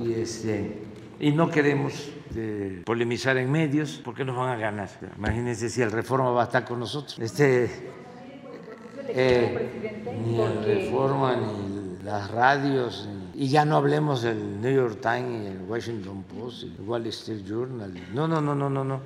y, 0.00 0.12
este, 0.12 0.84
y 1.18 1.32
no 1.32 1.50
queremos 1.50 2.10
eh, 2.36 2.82
polemizar 2.84 3.36
en 3.36 3.50
medios 3.50 4.00
porque 4.04 4.24
nos 4.24 4.36
van 4.36 4.50
a 4.50 4.56
ganar. 4.56 4.88
Imagínense 5.16 5.68
si 5.68 5.82
el 5.82 5.90
Reforma 5.90 6.30
va 6.30 6.42
a 6.42 6.44
estar 6.44 6.64
con 6.64 6.78
nosotros. 6.78 7.18
Este, 7.18 7.68
eh, 9.08 9.68
ni 10.24 10.40
el 10.40 10.64
Reforma, 10.64 11.36
ni 11.36 12.04
las 12.04 12.30
radios, 12.30 13.08
y 13.36 13.48
ya 13.48 13.66
no 13.66 13.76
hablemos 13.76 14.22
del 14.22 14.60
New 14.62 14.74
York 14.74 14.98
Times, 15.02 15.44
y 15.44 15.46
el 15.48 15.62
Washington 15.68 16.24
Post, 16.24 16.62
el 16.62 16.80
Wall 16.86 17.06
Street 17.08 17.44
Journal. 17.46 17.92
No, 18.14 18.26
no, 18.26 18.40
no, 18.40 18.54
no, 18.54 18.70
no, 18.70 18.82
no. 18.82 19.00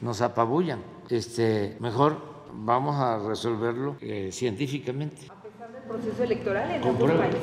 Nos 0.00 0.20
apabullan. 0.20 0.78
Este, 1.10 1.76
mejor 1.80 2.16
vamos 2.52 2.94
a 2.96 3.18
resolverlo 3.18 3.96
eh, 4.00 4.30
científicamente. 4.30 5.26
A 5.28 5.42
pesar 5.42 5.72
del 5.72 5.82
proceso 5.82 6.22
electoral 6.22 6.70
en 6.70 6.84
algunos 6.84 7.16
países. 7.18 7.40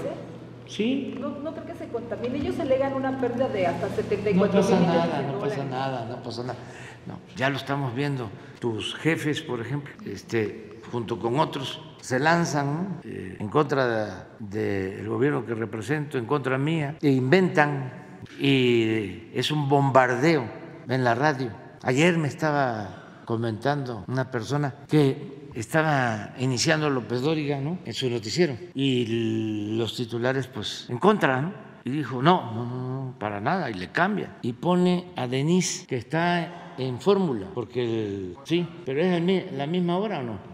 Sí. 0.67 1.17
¿No, 1.19 1.29
¿No 1.29 1.51
creo 1.51 1.65
que 1.65 1.75
se 1.75 1.89
contamine? 1.89 2.37
Ellos 2.37 2.57
alegan 2.61 2.93
una 2.93 3.19
pérdida 3.19 3.49
de 3.49 3.67
hasta 3.67 3.89
74 3.89 4.33
No 4.33 4.67
pasa 4.67 4.79
nada, 4.79 5.21
no 5.21 5.39
pasa 5.39 5.63
nada, 5.65 6.05
no 6.05 6.23
pasa 6.23 6.43
nada. 6.43 6.59
No, 7.07 7.19
ya 7.35 7.49
lo 7.49 7.57
estamos 7.57 7.93
viendo. 7.93 8.29
Tus 8.59 8.95
jefes, 8.95 9.41
por 9.41 9.59
ejemplo, 9.59 9.91
este, 10.05 10.79
junto 10.91 11.19
con 11.19 11.39
otros, 11.39 11.81
se 12.01 12.19
lanzan 12.19 12.99
eh, 13.03 13.37
en 13.39 13.47
contra 13.47 14.27
del 14.39 15.07
gobierno 15.07 15.45
que 15.45 15.53
represento, 15.53 16.17
en 16.17 16.25
contra 16.25 16.57
mía, 16.57 16.97
e 17.01 17.09
inventan 17.11 17.93
y 18.39 19.29
es 19.33 19.51
un 19.51 19.69
bombardeo 19.69 20.45
en 20.87 21.03
la 21.03 21.15
radio. 21.15 21.51
Ayer 21.83 22.17
me 22.17 22.27
estaba 22.27 23.21
comentando 23.25 24.03
una 24.07 24.29
persona 24.29 24.75
que 24.87 25.49
estaba 25.53 26.33
iniciando 26.39 26.89
López 26.89 27.21
Dóriga 27.21 27.59
¿no? 27.59 27.79
en 27.85 27.93
su 27.93 28.09
noticiero 28.09 28.55
y 28.73 29.75
los 29.77 29.95
titulares 29.95 30.47
pues 30.47 30.87
en 30.89 30.97
contra, 30.97 31.41
¿no? 31.41 31.71
Y 31.83 31.89
dijo, 31.89 32.21
no, 32.21 32.53
no, 32.53 32.65
no, 32.65 33.15
para 33.17 33.41
nada, 33.41 33.71
y 33.71 33.73
le 33.73 33.91
cambia. 33.91 34.37
Y 34.43 34.53
pone 34.53 35.07
a 35.15 35.25
Denise, 35.25 35.87
que 35.87 35.97
está 35.97 36.75
en 36.77 37.01
fórmula, 37.01 37.47
porque 37.55 38.35
sí, 38.43 38.67
pero 38.85 39.01
es 39.01 39.51
la 39.53 39.65
misma 39.65 39.97
hora 39.97 40.19
o 40.19 40.23
no 40.23 40.50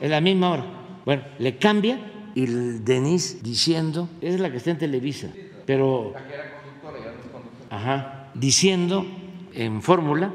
en 0.00 0.10
la 0.10 0.20
misma 0.20 0.50
hora. 0.50 0.64
Bueno, 1.04 1.22
le 1.38 1.56
cambia 1.56 1.98
y 2.34 2.46
Denise 2.46 3.40
diciendo, 3.42 4.08
es 4.20 4.38
la 4.40 4.50
que 4.50 4.58
está 4.58 4.70
en 4.70 4.78
Televisa, 4.78 5.28
pero... 5.66 6.14
Ajá, 7.70 8.30
diciendo 8.34 9.06
en 9.54 9.80
fórmula 9.80 10.32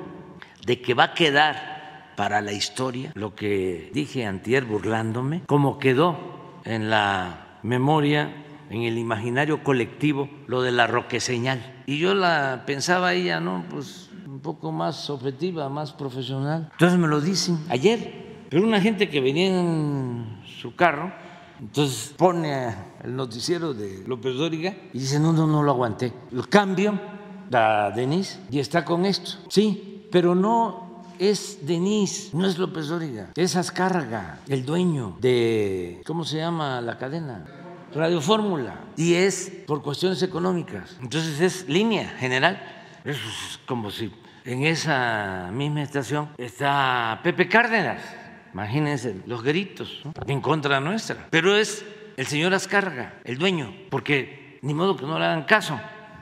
de 0.65 0.81
que 0.81 0.93
va 0.93 1.03
a 1.05 1.13
quedar 1.13 2.13
para 2.15 2.41
la 2.41 2.53
historia 2.53 3.11
lo 3.13 3.35
que 3.35 3.91
dije 3.93 4.25
antier 4.25 4.63
burlándome, 4.63 5.41
como 5.45 5.77
quedó 5.77 6.17
en 6.63 6.89
la 6.89 7.59
memoria, 7.61 8.33
en 8.69 8.83
el 8.83 8.97
imaginario 8.97 9.63
colectivo, 9.63 10.29
lo 10.47 10.61
de 10.61 10.71
la 10.71 10.87
roqueseñal. 10.87 11.83
Y 11.85 11.99
yo 11.99 12.15
la 12.15 12.63
pensaba 12.65 13.13
ella, 13.13 13.39
¿no? 13.39 13.65
Pues 13.69 14.09
un 14.25 14.39
poco 14.39 14.71
más 14.71 15.09
objetiva, 15.09 15.67
más 15.69 15.91
profesional. 15.91 16.69
Entonces 16.71 16.97
me 16.97 17.07
lo 17.07 17.19
dicen 17.19 17.59
ayer 17.69 18.24
pero 18.49 18.63
una 18.63 18.81
gente 18.81 19.09
que 19.09 19.21
venía 19.21 19.47
en 19.47 20.41
su 20.61 20.75
carro, 20.75 21.11
entonces 21.59 22.13
pone 22.17 22.73
el 23.03 23.15
noticiero 23.15 23.73
de 23.73 24.03
López 24.05 24.35
Dóriga 24.35 24.75
y 24.93 24.99
dice, 24.99 25.19
no, 25.19 25.31
no, 25.31 25.47
no 25.47 25.63
lo 25.63 25.71
aguanté. 25.71 26.11
Lo 26.31 26.43
cambio 26.43 26.99
a 27.53 27.91
Denise 27.95 28.39
y 28.51 28.59
está 28.59 28.83
con 28.83 29.05
esto. 29.05 29.31
Sí, 29.49 30.07
pero 30.11 30.35
no 30.35 31.03
es 31.19 31.65
Denise, 31.65 32.35
no 32.35 32.45
es 32.45 32.57
López 32.57 32.87
Dóriga, 32.87 33.29
es 33.35 33.55
Azcárraga, 33.55 34.39
el 34.47 34.65
dueño 34.65 35.17
de, 35.21 36.01
¿cómo 36.05 36.25
se 36.25 36.37
llama 36.37 36.81
la 36.81 36.97
cadena? 36.97 37.45
Radio 37.93 38.19
Fórmula. 38.19 38.81
Y 38.97 39.13
es 39.13 39.49
por 39.65 39.81
cuestiones 39.81 40.21
económicas. 40.21 40.97
Entonces 41.01 41.39
es 41.39 41.69
línea 41.69 42.09
general. 42.19 42.61
Es 43.05 43.17
como 43.65 43.89
si 43.89 44.11
en 44.43 44.65
esa 44.65 45.49
misma 45.53 45.83
estación 45.83 46.29
está 46.37 47.21
Pepe 47.23 47.47
Cárdenas 47.47 48.01
Imagínense 48.55 49.17
los 49.25 49.43
gritos 49.43 49.99
en 50.27 50.39
contra 50.39 50.79
nuestra. 50.79 51.27
Pero 51.29 51.57
es 51.57 51.83
el 52.15 52.25
señor 52.25 52.53
Azcarga, 52.53 53.19
el 53.25 53.37
dueño, 53.37 53.75
porque 53.89 54.59
ni 54.61 54.73
modo 54.73 54.95
que 54.95 55.05
no 55.05 55.19
le 55.19 55.25
hagan 55.25 55.43
caso. 55.43 55.77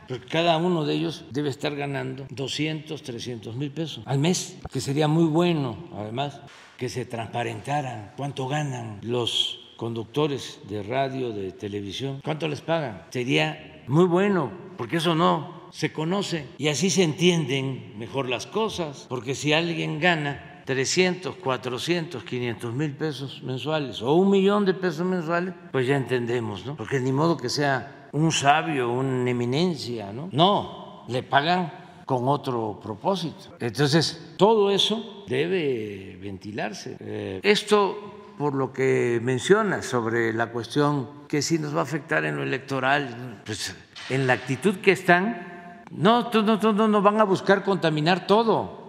Porque 0.08 0.26
cada 0.26 0.58
uno 0.58 0.84
de 0.84 0.96
ellos 0.96 1.26
debe 1.30 1.50
estar 1.50 1.76
ganando 1.76 2.26
200, 2.32 3.04
300 3.04 3.56
mil 3.56 3.70
pesos 3.70 4.04
al 4.08 4.18
mes, 4.18 4.58
que 4.72 4.82
sería 4.82 5.08
muy 5.08 5.26
bueno, 5.26 5.78
además, 5.96 6.42
que 6.76 6.90
se 6.90 7.06
transparentara 7.06 8.16
cuánto 8.18 8.48
ganan 8.48 8.98
los 9.04 9.76
conductores 9.78 10.60
de 10.68 10.82
radio, 10.82 11.34
de 11.34 11.52
televisión, 11.52 12.20
cuánto 12.24 12.48
les 12.48 12.62
pagan. 12.62 13.04
Sería 13.12 13.84
muy 13.88 14.06
bueno, 14.06 14.52
porque 14.76 14.98
eso 14.98 15.14
no 15.14 15.70
se 15.72 15.94
conoce 15.94 16.48
y 16.58 16.70
así 16.70 16.90
se 16.90 17.04
entienden 17.04 17.94
mejor 18.00 18.28
las 18.28 18.48
cosas, 18.48 19.06
porque 19.08 19.36
si 19.36 19.54
alguien 19.54 20.00
gana 20.00 20.50
300, 20.66 21.36
400, 21.36 22.24
500 22.24 22.74
mil 22.74 22.95
pesos 22.95 23.41
mensuales 23.43 24.01
o 24.01 24.14
un 24.14 24.30
millón 24.30 24.66
de 24.66 24.74
pesos 24.74 25.05
mensuales, 25.05 25.53
pues 25.72 25.88
ya 25.88 25.95
entendemos, 25.95 26.66
¿no? 26.66 26.76
Porque 26.76 26.99
ni 26.99 27.11
modo 27.11 27.38
que 27.38 27.49
sea 27.49 28.09
un 28.14 28.32
sabio, 28.32 28.91
una 28.91 29.30
eminencia, 29.30 30.14
¿no? 30.14 30.30
No, 30.32 31.03
le 31.07 31.24
pagan 31.24 31.72
con 32.05 32.28
otro 32.28 32.80
propósito. 32.82 33.55
Entonces, 33.59 34.36
todo 34.38 34.72
eso 34.72 35.26
debe 35.28 36.18
ventilarse. 36.22 36.97
Eh, 36.99 37.39
esto, 37.43 38.34
por 38.38 38.53
lo 38.53 38.72
que 38.72 39.20
menciona 39.22 39.82
sobre 39.82 40.34
la 40.34 40.51
cuestión 40.51 41.24
que 41.28 41.41
si 41.41 41.59
nos 41.59 41.76
va 41.76 41.80
a 41.80 41.84
afectar 41.84 42.26
en 42.26 42.36
lo 42.36 42.43
electoral, 42.43 43.41
pues 43.45 43.76
en 44.09 44.28
la 44.28 44.34
actitud 44.34 44.76
que 44.78 44.91
están, 44.91 45.84
no, 45.91 46.30
no, 46.32 46.74
no, 46.74 46.88
no 46.88 47.01
van 47.01 47.20
a 47.20 47.24
buscar 47.24 47.64
contaminar 47.64 48.28
todo 48.28 48.83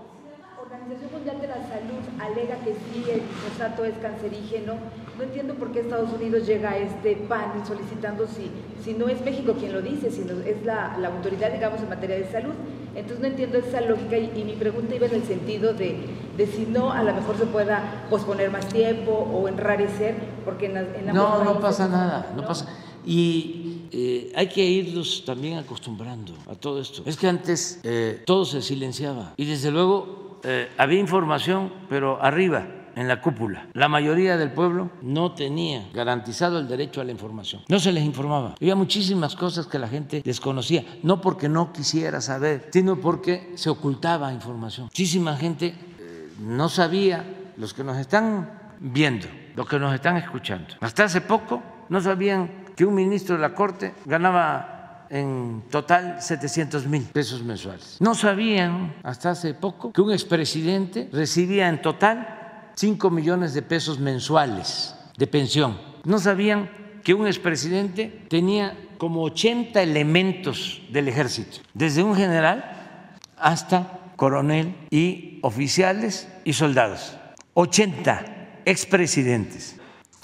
es 3.84 3.98
cancerígeno. 3.98 4.74
No 5.16 5.24
entiendo 5.24 5.54
por 5.54 5.72
qué 5.72 5.80
Estados 5.80 6.12
Unidos 6.12 6.46
llega 6.46 6.70
a 6.70 6.78
este 6.78 7.16
pan 7.16 7.64
solicitando 7.66 8.26
si, 8.26 8.50
si 8.84 8.94
no 8.94 9.08
es 9.08 9.20
México 9.24 9.54
quien 9.58 9.72
lo 9.72 9.80
dice, 9.80 10.10
sino 10.10 10.32
es 10.40 10.64
la, 10.64 10.96
la 10.98 11.08
autoridad, 11.08 11.52
digamos, 11.52 11.80
en 11.80 11.88
materia 11.88 12.16
de 12.16 12.30
salud. 12.30 12.54
Entonces 12.94 13.20
no 13.20 13.26
entiendo 13.26 13.58
esa 13.58 13.80
lógica 13.80 14.16
y, 14.18 14.44
mi 14.44 14.54
pregunta 14.54 14.94
iba 14.94 15.06
en 15.06 15.14
el 15.14 15.24
sentido 15.24 15.74
de, 15.74 15.98
de, 16.36 16.46
si 16.46 16.66
no, 16.66 16.92
a 16.92 17.02
lo 17.02 17.12
mejor 17.12 17.36
se 17.36 17.46
pueda 17.46 18.06
posponer 18.08 18.50
más 18.50 18.68
tiempo 18.68 19.12
o 19.12 19.48
enrarecer, 19.48 20.16
porque 20.44 20.66
en, 20.66 20.76
en 20.76 21.06
No, 21.12 21.42
no 21.42 21.60
pasa 21.60 21.88
nada, 21.88 22.32
no, 22.36 22.46
pasa. 22.46 22.68
Y 23.04 23.88
eh, 23.90 24.32
hay 24.34 24.48
que 24.48 24.64
irlos 24.64 25.24
también 25.26 25.58
acostumbrando 25.58 26.34
a 26.48 26.54
todo 26.54 26.80
esto. 26.80 27.02
Es 27.04 27.16
que 27.16 27.26
antes 27.26 27.80
eh, 27.82 28.22
todo 28.24 28.44
se 28.44 28.62
silenciaba 28.62 29.34
y 29.36 29.44
desde 29.44 29.70
luego 29.70 30.23
eh, 30.44 30.70
había 30.78 31.00
información, 31.00 31.72
pero 31.88 32.22
arriba 32.22 32.66
en 32.96 33.08
la 33.08 33.20
cúpula. 33.20 33.66
La 33.72 33.88
mayoría 33.88 34.36
del 34.36 34.52
pueblo 34.52 34.90
no 35.02 35.32
tenía 35.32 35.88
garantizado 35.92 36.58
el 36.58 36.68
derecho 36.68 37.00
a 37.00 37.04
la 37.04 37.12
información. 37.12 37.62
No 37.68 37.78
se 37.78 37.92
les 37.92 38.04
informaba. 38.04 38.54
Había 38.60 38.76
muchísimas 38.76 39.34
cosas 39.36 39.66
que 39.66 39.78
la 39.78 39.88
gente 39.88 40.22
desconocía, 40.24 40.84
no 41.02 41.20
porque 41.20 41.48
no 41.48 41.72
quisiera 41.72 42.20
saber, 42.20 42.68
sino 42.72 42.96
porque 42.96 43.52
se 43.56 43.70
ocultaba 43.70 44.32
información. 44.32 44.86
Muchísima 44.86 45.36
gente 45.36 45.74
eh, 45.98 46.28
no 46.40 46.68
sabía, 46.68 47.24
los 47.56 47.74
que 47.74 47.84
nos 47.84 47.98
están 47.98 48.74
viendo, 48.80 49.26
los 49.56 49.66
que 49.66 49.78
nos 49.78 49.94
están 49.94 50.16
escuchando. 50.16 50.74
Hasta 50.80 51.04
hace 51.04 51.20
poco 51.20 51.62
no 51.88 52.00
sabían 52.00 52.64
que 52.76 52.84
un 52.84 52.94
ministro 52.94 53.36
de 53.36 53.42
la 53.42 53.54
Corte 53.54 53.94
ganaba 54.04 54.73
en 55.10 55.62
total 55.70 56.20
700 56.20 56.86
mil 56.86 57.02
pesos 57.04 57.42
mensuales. 57.42 57.96
No 58.00 58.14
sabían 58.14 58.94
hasta 59.02 59.30
hace 59.30 59.54
poco 59.54 59.92
que 59.92 60.00
un 60.00 60.12
expresidente 60.12 61.08
recibía 61.12 61.68
en 61.68 61.82
total 61.82 62.72
5 62.76 63.10
millones 63.10 63.54
de 63.54 63.62
pesos 63.62 63.98
mensuales 63.98 64.94
de 65.16 65.26
pensión. 65.26 65.78
No 66.04 66.18
sabían 66.18 66.70
que 67.02 67.14
un 67.14 67.26
expresidente 67.26 68.26
tenía 68.28 68.76
como 68.98 69.22
80 69.22 69.82
elementos 69.82 70.82
del 70.90 71.08
ejército, 71.08 71.58
desde 71.74 72.02
un 72.02 72.16
general 72.16 73.00
hasta 73.36 74.00
coronel 74.16 74.74
y 74.90 75.38
oficiales 75.42 76.28
y 76.44 76.54
soldados. 76.54 77.16
80 77.54 78.62
expresidentes. 78.64 79.76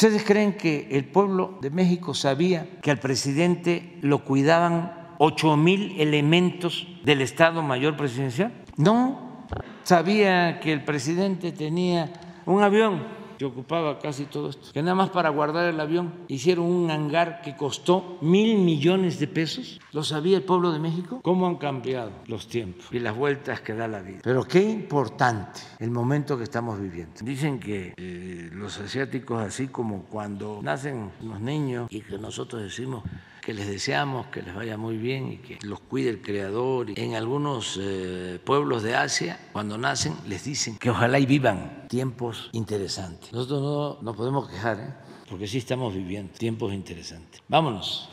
¿Ustedes 0.02 0.24
creen 0.24 0.54
que 0.54 0.88
el 0.92 1.04
pueblo 1.04 1.58
de 1.60 1.68
México 1.68 2.14
sabía 2.14 2.66
que 2.80 2.90
al 2.90 2.96
presidente 2.96 3.98
lo 4.00 4.24
cuidaban 4.24 4.94
8 5.18 5.58
mil 5.58 6.00
elementos 6.00 6.88
del 7.04 7.20
Estado 7.20 7.62
Mayor 7.62 7.98
Presidencial? 7.98 8.50
No, 8.78 9.44
sabía 9.82 10.58
que 10.60 10.72
el 10.72 10.84
presidente 10.86 11.52
tenía 11.52 12.14
un 12.46 12.62
avión 12.62 13.02
que 13.40 13.46
ocupaba 13.46 13.98
casi 13.98 14.26
todo 14.26 14.50
esto, 14.50 14.70
que 14.70 14.82
nada 14.82 14.94
más 14.94 15.08
para 15.08 15.30
guardar 15.30 15.64
el 15.64 15.80
avión 15.80 16.12
hicieron 16.28 16.66
un 16.66 16.90
hangar 16.90 17.40
que 17.40 17.56
costó 17.56 18.18
mil 18.20 18.58
millones 18.58 19.18
de 19.18 19.28
pesos. 19.28 19.80
¿Lo 19.92 20.04
sabía 20.04 20.36
el 20.36 20.42
pueblo 20.42 20.72
de 20.72 20.78
México? 20.78 21.20
¿Cómo 21.22 21.46
han 21.46 21.56
cambiado 21.56 22.12
los 22.26 22.48
tiempos 22.48 22.88
y 22.92 22.98
las 22.98 23.16
vueltas 23.16 23.62
que 23.62 23.72
da 23.72 23.88
la 23.88 24.02
vida? 24.02 24.18
Pero 24.22 24.44
qué 24.44 24.60
importante 24.60 25.62
el 25.78 25.90
momento 25.90 26.36
que 26.36 26.44
estamos 26.44 26.78
viviendo. 26.78 27.14
Dicen 27.22 27.58
que 27.58 27.94
eh, 27.96 28.50
los 28.52 28.78
asiáticos, 28.78 29.40
así 29.40 29.68
como 29.68 30.02
cuando 30.02 30.60
nacen 30.62 31.10
los 31.22 31.40
niños 31.40 31.86
y 31.88 32.02
que 32.02 32.18
nosotros 32.18 32.60
decimos 32.60 33.04
que 33.40 33.54
les 33.54 33.66
deseamos 33.66 34.26
que 34.26 34.42
les 34.42 34.54
vaya 34.54 34.76
muy 34.76 34.96
bien 34.96 35.32
y 35.32 35.36
que 35.38 35.58
los 35.62 35.80
cuide 35.80 36.10
el 36.10 36.20
Creador. 36.20 36.86
En 36.96 37.14
algunos 37.14 37.78
eh, 37.80 38.38
pueblos 38.44 38.82
de 38.82 38.94
Asia, 38.94 39.38
cuando 39.52 39.78
nacen, 39.78 40.14
les 40.28 40.44
dicen 40.44 40.76
que 40.78 40.90
ojalá 40.90 41.18
y 41.18 41.26
vivan 41.26 41.86
tiempos 41.88 42.50
interesantes. 42.52 43.32
Nosotros 43.32 43.62
no 43.62 43.98
nos 44.02 44.16
podemos 44.16 44.48
quejar, 44.48 44.78
¿eh? 44.80 44.94
porque 45.28 45.46
sí 45.46 45.58
estamos 45.58 45.94
viviendo 45.94 46.32
tiempos 46.32 46.72
interesantes. 46.72 47.42
Vámonos. 47.48 48.10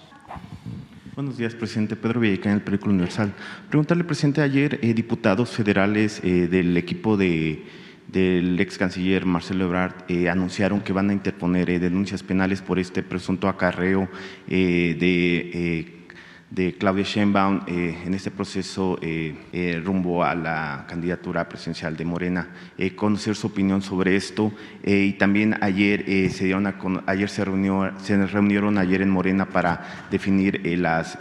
Buenos 1.15 1.37
días, 1.37 1.55
presidente. 1.55 1.95
Pedro 1.95 2.19
Villaricán, 2.19 2.53
el 2.53 2.61
Periódico 2.61 2.89
Universal. 2.89 3.33
Preguntarle, 3.69 4.03
presidente, 4.03 4.41
ayer 4.41 4.79
eh, 4.83 4.93
diputados 4.93 5.49
federales 5.49 6.21
del 6.21 6.77
equipo 6.77 7.17
de 7.17 7.65
del 8.07 8.59
ex 8.59 8.77
canciller 8.77 9.25
Marcelo 9.25 9.65
Ebrard 9.65 9.93
eh, 10.07 10.29
anunciaron 10.29 10.81
que 10.81 10.93
van 10.93 11.09
a 11.09 11.13
interponer 11.13 11.69
eh, 11.69 11.79
denuncias 11.79 12.23
penales 12.23 12.61
por 12.61 12.79
este 12.79 13.03
presunto 13.03 13.49
acarreo 13.49 14.07
eh, 14.47 14.95
de, 14.97 15.93
de, 16.49 16.73
Claudia 16.77 17.03
Sheinbaum 17.03 17.61
en 17.67 18.13
este 18.13 18.31
proceso 18.31 18.97
rumbo 19.83 20.23
a 20.23 20.33
la 20.33 20.85
candidatura 20.87 21.49
presidencial 21.49 21.97
de 21.97 22.05
Morena. 22.05 22.47
conocer 22.95 23.35
su 23.35 23.47
opinión 23.47 23.81
sobre 23.81 24.15
esto 24.15 24.53
y 24.85 25.13
también 25.13 25.57
ayer 25.61 26.05
se 26.31 26.45
dieron 26.45 26.73
ayer 27.05 27.29
se 27.29 27.43
reunió 27.43 27.91
se 27.97 28.25
reunieron 28.25 28.77
ayer 28.77 29.01
en 29.01 29.09
Morena 29.09 29.47
para 29.49 30.07
definir 30.09 30.61
las 30.79 31.17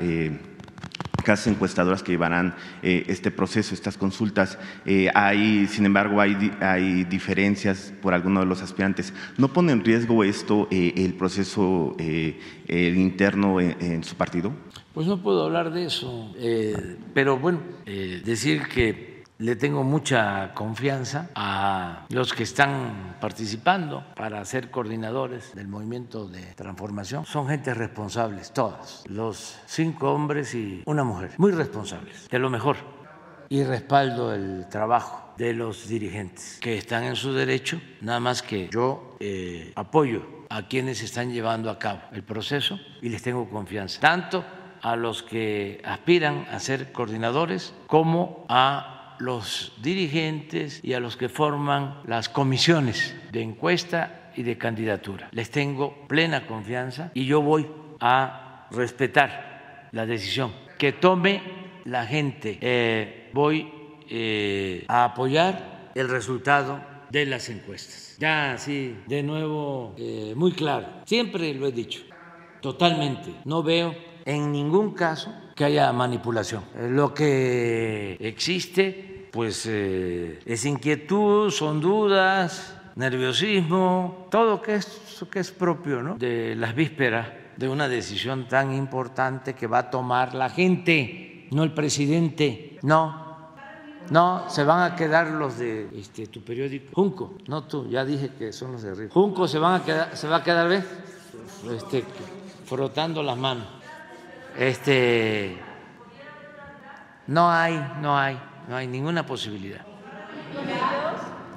casas 1.27 1.49
encuestadoras 1.49 2.05
que 2.05 2.13
llevarán 2.13 2.55
eh, 2.85 3.05
este 3.09 3.33
proceso, 3.33 3.75
estas 3.75 3.99
consultas. 3.99 4.59
Eh, 4.85 5.11
hay, 5.13 5.67
sin 5.67 5.85
embargo, 5.85 6.21
hay, 6.21 6.53
hay 6.61 7.03
diferencias 7.03 7.93
por 8.01 8.15
algunos 8.15 8.45
de 8.45 8.47
los 8.47 8.63
aspirantes. 8.63 9.13
¿No 9.37 9.53
pone 9.53 9.73
en 9.73 9.85
riesgo 9.85 10.23
esto 10.23 10.69
eh, 10.71 10.95
el 10.97 11.15
proceso 11.15 11.97
interno 12.69 13.61
en, 13.61 14.05
su 14.05 14.15
partido? 14.15 14.53
Pues 14.95 15.09
no 15.09 15.21
puedo 15.21 15.45
hablar 15.45 15.73
de 15.73 15.87
eso, 15.87 16.33
pero 17.13 17.39
bueno, 17.39 17.61
decir 17.85 18.63
que 18.69 19.16
le 19.39 19.57
tengo 19.57 19.85
mucha 19.85 20.53
confianza 20.55 21.31
a 21.35 22.07
los 22.09 22.33
que 22.33 22.45
están 22.45 23.17
participando 23.21 24.05
para 24.15 24.45
ser 24.45 24.71
coordinadores 24.71 25.55
del 25.55 25.69
movimiento 25.69 26.27
de 26.27 26.43
transformación. 26.55 27.27
Son 27.27 27.47
gente 27.49 27.75
responsables, 27.75 28.53
todas, 28.53 29.05
los 29.09 29.59
cinco 29.67 30.13
hombres 30.13 30.55
y 30.55 30.83
una 30.87 31.05
mujer, 31.05 31.33
muy 31.37 31.53
responsables, 31.53 32.29
de 32.29 32.39
lo 32.39 32.51
mejor. 32.51 32.77
Y 33.49 33.63
respaldo 33.63 34.35
el 34.35 34.67
trabajo 34.69 35.33
de 35.37 35.53
los 35.53 35.87
dirigentes 35.87 36.59
que 36.61 36.77
están 36.77 37.05
en 37.05 37.15
su 37.15 37.33
derecho, 37.33 37.81
nada 38.01 38.19
más 38.19 38.43
que 38.43 38.69
yo 38.73 39.17
eh, 39.21 39.73
apoyo 39.77 40.25
a 40.49 40.67
quienes 40.67 41.03
están 41.03 41.33
llevando 41.33 41.71
a 41.71 41.79
cabo 41.79 42.01
el 42.13 42.25
proceso 42.25 42.79
y 43.03 43.09
les 43.09 43.23
tengo 43.23 43.49
confianza, 43.49 44.01
tanto 44.01 44.45
a 44.83 44.97
los 44.97 45.23
que 45.23 45.81
aspiran 45.85 46.47
a 46.51 46.59
ser 46.59 46.93
coordinadores 46.93 47.75
como 47.87 48.45
a 48.49 48.96
los 49.19 49.73
dirigentes 49.83 50.81
y 50.83 50.93
a 50.95 51.01
los 51.01 51.17
que 51.17 51.29
forman 51.29 52.01
las 52.07 52.29
comisiones 52.29 53.15
de 53.33 53.43
encuesta 53.43 54.33
y 54.37 54.43
de 54.43 54.59
candidatura. 54.59 55.29
Les 55.33 55.51
tengo 55.51 56.07
plena 56.07 56.47
confianza 56.47 57.11
y 57.15 57.25
yo 57.25 57.41
voy 57.41 57.67
a 58.01 58.69
respetar 58.71 59.89
la 59.93 60.07
decisión 60.07 60.53
que 60.79 60.93
tome 60.93 61.43
la 61.85 62.07
gente. 62.07 62.59
Eh, 62.61 63.31
voy 63.33 63.71
eh, 64.11 64.85
a 64.89 65.05
apoyar 65.05 65.91
el 65.95 66.09
resultado 66.09 66.81
de 67.11 67.27
las 67.27 67.49
encuestas. 67.49 68.17
Ya, 68.19 68.57
sí, 68.59 68.97
de 69.07 69.23
nuevo, 69.23 69.95
eh, 69.97 70.35
muy 70.37 70.53
claro. 70.53 70.89
Siempre 71.05 71.55
lo 71.55 71.67
he 71.67 71.73
dicho, 71.73 72.03
totalmente. 72.61 73.35
No 73.45 73.63
veo 73.63 73.95
en 74.25 74.53
ningún 74.53 74.93
caso 74.93 75.33
que 75.57 75.65
haya 75.65 75.91
manipulación. 75.93 76.63
Lo 76.91 77.15
que 77.15 78.19
existe, 78.21 79.29
pues, 79.33 79.65
eh, 79.67 80.39
es 80.45 80.65
inquietud, 80.67 81.51
son 81.51 81.81
dudas, 81.81 82.77
nerviosismo, 82.95 84.29
todo 84.31 84.61
que 84.61 84.77
es, 84.77 85.25
que 85.31 85.41
es 85.41 85.51
propio 85.51 86.03
¿no? 86.03 86.17
de 86.19 86.55
las 86.57 86.75
vísperas 86.75 87.29
de 87.57 87.71
una 87.71 87.89
decisión 87.89 88.47
tan 88.49 88.75
importante 88.75 89.55
que 89.55 89.67
va 89.67 89.79
a 89.79 89.91
tomar 89.91 90.35
la 90.35 90.51
gente, 90.51 91.49
no 91.51 91.63
el 91.65 91.73
presidente, 91.73 92.79
no. 92.83 93.25
No, 94.11 94.49
se 94.49 94.63
van 94.63 94.93
a 94.93 94.95
quedar 94.95 95.29
los 95.31 95.59
de 95.59 95.89
este, 95.99 96.29
tu 96.29 96.43
periódico, 96.43 96.95
Junco, 96.95 97.35
no 97.49 97.65
tú, 97.65 97.89
ya 97.89 98.05
dije 98.05 98.31
que 98.39 98.53
son 98.53 98.73
los 98.73 98.83
de 98.83 98.91
arriba. 98.91 99.11
Junco 99.13 99.49
se 99.49 99.59
van 99.59 99.81
a 99.81 99.85
quedar, 99.85 100.17
se 100.17 100.29
va 100.29 100.37
a 100.37 100.43
quedar, 100.45 100.69
¿ves? 100.69 100.85
Este, 101.75 102.05
frotando 102.67 103.23
las 103.23 103.37
manos. 103.37 103.76
Este, 104.59 105.59
no 107.27 107.51
hay, 107.51 107.79
no 108.01 108.17
hay, 108.17 108.39
no 108.69 108.77
hay 108.77 108.87
ninguna 108.87 109.27
posibilidad. 109.27 109.81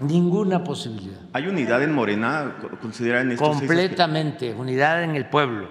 ninguna 0.02 0.64
posibilidad. 0.64 1.20
¿Hay 1.34 1.48
unidad 1.48 1.84
en 1.84 1.94
Morena? 1.94 2.56
¿Consideran 2.82 3.32
esto? 3.32 3.44
Completamente, 3.46 4.54
unidad 4.54 5.04
en 5.04 5.16
el 5.16 5.26
pueblo. 5.26 5.70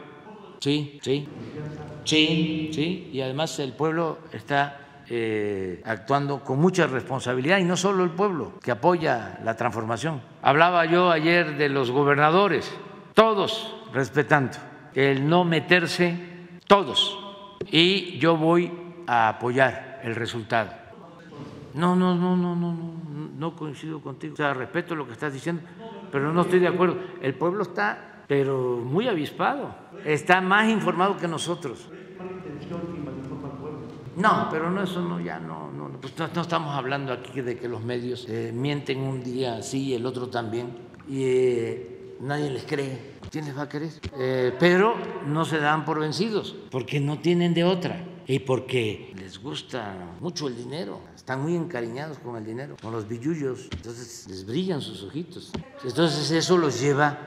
Sí, 0.60 0.98
sí. 1.02 1.28
Sí, 2.04 2.70
sí. 2.72 3.10
Y 3.12 3.20
además 3.20 3.58
el 3.58 3.72
pueblo 3.72 4.18
está 4.32 5.04
eh, 5.10 5.82
actuando 5.84 6.44
con 6.44 6.58
mucha 6.58 6.86
responsabilidad 6.86 7.58
y 7.58 7.64
no 7.64 7.76
solo 7.76 8.04
el 8.04 8.10
pueblo 8.10 8.58
que 8.62 8.70
apoya 8.70 9.38
la 9.44 9.56
transformación. 9.56 10.20
Hablaba 10.42 10.84
yo 10.86 11.10
ayer 11.10 11.56
de 11.56 11.68
los 11.68 11.90
gobernadores, 11.90 12.72
todos 13.14 13.74
respetando 13.92 14.58
el 14.94 15.28
no 15.28 15.44
meterse, 15.44 16.16
todos. 16.66 17.17
Y 17.70 18.18
yo 18.18 18.36
voy 18.36 18.70
a 19.06 19.28
apoyar 19.28 20.00
el 20.02 20.14
resultado. 20.14 20.70
No, 21.74 21.94
no, 21.94 22.14
no, 22.14 22.36
no, 22.36 22.56
no, 22.56 22.72
no, 22.72 23.30
no 23.36 23.56
coincido 23.56 24.00
contigo. 24.00 24.34
O 24.34 24.36
sea, 24.36 24.54
respeto 24.54 24.94
lo 24.94 25.06
que 25.06 25.12
estás 25.12 25.32
diciendo, 25.32 25.62
pero 26.10 26.32
no 26.32 26.42
estoy 26.42 26.58
de 26.58 26.68
acuerdo. 26.68 26.96
El 27.20 27.34
pueblo 27.34 27.62
está, 27.62 28.24
pero 28.26 28.78
muy 28.78 29.06
avispado, 29.06 29.74
está 30.04 30.40
más 30.40 30.68
informado 30.68 31.16
que 31.16 31.28
nosotros. 31.28 31.88
No, 34.16 34.48
pero 34.50 34.70
no, 34.70 34.82
eso 34.82 35.00
no, 35.00 35.20
ya 35.20 35.38
no, 35.38 35.70
no, 35.70 35.90
pues 36.00 36.12
no, 36.18 36.24
estamos 36.42 36.74
hablando 36.74 37.12
aquí 37.12 37.40
de 37.40 37.56
que 37.56 37.68
los 37.68 37.84
medios 37.84 38.26
eh, 38.28 38.50
mienten 38.52 38.98
un 38.98 39.22
día 39.22 39.62
sí 39.62 39.90
y 39.90 39.94
el 39.94 40.04
otro 40.04 40.28
también 40.28 40.88
y 41.08 41.22
eh, 41.22 42.16
nadie 42.20 42.50
les 42.50 42.64
cree. 42.64 43.17
¿Quién 43.30 43.44
les 43.44 43.56
va 43.56 43.62
a 43.62 43.68
querer? 43.68 43.90
Eh, 44.18 44.54
pero 44.58 44.94
no 45.26 45.44
se 45.44 45.58
dan 45.58 45.84
por 45.84 46.00
vencidos 46.00 46.56
porque 46.70 46.98
no 47.00 47.18
tienen 47.18 47.52
de 47.52 47.64
otra 47.64 48.02
y 48.26 48.38
porque 48.38 49.12
les 49.16 49.42
gusta 49.42 49.94
mucho 50.20 50.48
el 50.48 50.56
dinero, 50.56 51.00
están 51.14 51.42
muy 51.42 51.54
encariñados 51.54 52.18
con 52.18 52.36
el 52.36 52.44
dinero, 52.44 52.76
con 52.80 52.92
los 52.92 53.06
billullos, 53.06 53.68
entonces 53.72 54.26
les 54.28 54.46
brillan 54.46 54.80
sus 54.80 55.02
ojitos. 55.02 55.52
Entonces 55.84 56.30
eso 56.30 56.56
los 56.56 56.80
lleva 56.80 57.18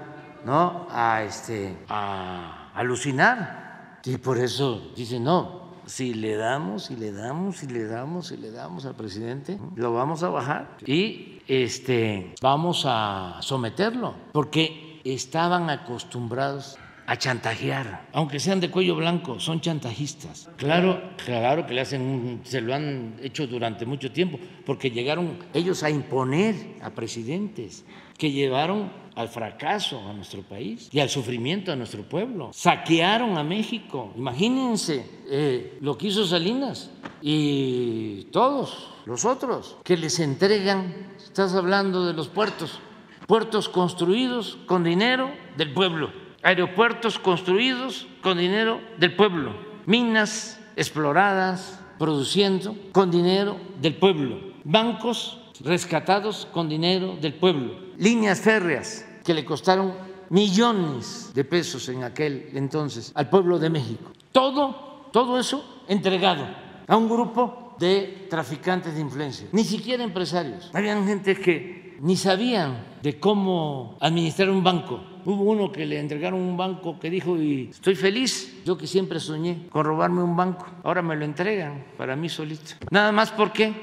¿no? 0.45 0.87
a, 0.89 1.23
este, 1.23 1.77
a 1.87 2.71
alucinar 2.73 3.99
y 4.03 4.17
por 4.17 4.37
eso 4.37 4.91
dicen, 4.95 5.23
no, 5.23 5.71
si 5.85 6.13
le 6.13 6.35
damos 6.35 6.89
y 6.91 6.95
le 6.95 7.11
damos 7.11 7.63
y 7.63 7.67
le 7.67 7.85
damos 7.85 8.31
y 8.31 8.37
le 8.37 8.51
damos 8.51 8.85
al 8.85 8.95
presidente, 8.95 9.59
lo 9.75 9.93
vamos 9.93 10.23
a 10.23 10.29
bajar 10.29 10.77
y 10.85 11.41
este, 11.47 12.33
vamos 12.41 12.83
a 12.87 13.37
someterlo, 13.41 14.15
porque 14.31 14.90
estaban 15.03 15.69
acostumbrados 15.69 16.77
a 17.07 17.17
chantajear, 17.17 18.07
aunque 18.13 18.39
sean 18.39 18.59
de 18.59 18.71
cuello 18.71 18.95
blanco, 18.95 19.39
son 19.39 19.59
chantajistas. 19.59 20.49
Claro, 20.55 21.01
claro 21.25 21.65
que 21.65 21.73
le 21.73 21.81
hacen, 21.81 22.39
se 22.43 22.61
lo 22.61 22.73
han 22.73 23.15
hecho 23.21 23.47
durante 23.47 23.85
mucho 23.85 24.11
tiempo, 24.11 24.39
porque 24.65 24.91
llegaron 24.91 25.37
ellos 25.53 25.83
a 25.83 25.89
imponer 25.89 26.55
a 26.81 26.91
presidentes 26.91 27.83
que 28.17 28.31
llevaron 28.31 28.91
al 29.15 29.27
fracaso 29.27 29.99
a 30.07 30.13
nuestro 30.13 30.41
país 30.43 30.89
y 30.91 30.99
al 30.99 31.09
sufrimiento 31.09 31.71
a 31.71 31.75
nuestro 31.75 32.03
pueblo. 32.03 32.51
Saquearon 32.53 33.37
a 33.37 33.43
México. 33.43 34.13
Imagínense 34.15 35.05
eh, 35.29 35.77
lo 35.81 35.97
que 35.97 36.07
hizo 36.07 36.25
Salinas 36.25 36.91
y 37.21 38.25
todos 38.31 38.89
los 39.05 39.25
otros 39.25 39.75
que 39.83 39.97
les 39.97 40.19
entregan, 40.19 41.11
estás 41.17 41.55
hablando 41.55 42.05
de 42.05 42.13
los 42.13 42.29
puertos, 42.29 42.79
puertos 43.27 43.69
construidos 43.69 44.57
con 44.65 44.83
dinero 44.83 45.31
del 45.57 45.73
pueblo, 45.73 46.11
aeropuertos 46.43 47.19
construidos 47.19 48.07
con 48.21 48.37
dinero 48.37 48.81
del 48.97 49.15
pueblo, 49.15 49.55
minas 49.85 50.59
exploradas, 50.75 51.79
produciendo 51.97 52.75
con 52.91 53.11
dinero 53.11 53.57
del 53.79 53.95
pueblo, 53.95 54.39
bancos 54.63 55.39
rescatados 55.63 56.47
con 56.51 56.67
dinero 56.67 57.15
del 57.21 57.35
pueblo, 57.35 57.77
líneas 57.97 58.41
férreas 58.41 59.05
que 59.23 59.33
le 59.33 59.45
costaron 59.45 59.93
millones 60.29 61.31
de 61.35 61.43
pesos 61.43 61.89
en 61.89 62.03
aquel 62.03 62.49
entonces 62.53 63.11
al 63.15 63.29
pueblo 63.29 63.59
de 63.59 63.69
México. 63.69 64.11
Todo, 64.31 65.09
todo 65.11 65.39
eso 65.39 65.83
entregado 65.87 66.45
a 66.87 66.97
un 66.97 67.07
grupo 67.07 67.75
de 67.79 68.27
traficantes 68.29 68.95
de 68.95 69.01
influencia, 69.01 69.47
ni 69.51 69.63
siquiera 69.63 70.03
empresarios. 70.03 70.71
Habían 70.73 71.05
gente 71.05 71.35
que 71.35 71.90
ni 72.01 72.17
sabían 72.17 72.83
de 73.01 73.19
cómo 73.19 73.97
administrar 74.01 74.49
un 74.49 74.63
banco. 74.63 75.03
Hubo 75.23 75.43
uno 75.43 75.71
que 75.71 75.85
le 75.85 75.99
entregaron 75.99 76.39
un 76.39 76.57
banco 76.57 76.99
que 76.99 77.09
dijo, 77.09 77.37
estoy 77.37 77.95
feliz, 77.95 78.63
yo 78.65 78.75
que 78.75 78.87
siempre 78.87 79.19
soñé 79.19 79.67
con 79.69 79.85
robarme 79.85 80.23
un 80.23 80.35
banco, 80.35 80.65
ahora 80.83 81.03
me 81.03 81.15
lo 81.15 81.25
entregan 81.25 81.85
para 81.97 82.15
mí 82.15 82.27
solito. 82.27 82.71
Nada 82.89 83.11
más 83.11 83.31
porque 83.31 83.73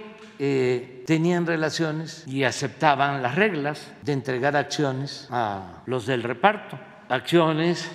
eh, 0.40 1.04
tenían 1.06 1.46
relaciones 1.46 2.24
y 2.26 2.42
aceptaban 2.42 3.22
las 3.22 3.36
reglas 3.36 3.92
de 4.02 4.12
entregar 4.12 4.56
acciones 4.56 5.28
a 5.30 5.82
los 5.86 6.06
del 6.06 6.24
reparto, 6.24 6.76
acciones 7.08 7.88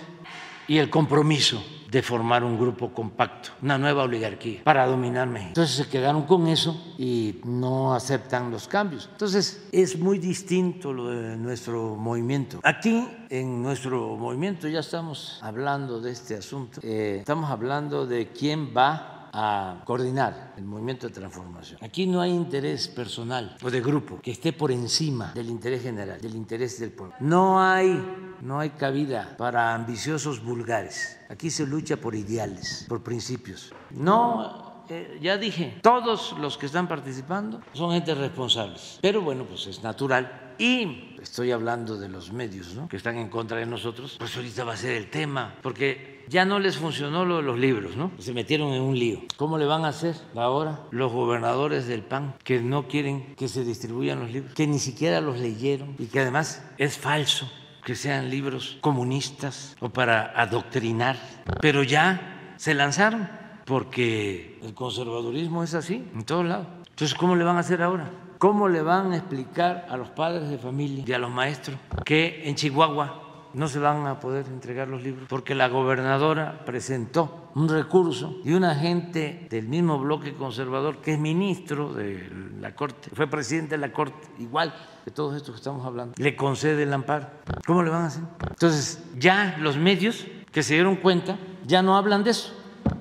y 0.69 0.77
el 0.77 0.89
compromiso 0.89 1.61
de 1.93 2.01
formar 2.01 2.43
un 2.43 2.57
grupo 2.57 2.91
compacto, 2.91 3.51
una 3.61 3.77
nueva 3.77 4.03
oligarquía 4.03 4.63
para 4.63 4.87
dominar 4.87 5.27
México. 5.27 5.49
Entonces 5.49 5.75
se 5.75 5.87
quedaron 5.87 6.23
con 6.23 6.47
eso 6.47 6.95
y 6.97 7.39
no 7.45 7.93
aceptan 7.93 8.49
los 8.49 8.67
cambios. 8.67 9.07
Entonces 9.11 9.67
es 9.71 9.99
muy 9.99 10.17
distinto 10.17 10.91
lo 10.91 11.09
de 11.09 11.37
nuestro 11.37 11.95
movimiento. 11.95 12.59
Aquí 12.63 13.07
en 13.29 13.61
nuestro 13.61 14.17
movimiento 14.17 14.67
ya 14.67 14.79
estamos 14.79 15.37
hablando 15.43 16.01
de 16.01 16.11
este 16.11 16.35
asunto, 16.35 16.79
eh, 16.81 17.17
estamos 17.19 17.51
hablando 17.51 18.07
de 18.07 18.29
quién 18.29 18.73
va 18.75 19.12
a 19.33 19.81
coordinar 19.83 20.53
el 20.57 20.63
movimiento 20.63 21.07
de 21.07 21.13
transformación. 21.13 21.79
Aquí 21.81 22.05
no 22.05 22.21
hay 22.21 22.31
interés 22.31 22.87
personal 22.87 23.57
o 23.63 23.71
de 23.71 23.81
grupo 23.81 24.19
que 24.21 24.31
esté 24.31 24.53
por 24.53 24.71
encima 24.71 25.33
del 25.33 25.49
interés 25.49 25.81
general, 25.81 26.21
del 26.21 26.35
interés 26.35 26.79
del 26.79 26.91
pueblo. 26.91 27.15
No 27.19 27.59
hay, 27.59 27.99
no 28.41 28.59
hay 28.59 28.69
cabida 28.71 29.35
para 29.37 29.73
ambiciosos 29.73 30.43
vulgares. 30.43 31.19
Aquí 31.29 31.49
se 31.49 31.65
lucha 31.65 31.97
por 31.97 32.13
ideales, 32.13 32.85
por 32.87 33.01
principios. 33.01 33.73
No 33.89 34.73
eh, 34.89 35.17
ya 35.21 35.37
dije, 35.37 35.79
todos 35.81 36.35
los 36.39 36.57
que 36.57 36.65
están 36.65 36.87
participando 36.87 37.61
son 37.73 37.91
gente 37.91 38.13
responsables. 38.13 38.99
Pero 39.01 39.21
bueno, 39.21 39.45
pues 39.45 39.67
es 39.67 39.81
natural. 39.81 40.55
Y 40.57 41.15
estoy 41.21 41.51
hablando 41.51 41.97
de 41.97 42.09
los 42.09 42.31
medios 42.31 42.75
¿no? 42.75 42.87
que 42.87 42.97
están 42.97 43.17
en 43.17 43.29
contra 43.29 43.57
de 43.57 43.65
nosotros, 43.65 44.17
pues 44.19 44.35
ahorita 44.35 44.63
va 44.63 44.73
a 44.73 44.77
ser 44.77 44.91
el 44.91 45.09
tema, 45.09 45.55
porque 45.61 46.12
ya 46.29 46.45
no 46.45 46.59
les 46.59 46.77
funcionó 46.77 47.25
lo 47.25 47.37
de 47.37 47.43
los 47.43 47.59
libros, 47.59 47.95
¿no? 47.95 48.11
Se 48.17 48.33
metieron 48.33 48.73
en 48.73 48.81
un 48.81 48.97
lío. 48.97 49.19
¿Cómo 49.37 49.57
le 49.57 49.65
van 49.65 49.85
a 49.85 49.89
hacer 49.89 50.15
ahora 50.35 50.81
los 50.91 51.11
gobernadores 51.11 51.87
del 51.87 52.01
PAN 52.01 52.35
que 52.43 52.61
no 52.61 52.87
quieren 52.87 53.35
que 53.35 53.47
se 53.47 53.63
distribuyan 53.63 54.19
los 54.19 54.31
libros, 54.31 54.53
que 54.53 54.67
ni 54.67 54.79
siquiera 54.79 55.21
los 55.21 55.39
leyeron 55.39 55.95
y 55.99 56.05
que 56.05 56.19
además 56.19 56.63
es 56.77 56.97
falso 56.97 57.49
que 57.83 57.95
sean 57.95 58.29
libros 58.29 58.77
comunistas 58.81 59.75
o 59.79 59.89
para 59.89 60.39
adoctrinar, 60.39 61.17
pero 61.61 61.83
ya 61.83 62.55
se 62.57 62.73
lanzaron 62.73 63.29
porque 63.65 64.59
el 64.61 64.73
conservadurismo 64.73 65.63
es 65.63 65.73
así 65.73 66.07
en 66.13 66.23
todos 66.23 66.45
lados. 66.45 66.67
Entonces, 66.89 67.17
¿cómo 67.17 67.35
le 67.35 67.43
van 67.43 67.57
a 67.57 67.59
hacer 67.59 67.81
ahora? 67.81 68.09
¿Cómo 68.37 68.67
le 68.67 68.81
van 68.81 69.13
a 69.13 69.17
explicar 69.17 69.87
a 69.89 69.97
los 69.97 70.09
padres 70.09 70.49
de 70.49 70.57
familia 70.57 71.03
y 71.07 71.13
a 71.13 71.17
los 71.17 71.31
maestros 71.31 71.77
que 72.05 72.43
en 72.45 72.55
Chihuahua 72.55 73.22
no 73.53 73.67
se 73.67 73.79
van 73.79 74.07
a 74.07 74.19
poder 74.19 74.45
entregar 74.47 74.87
los 74.87 75.03
libros 75.03 75.27
porque 75.29 75.55
la 75.55 75.67
gobernadora 75.67 76.63
presentó 76.65 77.49
un 77.55 77.69
recurso 77.69 78.37
y 78.43 78.53
un 78.53 78.63
agente 78.63 79.47
del 79.49 79.67
mismo 79.67 79.99
bloque 79.99 80.33
conservador 80.33 80.97
que 80.97 81.13
es 81.13 81.19
ministro 81.19 81.93
de 81.93 82.29
la 82.59 82.75
Corte, 82.75 83.09
fue 83.13 83.27
presidente 83.27 83.75
de 83.75 83.77
la 83.79 83.93
Corte, 83.93 84.27
igual 84.39 84.73
que 85.05 85.11
todos 85.11 85.35
estos 85.35 85.55
que 85.55 85.57
estamos 85.57 85.85
hablando, 85.85 86.13
le 86.17 86.35
concede 86.35 86.83
el 86.83 86.93
amparo. 86.93 87.27
¿Cómo 87.65 87.83
le 87.83 87.89
van 87.89 88.03
a 88.03 88.07
hacer? 88.07 88.23
Entonces, 88.49 89.03
ya 89.17 89.57
los 89.59 89.77
medios 89.77 90.25
que 90.51 90.63
se 90.63 90.73
dieron 90.73 90.95
cuenta 90.95 91.37
ya 91.65 91.81
no 91.81 91.95
hablan 91.95 92.23
de 92.23 92.31
eso 92.31 92.53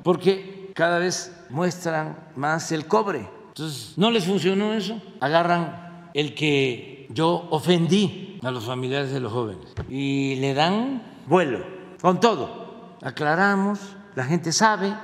porque 0.02 0.70
cada 0.74 0.98
vez 0.98 1.44
muestran 1.50 2.18
más 2.36 2.72
el 2.72 2.86
cobre. 2.86 3.28
Entonces, 3.48 3.94
no 3.96 4.10
les 4.10 4.24
funcionó 4.24 4.72
eso, 4.74 5.00
agarran 5.20 6.10
el 6.14 6.34
que 6.34 7.06
yo 7.10 7.48
ofendí 7.50 8.31
a 8.42 8.50
los 8.50 8.64
familiares 8.64 9.12
de 9.12 9.20
los 9.20 9.32
jóvenes 9.32 9.68
y 9.88 10.36
le 10.36 10.54
dan 10.54 11.02
vuelo 11.26 11.64
con 12.00 12.20
todo. 12.20 12.96
Aclaramos, 13.02 13.78
la 14.14 14.24
gente 14.24 14.52
sabe, 14.52 14.94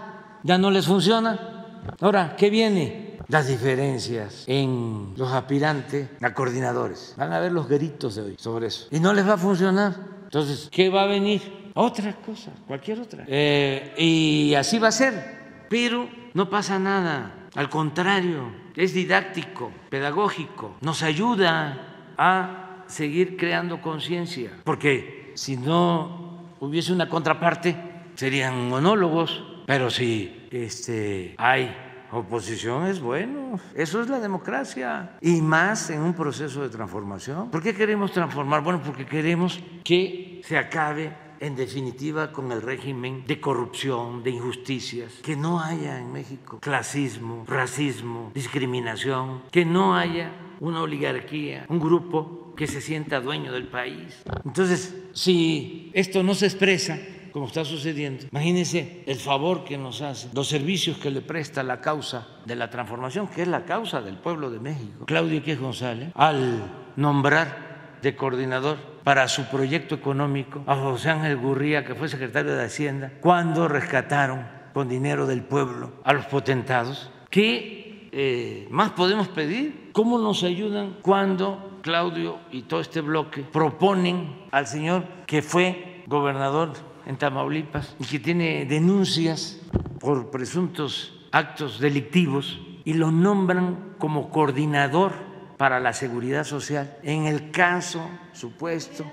ya 0.42 0.58
no 0.58 0.70
les 0.70 0.86
funciona. 0.86 1.82
Ahora, 2.00 2.36
¿qué 2.36 2.50
viene? 2.50 3.18
Las 3.28 3.48
diferencias 3.48 4.44
en 4.46 5.12
los 5.16 5.30
aspirantes 5.32 6.08
a 6.22 6.32
coordinadores. 6.32 7.14
Van 7.16 7.32
a 7.32 7.40
ver 7.40 7.52
los 7.52 7.68
gritos 7.68 8.14
de 8.14 8.22
hoy 8.22 8.36
sobre 8.38 8.68
eso. 8.68 8.88
Y 8.90 9.00
no 9.00 9.12
les 9.12 9.28
va 9.28 9.34
a 9.34 9.38
funcionar. 9.38 9.94
Entonces, 10.24 10.68
¿qué 10.72 10.88
va 10.88 11.02
a 11.02 11.06
venir? 11.06 11.70
Otra 11.74 12.14
cosa, 12.14 12.50
cualquier 12.66 13.00
otra. 13.00 13.24
Eh, 13.28 13.94
y 13.98 14.54
así 14.54 14.78
va 14.78 14.88
a 14.88 14.92
ser. 14.92 15.66
Pero 15.68 16.08
no 16.34 16.48
pasa 16.48 16.78
nada. 16.78 17.48
Al 17.54 17.68
contrario, 17.68 18.50
es 18.74 18.94
didáctico, 18.94 19.72
pedagógico, 19.90 20.76
nos 20.80 21.02
ayuda 21.02 22.14
a 22.16 22.67
seguir 22.88 23.36
creando 23.36 23.80
conciencia, 23.80 24.50
porque 24.64 25.32
si 25.34 25.56
no 25.56 26.56
hubiese 26.60 26.92
una 26.92 27.08
contraparte, 27.08 27.76
serían 28.14 28.68
monólogos, 28.68 29.44
pero 29.66 29.90
si 29.90 30.48
este, 30.50 31.34
hay 31.38 31.74
oposición 32.10 32.86
es 32.86 33.00
bueno. 33.00 33.60
Eso 33.74 34.00
es 34.00 34.08
la 34.08 34.18
democracia. 34.18 35.12
Y 35.20 35.40
más 35.40 35.90
en 35.90 36.00
un 36.00 36.14
proceso 36.14 36.62
de 36.62 36.68
transformación. 36.68 37.50
¿Por 37.50 37.62
qué 37.62 37.74
queremos 37.74 38.12
transformar? 38.12 38.62
Bueno, 38.62 38.80
porque 38.82 39.06
queremos 39.06 39.60
que 39.84 40.40
se 40.44 40.56
acabe 40.56 41.12
en 41.40 41.56
definitiva 41.56 42.32
con 42.32 42.52
el 42.52 42.62
régimen 42.62 43.24
de 43.26 43.40
corrupción, 43.40 44.22
de 44.22 44.30
injusticias, 44.30 45.14
que 45.22 45.36
no 45.36 45.60
haya 45.60 45.98
en 45.98 46.12
México 46.12 46.58
clasismo, 46.60 47.44
racismo, 47.46 48.32
discriminación, 48.34 49.42
que 49.50 49.64
no 49.64 49.96
haya 49.96 50.32
una 50.60 50.82
oligarquía, 50.82 51.66
un 51.68 51.78
grupo 51.78 52.54
que 52.56 52.66
se 52.66 52.80
sienta 52.80 53.20
dueño 53.20 53.52
del 53.52 53.68
país. 53.68 54.22
Entonces, 54.44 54.94
si 55.12 55.90
esto 55.94 56.22
no 56.22 56.34
se 56.34 56.46
expresa, 56.46 56.98
como 57.32 57.46
está 57.46 57.64
sucediendo. 57.64 58.26
Imagínense 58.32 59.04
el 59.06 59.16
favor 59.16 59.64
que 59.64 59.78
nos 59.78 60.02
hace, 60.02 60.28
los 60.34 60.48
servicios 60.48 60.98
que 60.98 61.10
le 61.10 61.20
presta 61.20 61.62
la 61.62 61.80
causa 61.80 62.26
de 62.44 62.56
la 62.56 62.70
transformación, 62.70 63.28
que 63.28 63.42
es 63.42 63.48
la 63.48 63.64
causa 63.64 64.00
del 64.00 64.16
pueblo 64.16 64.50
de 64.50 64.58
México, 64.58 65.04
Claudio 65.04 65.42
Q. 65.44 65.60
González, 65.60 66.10
al 66.14 66.92
nombrar 66.96 67.67
de 68.02 68.16
coordinador 68.16 68.78
para 69.04 69.28
su 69.28 69.46
proyecto 69.46 69.94
económico 69.94 70.62
a 70.66 70.76
José 70.76 71.10
Ángel 71.10 71.36
Gurría, 71.36 71.84
que 71.84 71.94
fue 71.94 72.08
secretario 72.08 72.54
de 72.54 72.64
Hacienda, 72.64 73.12
cuando 73.20 73.68
rescataron 73.68 74.46
con 74.72 74.88
dinero 74.88 75.26
del 75.26 75.42
pueblo 75.42 75.92
a 76.04 76.12
los 76.12 76.26
potentados. 76.26 77.10
¿Qué 77.30 78.08
eh, 78.12 78.68
más 78.70 78.90
podemos 78.90 79.28
pedir? 79.28 79.90
¿Cómo 79.92 80.18
nos 80.18 80.42
ayudan 80.44 80.96
cuando 81.02 81.80
Claudio 81.82 82.38
y 82.50 82.62
todo 82.62 82.80
este 82.80 83.00
bloque 83.00 83.42
proponen 83.42 84.44
al 84.50 84.66
señor 84.66 85.04
que 85.26 85.42
fue 85.42 86.04
gobernador 86.06 86.72
en 87.06 87.16
Tamaulipas 87.16 87.96
y 87.98 88.04
que 88.04 88.18
tiene 88.18 88.66
denuncias 88.66 89.60
por 90.00 90.30
presuntos 90.30 91.14
actos 91.32 91.80
delictivos 91.80 92.60
y 92.84 92.94
lo 92.94 93.10
nombran 93.10 93.94
como 93.98 94.30
coordinador 94.30 95.12
para 95.58 95.80
la 95.80 95.92
seguridad 95.92 96.44
social 96.44 96.96
en 97.02 97.26
el 97.26 97.50
caso 97.50 98.08
supuesto 98.32 99.04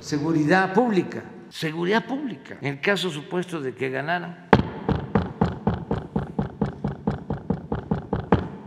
seguridad 0.00 0.72
pública, 0.72 1.22
seguridad 1.50 2.06
pública, 2.06 2.56
en 2.60 2.74
el 2.74 2.80
caso 2.80 3.10
supuesto 3.10 3.60
de 3.60 3.74
que 3.74 3.90
ganaran. 3.90 4.48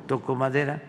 Toco 0.08 0.36
madera. 0.36 0.82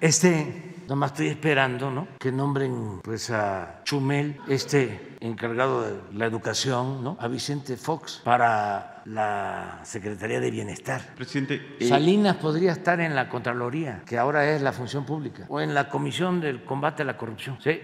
Este 0.00 0.69
Nomás 0.90 1.12
estoy 1.12 1.28
esperando 1.28 1.88
¿no? 1.88 2.08
que 2.18 2.32
nombren 2.32 3.00
pues, 3.00 3.30
a 3.30 3.80
Chumel, 3.84 4.40
este 4.48 5.16
encargado 5.20 5.82
de 5.82 6.18
la 6.18 6.26
educación, 6.26 7.04
¿no? 7.04 7.16
a 7.20 7.28
Vicente 7.28 7.76
Fox 7.76 8.20
para 8.24 9.00
la 9.04 9.82
Secretaría 9.84 10.40
de 10.40 10.50
Bienestar. 10.50 11.14
Presidente. 11.14 11.76
Eh, 11.78 11.86
Salinas 11.86 12.38
podría 12.38 12.72
estar 12.72 13.00
en 13.00 13.14
la 13.14 13.28
Contraloría, 13.28 14.02
que 14.04 14.18
ahora 14.18 14.50
es 14.50 14.62
la 14.62 14.72
función 14.72 15.06
pública, 15.06 15.46
o 15.48 15.60
en 15.60 15.74
la 15.74 15.88
Comisión 15.88 16.40
del 16.40 16.64
Combate 16.64 17.02
a 17.02 17.06
la 17.06 17.16
Corrupción. 17.16 17.56
¿sí? 17.62 17.78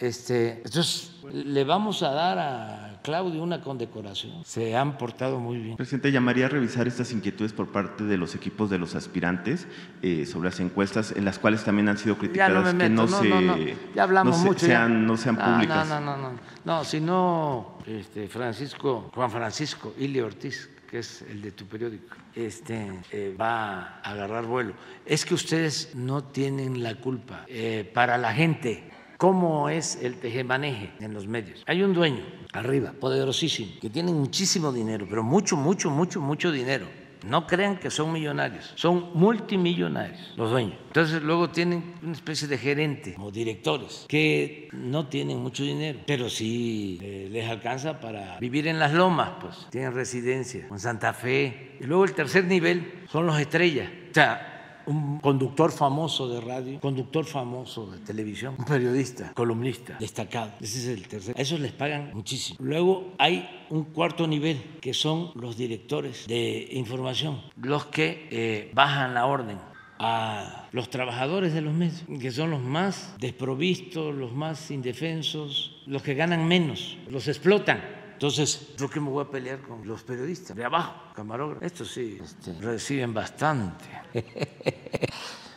Este, 0.00 0.62
entonces, 0.64 1.11
le 1.32 1.64
vamos 1.64 2.02
a 2.02 2.10
dar 2.10 2.38
a 2.38 3.00
Claudio 3.02 3.42
una 3.42 3.60
condecoración. 3.60 4.44
Se 4.44 4.76
han 4.76 4.96
portado 4.96 5.40
muy 5.40 5.58
bien. 5.58 5.76
Presidente, 5.76 6.12
llamaría 6.12 6.46
a 6.46 6.48
revisar 6.48 6.86
estas 6.86 7.10
inquietudes 7.12 7.52
por 7.52 7.72
parte 7.72 8.04
de 8.04 8.16
los 8.16 8.34
equipos 8.34 8.70
de 8.70 8.78
los 8.78 8.94
aspirantes 8.94 9.66
eh, 10.02 10.24
sobre 10.26 10.50
las 10.50 10.60
encuestas, 10.60 11.12
en 11.12 11.24
las 11.24 11.38
cuales 11.38 11.64
también 11.64 11.88
han 11.88 11.98
sido 11.98 12.16
criticadas 12.16 12.74
que 12.74 12.88
no, 12.88 13.08
se, 13.08 13.76
Ya 13.94 14.04
hablamos 14.04 14.38
mucho, 14.38 14.66
sean, 14.66 15.06
no 15.06 15.16
sean 15.16 15.36
públicas. 15.36 15.88
No, 15.88 16.00
no, 16.00 16.16
no, 16.16 16.30
no, 16.30 16.38
no, 16.64 16.84
si 16.84 17.00
no, 17.00 17.78
este, 17.86 18.28
Francisco, 18.28 19.10
Juan 19.14 19.30
Francisco 19.30 19.94
Ili 19.98 20.20
Ortiz, 20.20 20.70
que 20.88 20.98
es 20.98 21.22
el 21.22 21.42
de 21.42 21.52
tu 21.52 21.66
periódico, 21.66 22.14
este, 22.34 23.00
eh, 23.10 23.34
va 23.40 23.80
a 23.80 24.00
agarrar 24.02 24.44
vuelo. 24.44 24.74
Es 25.04 25.24
que 25.24 25.34
ustedes 25.34 25.94
no 25.94 26.22
tienen 26.22 26.82
la 26.82 26.94
culpa. 26.96 27.46
Eh, 27.48 27.90
para 27.92 28.16
la 28.18 28.32
gente 28.32 28.91
cómo 29.22 29.68
es 29.68 30.00
el 30.02 30.16
tejemaneje 30.16 30.90
en 30.98 31.14
los 31.14 31.28
medios. 31.28 31.62
Hay 31.68 31.80
un 31.84 31.94
dueño 31.94 32.24
arriba, 32.52 32.92
poderosísimo, 32.98 33.70
que 33.80 33.88
tiene 33.88 34.10
muchísimo 34.10 34.72
dinero, 34.72 35.06
pero 35.08 35.22
mucho, 35.22 35.56
mucho, 35.56 35.92
mucho, 35.92 36.20
mucho 36.20 36.50
dinero. 36.50 36.88
No 37.24 37.46
crean 37.46 37.76
que 37.76 37.88
son 37.88 38.10
millonarios, 38.10 38.72
son 38.74 39.12
multimillonarios 39.14 40.34
los 40.36 40.50
dueños. 40.50 40.74
Entonces 40.88 41.22
luego 41.22 41.50
tienen 41.50 41.94
una 42.02 42.14
especie 42.14 42.48
de 42.48 42.58
gerente 42.58 43.14
o 43.16 43.30
directores 43.30 44.06
que 44.08 44.68
no 44.72 45.06
tienen 45.06 45.38
mucho 45.38 45.62
dinero, 45.62 46.00
pero 46.04 46.28
sí 46.28 46.98
eh, 47.00 47.28
les 47.30 47.48
alcanza 47.48 48.00
para 48.00 48.40
vivir 48.40 48.66
en 48.66 48.80
las 48.80 48.92
lomas, 48.92 49.34
pues 49.40 49.68
tienen 49.70 49.94
residencia 49.94 50.66
en 50.68 50.80
Santa 50.80 51.12
Fe. 51.12 51.76
Y 51.80 51.84
luego 51.84 52.06
el 52.06 52.14
tercer 52.14 52.46
nivel 52.46 53.04
son 53.08 53.26
los 53.26 53.38
estrellas. 53.38 53.88
O 54.10 54.14
sea, 54.14 54.51
un 54.86 55.18
conductor 55.20 55.70
famoso 55.70 56.28
de 56.28 56.40
radio, 56.40 56.80
conductor 56.80 57.24
famoso 57.24 57.90
de 57.90 57.98
televisión, 57.98 58.54
un 58.58 58.64
periodista, 58.64 59.32
columnista 59.34 59.96
destacado. 59.98 60.52
Ese 60.60 60.78
es 60.78 60.86
el 60.98 61.08
tercer. 61.08 61.34
A 61.36 61.40
esos 61.40 61.60
les 61.60 61.72
pagan 61.72 62.10
muchísimo. 62.14 62.58
Luego 62.60 63.12
hay 63.18 63.48
un 63.70 63.84
cuarto 63.84 64.26
nivel, 64.26 64.62
que 64.80 64.94
son 64.94 65.30
los 65.34 65.56
directores 65.56 66.26
de 66.26 66.68
información, 66.72 67.40
los 67.56 67.86
que 67.86 68.28
eh, 68.30 68.70
bajan 68.74 69.14
la 69.14 69.26
orden 69.26 69.58
a 69.98 70.68
los 70.72 70.90
trabajadores 70.90 71.54
de 71.54 71.60
los 71.60 71.72
medios, 71.72 72.02
que 72.20 72.32
son 72.32 72.50
los 72.50 72.60
más 72.60 73.14
desprovistos, 73.20 74.14
los 74.14 74.32
más 74.32 74.70
indefensos, 74.70 75.82
los 75.86 76.02
que 76.02 76.14
ganan 76.14 76.48
menos, 76.48 76.98
los 77.08 77.28
explotan. 77.28 78.01
Entonces, 78.22 78.54
¿por 78.78 78.88
qué 78.88 79.00
me 79.00 79.10
voy 79.10 79.24
a 79.24 79.28
pelear 79.28 79.62
con 79.62 79.84
los 79.84 80.04
periodistas 80.04 80.56
de 80.56 80.64
abajo, 80.64 80.94
camarógrafos? 81.12 81.66
Estos 81.66 81.90
sí 81.90 82.18
este, 82.22 82.52
reciben 82.60 83.12
bastante. 83.12 83.84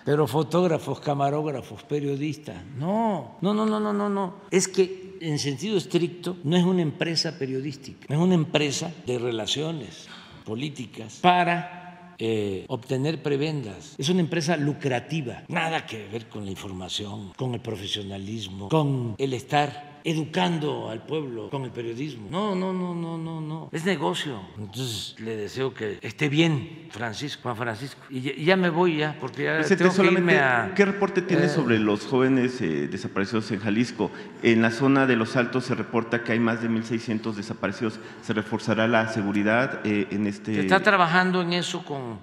Pero 0.03 0.25
fotógrafos, 0.25 0.99
camarógrafos, 0.99 1.83
periodistas, 1.83 2.65
no, 2.75 3.37
no, 3.41 3.53
no, 3.53 3.67
no, 3.67 3.79
no, 3.79 3.93
no, 3.93 4.09
no. 4.09 4.33
Es 4.49 4.67
que 4.67 5.19
en 5.21 5.37
sentido 5.37 5.77
estricto 5.77 6.37
no 6.43 6.57
es 6.57 6.63
una 6.63 6.81
empresa 6.81 7.37
periodística, 7.37 8.11
es 8.11 8.19
una 8.19 8.33
empresa 8.33 8.91
de 9.05 9.19
relaciones 9.19 10.07
políticas 10.43 11.19
para 11.21 12.15
eh, 12.17 12.65
obtener 12.67 13.21
prebendas. 13.21 13.93
Es 13.99 14.09
una 14.09 14.21
empresa 14.21 14.57
lucrativa, 14.57 15.43
nada 15.49 15.85
que 15.85 16.07
ver 16.07 16.29
con 16.29 16.45
la 16.45 16.49
información, 16.49 17.31
con 17.33 17.53
el 17.53 17.61
profesionalismo, 17.61 18.69
con 18.69 19.13
el 19.19 19.35
estar 19.35 19.94
educando 20.05 20.91
al 20.91 21.03
pueblo 21.03 21.49
con 21.49 21.63
el 21.63 21.71
periodismo. 21.71 22.27
No, 22.29 22.55
no, 22.55 22.71
no, 22.71 22.93
no, 22.93 23.17
no, 23.17 23.41
no. 23.41 23.69
Es 23.71 23.85
negocio. 23.85 24.39
Entonces 24.57 25.19
le 25.19 25.35
deseo 25.35 25.73
que 25.73 25.97
esté 26.01 26.29
bien, 26.29 26.87
Francisco, 26.91 27.41
Juan 27.41 27.57
Francisco. 27.57 27.99
Y 28.11 28.45
ya, 28.45 28.55
me 28.55 28.69
voy 28.69 28.97
ya, 28.97 29.17
porque 29.19 29.43
ya 29.43 29.75
tengo 29.75 29.93
que 29.93 30.05
irme 30.05 30.37
a... 30.37 30.73
¿Qué 30.75 30.85
reporte 30.85 31.23
tiene 31.23 31.45
eh, 31.45 31.49
sobre 31.49 31.79
los 31.79 32.05
jóvenes 32.05 32.61
eh, 32.61 32.87
desaparecidos 32.87 33.49
en 33.51 33.59
Jalisco? 33.59 34.11
En 34.43 34.61
la 34.61 34.69
zona 34.69 35.07
de 35.07 35.15
Los 35.15 35.35
Altos 35.35 35.65
se 35.65 35.73
reporta 35.73 36.23
que 36.23 36.33
hay 36.33 36.39
más 36.39 36.61
de 36.61 36.69
1.600 36.69 37.33
desaparecidos. 37.33 37.99
¿Se 38.21 38.33
reforzará 38.33 38.87
la 38.87 39.07
seguridad 39.07 39.81
eh, 39.85 40.07
en 40.11 40.27
este...? 40.27 40.53
Se 40.53 40.61
está 40.61 40.81
trabajando 40.81 41.41
en 41.41 41.53
eso 41.53 41.83
con 41.83 42.19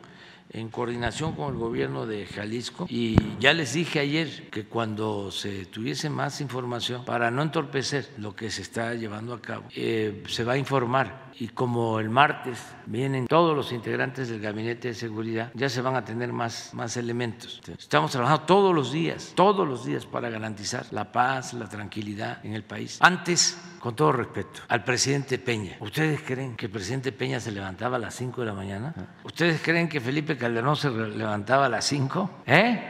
en 0.53 0.69
coordinación 0.69 1.35
con 1.35 1.53
el 1.55 1.59
gobierno 1.59 2.07
de 2.07 2.27
Jalisco 2.27 2.87
y 2.89 3.17
ya 3.39 3.53
les 3.53 3.73
dije 3.75 4.01
ayer 4.01 4.49
que 4.51 4.65
cuando 4.65 5.31
se 5.31 5.67
tuviese 5.67 6.11
más 6.11 6.41
información, 6.41 7.05
para 7.05 7.31
no 7.31 7.43
entorpecer 7.43 8.11
lo 8.19 8.35
que 8.35 8.51
se 8.51 8.63
está 8.63 8.95
llevando 8.95 9.35
a 9.35 9.41
cabo, 9.41 9.65
eh, 9.75 10.23
se 10.29 10.45
va 10.45 10.55
a 10.55 10.59
informar 10.59 11.33
y 11.39 11.49
como 11.49 11.99
el 11.99 12.11
martes 12.11 12.59
vienen 12.87 13.27
todos 13.27 13.57
los 13.57 13.73
integrantes 13.73 14.29
del 14.29 14.41
gabinete 14.41 14.89
de 14.89 14.95
seguridad, 14.95 15.51
ya 15.55 15.69
se 15.69 15.81
van 15.81 15.97
a 15.97 16.05
tener 16.05 16.33
más, 16.33 16.71
más 16.73 16.97
elementos. 16.97 17.61
Estamos 17.79 18.13
trabajando 18.13 18.45
todos 18.45 18.75
los 18.75 18.93
días, 18.93 19.33
todos 19.35 19.67
los 19.67 19.85
días 19.85 20.07
para 20.07 20.31
garantizar 20.31 20.87
la 20.91 21.11
paz, 21.11 21.55
la 21.55 21.69
tranquilidad 21.69 22.45
en 22.45 22.55
el 22.55 22.65
país. 22.65 22.99
Antes, 23.01 23.59
con 23.81 23.97
todo 23.97 24.13
respeto, 24.13 24.61
al 24.69 24.85
presidente 24.85 25.39
Peña, 25.39 25.77
¿ustedes 25.81 26.21
creen 26.23 26.57
que 26.57 26.67
el 26.67 26.73
presidente 26.73 27.13
Peña 27.13 27.41
se 27.41 27.51
levantaba 27.51 27.97
a 27.97 28.01
las 28.01 28.15
5 28.15 28.41
de 28.43 28.47
la 28.47 28.55
mañana? 28.55 28.95
¿Ustedes 29.25 29.61
creen 29.63 29.89
que 29.89 30.01
Felipe 30.01 30.37
Calderón 30.43 30.75
se 30.75 30.91
levantaba 30.91 31.67
a 31.67 31.69
las 31.69 31.85
5? 31.85 32.31
¿Eh? 32.47 32.83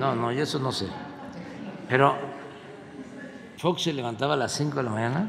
No, 0.00 0.16
no, 0.16 0.32
yo 0.32 0.42
eso 0.42 0.58
no 0.58 0.72
sé. 0.72 0.88
Pero 1.88 2.16
Fox 3.56 3.82
se 3.82 3.92
levantaba 3.92 4.34
a 4.34 4.36
las 4.36 4.50
5 4.50 4.78
de 4.78 4.82
la 4.82 4.90
mañana 4.90 5.28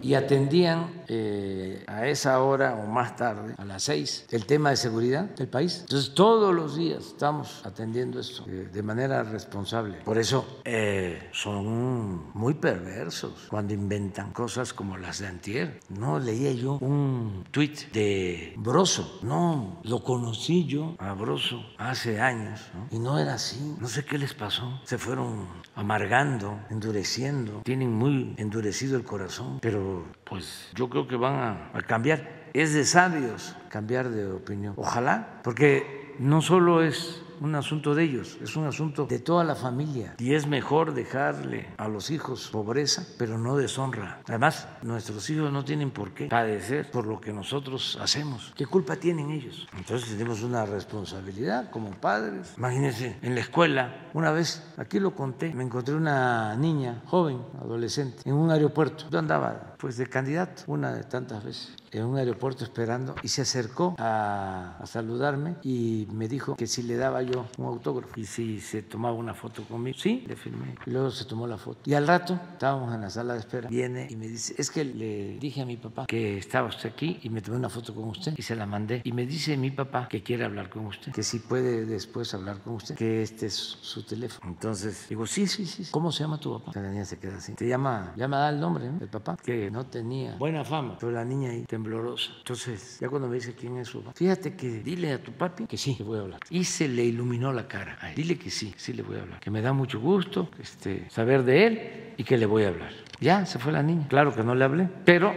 y 0.00 0.14
atendían 0.14 0.86
eh, 1.08 1.84
a 1.86 2.06
esa 2.06 2.42
hora 2.42 2.74
o 2.74 2.86
más 2.86 3.16
tarde, 3.16 3.54
a 3.56 3.64
las 3.64 3.84
seis, 3.84 4.26
el 4.30 4.46
tema 4.46 4.70
de 4.70 4.76
seguridad 4.76 5.24
del 5.36 5.48
país. 5.48 5.78
Entonces 5.80 6.14
todos 6.14 6.54
los 6.54 6.76
días 6.76 7.06
estamos 7.06 7.62
atendiendo 7.64 8.20
esto 8.20 8.44
eh, 8.46 8.68
de 8.72 8.82
manera 8.82 9.22
responsable. 9.22 9.98
Por 10.04 10.18
eso 10.18 10.60
eh, 10.64 11.28
son 11.32 12.30
muy 12.34 12.54
perversos 12.54 13.46
cuando 13.48 13.74
inventan 13.74 14.32
cosas 14.32 14.72
como 14.72 14.96
las 14.96 15.20
de 15.20 15.26
Antier. 15.26 15.80
No 15.88 16.18
leía 16.18 16.52
yo 16.52 16.78
un 16.80 17.44
tuit 17.50 17.90
de 17.92 18.54
Broso, 18.56 19.20
no, 19.22 19.80
lo 19.84 20.02
conocí 20.02 20.66
yo 20.66 20.94
a 20.98 21.12
Broso 21.14 21.62
hace 21.78 22.20
años 22.20 22.60
y 22.90 22.98
no 22.98 23.18
era 23.18 23.34
así. 23.34 23.76
No 23.80 23.88
sé 23.88 24.04
qué 24.04 24.18
les 24.18 24.34
pasó. 24.34 24.80
Se 24.84 24.98
fueron 24.98 25.46
amargando, 25.74 26.60
endureciendo, 26.70 27.62
tienen 27.64 27.92
muy 27.92 28.34
endurecido 28.36 28.96
el 28.96 29.04
corazón, 29.04 29.58
pero 29.60 30.04
pues 30.28 30.70
yo 30.74 30.88
creo 30.88 31.06
que 31.06 31.16
van 31.16 31.70
a, 31.72 31.80
cambiar. 31.82 32.48
Es 32.52 32.74
de 32.74 32.84
sabios 32.84 33.54
cambiar 33.68 34.08
de 34.08 34.26
opinión. 34.26 34.74
Ojalá, 34.76 35.40
porque 35.42 36.14
no 36.18 36.42
solo 36.42 36.82
es 36.82 37.22
un 37.40 37.54
asunto 37.54 37.94
de 37.94 38.02
ellos, 38.04 38.38
es 38.42 38.56
un 38.56 38.66
asunto 38.66 39.06
de 39.06 39.18
toda 39.18 39.44
la 39.44 39.54
familia. 39.54 40.14
Y 40.18 40.34
es 40.34 40.46
mejor 40.46 40.94
dejarle 40.94 41.68
a 41.76 41.88
los 41.88 42.10
hijos 42.10 42.48
pobreza, 42.50 43.06
pero 43.16 43.38
no 43.38 43.56
deshonra. 43.56 44.20
Además, 44.26 44.66
nuestros 44.82 45.28
hijos 45.30 45.52
no 45.52 45.64
tienen 45.64 45.90
por 45.90 46.12
qué 46.12 46.26
padecer 46.26 46.90
por 46.90 47.06
lo 47.06 47.20
que 47.20 47.32
nosotros 47.32 47.98
hacemos. 48.00 48.52
¿Qué 48.56 48.66
culpa 48.66 48.96
tienen 48.96 49.30
ellos? 49.30 49.68
Entonces 49.76 50.10
tenemos 50.10 50.42
una 50.42 50.66
responsabilidad 50.66 51.70
como 51.70 51.90
padres. 51.92 52.54
Imagínense, 52.56 53.18
en 53.22 53.34
la 53.34 53.40
escuela, 53.40 54.08
una 54.14 54.32
vez, 54.32 54.62
aquí 54.76 54.98
lo 54.98 55.14
conté, 55.14 55.52
me 55.54 55.64
encontré 55.64 55.94
una 55.94 56.56
niña 56.56 57.02
joven, 57.06 57.40
adolescente, 57.60 58.22
en 58.24 58.34
un 58.34 58.50
aeropuerto. 58.50 59.04
Yo 59.10 59.18
andaba 59.18 59.67
pues 59.78 59.96
de 59.96 60.06
candidato, 60.06 60.62
una 60.66 60.92
de 60.92 61.04
tantas 61.04 61.44
veces 61.44 61.76
en 61.92 62.04
un 62.04 62.16
aeropuerto 62.16 62.64
esperando 62.64 63.14
y 63.22 63.28
se 63.28 63.42
acercó 63.42 63.94
a, 63.98 64.82
saludarme 64.84 65.56
y 65.62 66.06
me 66.12 66.28
dijo 66.28 66.56
que 66.56 66.66
si 66.66 66.82
le 66.82 66.96
daba 66.96 67.22
yo 67.22 67.46
un 67.58 67.66
autógrafo 67.66 68.18
y 68.18 68.24
si 68.24 68.60
se 68.60 68.82
tomaba 68.82 69.14
una 69.14 69.34
foto 69.34 69.62
conmigo. 69.64 69.98
Sí, 69.98 70.24
le 70.26 70.36
firmé. 70.36 70.74
Luego 70.86 71.10
se 71.10 71.24
tomó 71.24 71.46
la 71.46 71.58
foto. 71.58 71.80
Y 71.84 71.94
al 71.94 72.06
rato 72.06 72.38
estábamos 72.52 72.94
en 72.94 73.02
la 73.02 73.10
sala 73.10 73.34
de 73.34 73.40
espera. 73.40 73.68
Viene 73.68 74.06
y 74.08 74.16
me 74.16 74.28
dice, 74.28 74.54
es 74.56 74.70
que 74.70 74.84
le 74.84 75.38
dije 75.38 75.62
a 75.62 75.66
mi 75.66 75.76
papá 75.76 76.06
que 76.06 76.38
estaba 76.38 76.68
usted 76.68 76.90
aquí 76.90 77.18
y 77.22 77.30
me 77.30 77.42
tomé 77.42 77.58
una 77.58 77.68
foto 77.68 77.94
con 77.94 78.04
usted 78.04 78.34
y 78.36 78.42
se 78.42 78.56
la 78.56 78.66
mandé. 78.66 79.02
Y 79.04 79.12
me 79.12 79.26
dice 79.26 79.56
mi 79.56 79.70
papá 79.70 80.08
que 80.08 80.22
quiere 80.22 80.44
hablar 80.44 80.70
con 80.70 80.86
usted, 80.86 81.12
que 81.12 81.22
si 81.22 81.38
puede 81.38 81.84
después 81.84 82.32
hablar 82.34 82.60
con 82.60 82.74
usted, 82.74 82.94
que 82.94 83.22
este 83.22 83.46
es 83.46 83.54
su 83.54 84.04
teléfono. 84.04 84.50
Entonces 84.50 85.06
digo, 85.08 85.26
sí, 85.26 85.46
sí, 85.46 85.66
sí. 85.66 85.86
¿Cómo 85.90 86.12
se 86.12 86.24
llama 86.24 86.38
tu 86.38 86.58
papá? 86.58 86.72
La 86.80 86.88
niña 86.88 87.04
se 87.04 87.18
queda 87.18 87.36
así. 87.36 87.54
Te 87.54 87.68
llama, 87.68 88.12
me 88.16 88.26
da 88.28 88.50
el 88.50 88.60
nombre 88.60 88.90
del 88.90 89.08
papá, 89.08 89.36
que 89.36 89.67
no 89.70 89.86
tenía 89.86 90.36
buena 90.36 90.64
fama, 90.64 90.96
pero 90.98 91.12
la 91.12 91.24
niña 91.24 91.50
ahí 91.50 91.64
temblorosa. 91.64 92.32
Entonces, 92.38 92.98
ya 93.00 93.08
cuando 93.08 93.28
me 93.28 93.36
dice 93.36 93.54
quién 93.54 93.76
es 93.78 93.88
su 93.88 94.00
papá, 94.00 94.12
fíjate 94.14 94.54
que 94.54 94.82
dile 94.82 95.12
a 95.12 95.22
tu 95.22 95.32
papi 95.32 95.66
que 95.66 95.76
sí, 95.76 95.96
le 95.98 96.04
voy 96.04 96.18
a 96.18 96.22
hablar. 96.22 96.40
Y 96.50 96.64
se 96.64 96.88
le 96.88 97.04
iluminó 97.04 97.52
la 97.52 97.66
cara. 97.66 97.98
Dile 98.14 98.38
que 98.38 98.50
sí, 98.50 98.74
sí 98.76 98.92
le 98.92 99.02
voy 99.02 99.16
a 99.16 99.22
hablar. 99.22 99.40
Que 99.40 99.50
me 99.50 99.62
da 99.62 99.72
mucho 99.72 100.00
gusto 100.00 100.48
este, 100.60 101.08
saber 101.10 101.42
de 101.44 101.66
él 101.66 102.14
y 102.16 102.24
que 102.24 102.36
le 102.36 102.46
voy 102.46 102.64
a 102.64 102.68
hablar. 102.68 102.92
Ya 103.20 103.46
se 103.46 103.58
fue 103.58 103.72
la 103.72 103.82
niña. 103.82 104.06
Claro 104.08 104.34
que 104.34 104.42
no 104.42 104.54
le 104.54 104.64
hablé, 104.64 104.88
pero 105.04 105.34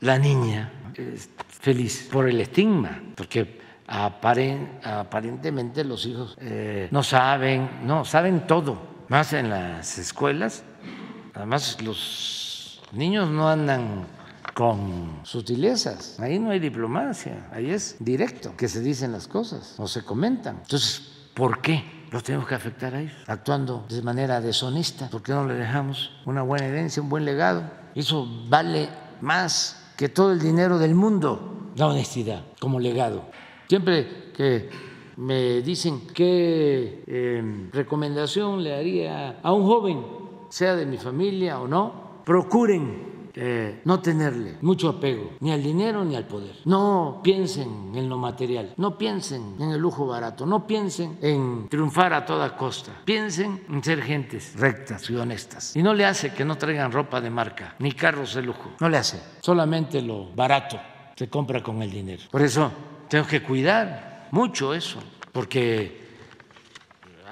la 0.00 0.18
niña 0.18 0.72
es 0.96 1.30
feliz 1.48 2.08
por 2.10 2.28
el 2.28 2.40
estigma, 2.40 3.00
porque 3.14 3.60
aparentemente 3.86 5.84
los 5.84 6.06
hijos 6.06 6.36
eh, 6.40 6.88
no 6.90 7.02
saben, 7.02 7.68
no, 7.84 8.04
saben 8.04 8.46
todo. 8.46 8.90
Más 9.08 9.32
en 9.32 9.50
las 9.50 9.98
escuelas, 9.98 10.62
además 11.34 11.82
los 11.82 12.49
niños 12.92 13.30
no 13.30 13.48
andan 13.48 14.06
con 14.54 15.20
sutilezas. 15.22 16.18
Ahí 16.20 16.38
no 16.38 16.50
hay 16.50 16.58
diplomacia, 16.58 17.48
ahí 17.52 17.70
es 17.70 17.96
directo 17.98 18.54
que 18.56 18.68
se 18.68 18.80
dicen 18.80 19.12
las 19.12 19.28
cosas 19.28 19.74
o 19.78 19.86
se 19.86 20.04
comentan. 20.04 20.58
Entonces, 20.62 21.28
¿por 21.34 21.60
qué 21.60 21.84
los 22.10 22.22
tenemos 22.22 22.46
que 22.46 22.54
afectar 22.54 22.94
a 22.94 23.00
ellos? 23.00 23.14
Actuando 23.26 23.86
de 23.88 24.02
manera 24.02 24.40
deshonesta, 24.40 25.08
¿por 25.08 25.22
qué 25.22 25.32
no 25.32 25.46
le 25.46 25.54
dejamos 25.54 26.10
una 26.26 26.42
buena 26.42 26.66
herencia, 26.66 27.02
un 27.02 27.08
buen 27.08 27.24
legado? 27.24 27.62
Eso 27.94 28.26
vale 28.48 28.88
más 29.20 29.92
que 29.96 30.08
todo 30.08 30.32
el 30.32 30.40
dinero 30.40 30.78
del 30.78 30.94
mundo, 30.94 31.70
la 31.76 31.86
honestidad 31.86 32.44
como 32.58 32.80
legado. 32.80 33.24
Siempre 33.68 34.32
que 34.34 34.68
me 35.16 35.60
dicen 35.62 36.06
qué 36.14 37.04
em, 37.06 37.70
recomendación 37.70 38.62
le 38.62 38.74
haría 38.74 39.38
a 39.42 39.52
un 39.52 39.66
joven, 39.66 40.04
sea 40.48 40.74
de 40.74 40.86
mi 40.86 40.96
familia 40.96 41.60
o 41.60 41.68
no, 41.68 42.09
procuren 42.30 43.30
eh, 43.34 43.80
no 43.84 43.98
tenerle 43.98 44.58
mucho 44.60 44.88
apego 44.88 45.32
ni 45.40 45.50
al 45.50 45.60
dinero 45.60 46.04
ni 46.04 46.14
al 46.14 46.28
poder. 46.28 46.54
No 46.64 47.20
piensen 47.24 47.90
en 47.96 48.08
lo 48.08 48.18
material, 48.18 48.72
no 48.76 48.96
piensen 48.96 49.56
en 49.58 49.72
el 49.72 49.80
lujo 49.80 50.06
barato, 50.06 50.46
no 50.46 50.64
piensen 50.64 51.18
en 51.22 51.68
triunfar 51.68 52.12
a 52.12 52.24
toda 52.24 52.56
costa, 52.56 52.92
piensen 53.04 53.64
en 53.68 53.82
ser 53.82 54.00
gentes 54.00 54.54
rectas 54.54 55.10
y 55.10 55.16
honestas. 55.16 55.74
Y 55.74 55.82
no 55.82 55.92
le 55.92 56.04
hace 56.04 56.32
que 56.32 56.44
no 56.44 56.56
traigan 56.56 56.92
ropa 56.92 57.20
de 57.20 57.30
marca 57.30 57.74
ni 57.80 57.90
carros 57.90 58.36
de 58.36 58.42
lujo, 58.42 58.70
no 58.78 58.88
le 58.88 58.98
hace, 58.98 59.20
solamente 59.40 60.00
lo 60.00 60.30
barato 60.32 60.78
se 61.16 61.28
compra 61.28 61.64
con 61.64 61.82
el 61.82 61.90
dinero. 61.90 62.22
Por 62.30 62.42
eso 62.42 62.70
tengo 63.08 63.26
que 63.26 63.42
cuidar 63.42 64.28
mucho 64.30 64.72
eso, 64.72 65.00
porque 65.32 66.09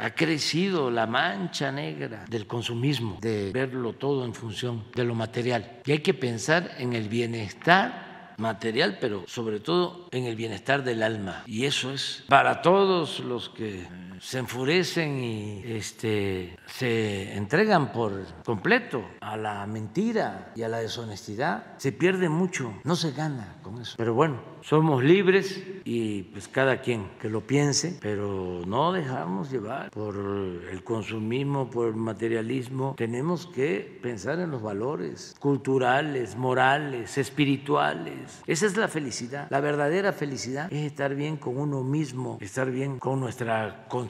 ha 0.00 0.10
crecido 0.14 0.90
la 0.90 1.06
mancha 1.06 1.72
negra 1.72 2.24
del 2.28 2.46
consumismo, 2.46 3.18
de 3.20 3.50
verlo 3.52 3.94
todo 3.94 4.24
en 4.24 4.34
función 4.34 4.84
de 4.94 5.04
lo 5.04 5.14
material. 5.14 5.80
Y 5.84 5.92
hay 5.92 5.98
que 5.98 6.14
pensar 6.14 6.70
en 6.78 6.92
el 6.92 7.08
bienestar 7.08 8.34
material, 8.38 8.98
pero 9.00 9.24
sobre 9.26 9.58
todo 9.60 10.08
en 10.12 10.24
el 10.24 10.36
bienestar 10.36 10.84
del 10.84 11.02
alma. 11.02 11.42
Y 11.46 11.64
eso 11.64 11.92
es 11.92 12.24
para 12.28 12.62
todos 12.62 13.20
los 13.20 13.48
que 13.48 13.86
se 14.20 14.38
enfurecen 14.38 15.22
y 15.22 15.62
este, 15.64 16.56
se 16.66 17.36
entregan 17.36 17.92
por 17.92 18.12
completo 18.44 19.04
a 19.20 19.36
la 19.36 19.66
mentira 19.66 20.52
y 20.54 20.62
a 20.62 20.68
la 20.68 20.78
deshonestidad, 20.78 21.76
se 21.76 21.92
pierde 21.92 22.28
mucho, 22.28 22.74
no 22.84 22.96
se 22.96 23.12
gana 23.12 23.56
con 23.62 23.80
eso. 23.80 23.94
Pero 23.96 24.14
bueno, 24.14 24.40
somos 24.62 25.04
libres 25.04 25.62
y 25.84 26.22
pues 26.24 26.48
cada 26.48 26.80
quien 26.80 27.10
que 27.20 27.28
lo 27.28 27.46
piense, 27.46 27.98
pero 28.00 28.62
no 28.66 28.92
dejamos 28.92 29.50
llevar 29.50 29.90
por 29.90 30.16
el 30.16 30.82
consumismo, 30.84 31.70
por 31.70 31.88
el 31.88 31.96
materialismo. 31.96 32.94
Tenemos 32.96 33.46
que 33.46 33.98
pensar 34.02 34.40
en 34.40 34.50
los 34.50 34.62
valores 34.62 35.34
culturales, 35.38 36.36
morales, 36.36 37.18
espirituales. 37.18 38.42
Esa 38.46 38.66
es 38.66 38.76
la 38.76 38.88
felicidad. 38.88 39.46
La 39.50 39.60
verdadera 39.60 40.12
felicidad 40.12 40.72
es 40.72 40.86
estar 40.86 41.14
bien 41.14 41.36
con 41.36 41.56
uno 41.56 41.82
mismo, 41.82 42.38
estar 42.40 42.70
bien 42.70 42.98
con 42.98 43.20
nuestra 43.20 43.86
conciencia 43.88 44.07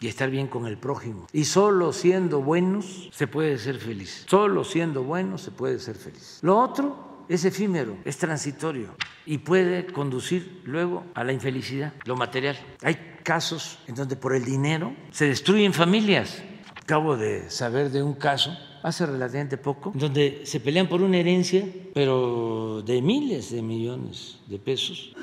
y 0.00 0.08
estar 0.08 0.30
bien 0.30 0.48
con 0.48 0.66
el 0.66 0.76
prójimo. 0.76 1.26
Y 1.32 1.44
solo 1.44 1.92
siendo 1.92 2.42
buenos 2.42 3.08
se 3.12 3.26
puede 3.26 3.58
ser 3.58 3.78
feliz. 3.78 4.24
Solo 4.28 4.64
siendo 4.64 5.04
buenos 5.04 5.42
se 5.42 5.50
puede 5.50 5.78
ser 5.78 5.94
feliz. 5.94 6.40
Lo 6.42 6.58
otro 6.58 7.24
es 7.28 7.44
efímero, 7.44 7.96
es 8.04 8.18
transitorio 8.18 8.96
y 9.24 9.38
puede 9.38 9.86
conducir 9.86 10.62
luego 10.64 11.04
a 11.14 11.22
la 11.22 11.32
infelicidad, 11.32 11.92
lo 12.04 12.16
material. 12.16 12.58
Hay 12.82 12.96
casos 13.22 13.78
en 13.86 13.94
donde 13.94 14.16
por 14.16 14.34
el 14.34 14.44
dinero 14.44 14.92
se 15.10 15.26
destruyen 15.26 15.72
familias. 15.72 16.42
Acabo 16.74 17.16
de 17.16 17.48
saber 17.48 17.90
de 17.90 18.02
un 18.02 18.14
caso 18.14 18.50
hace 18.82 19.06
relativamente 19.06 19.56
poco, 19.56 19.92
donde 19.94 20.42
se 20.44 20.58
pelean 20.58 20.88
por 20.88 21.00
una 21.00 21.18
herencia, 21.18 21.64
pero 21.94 22.82
de 22.84 23.00
miles 23.00 23.52
de 23.52 23.62
millones 23.62 24.40
de 24.48 24.58
pesos, 24.58 25.14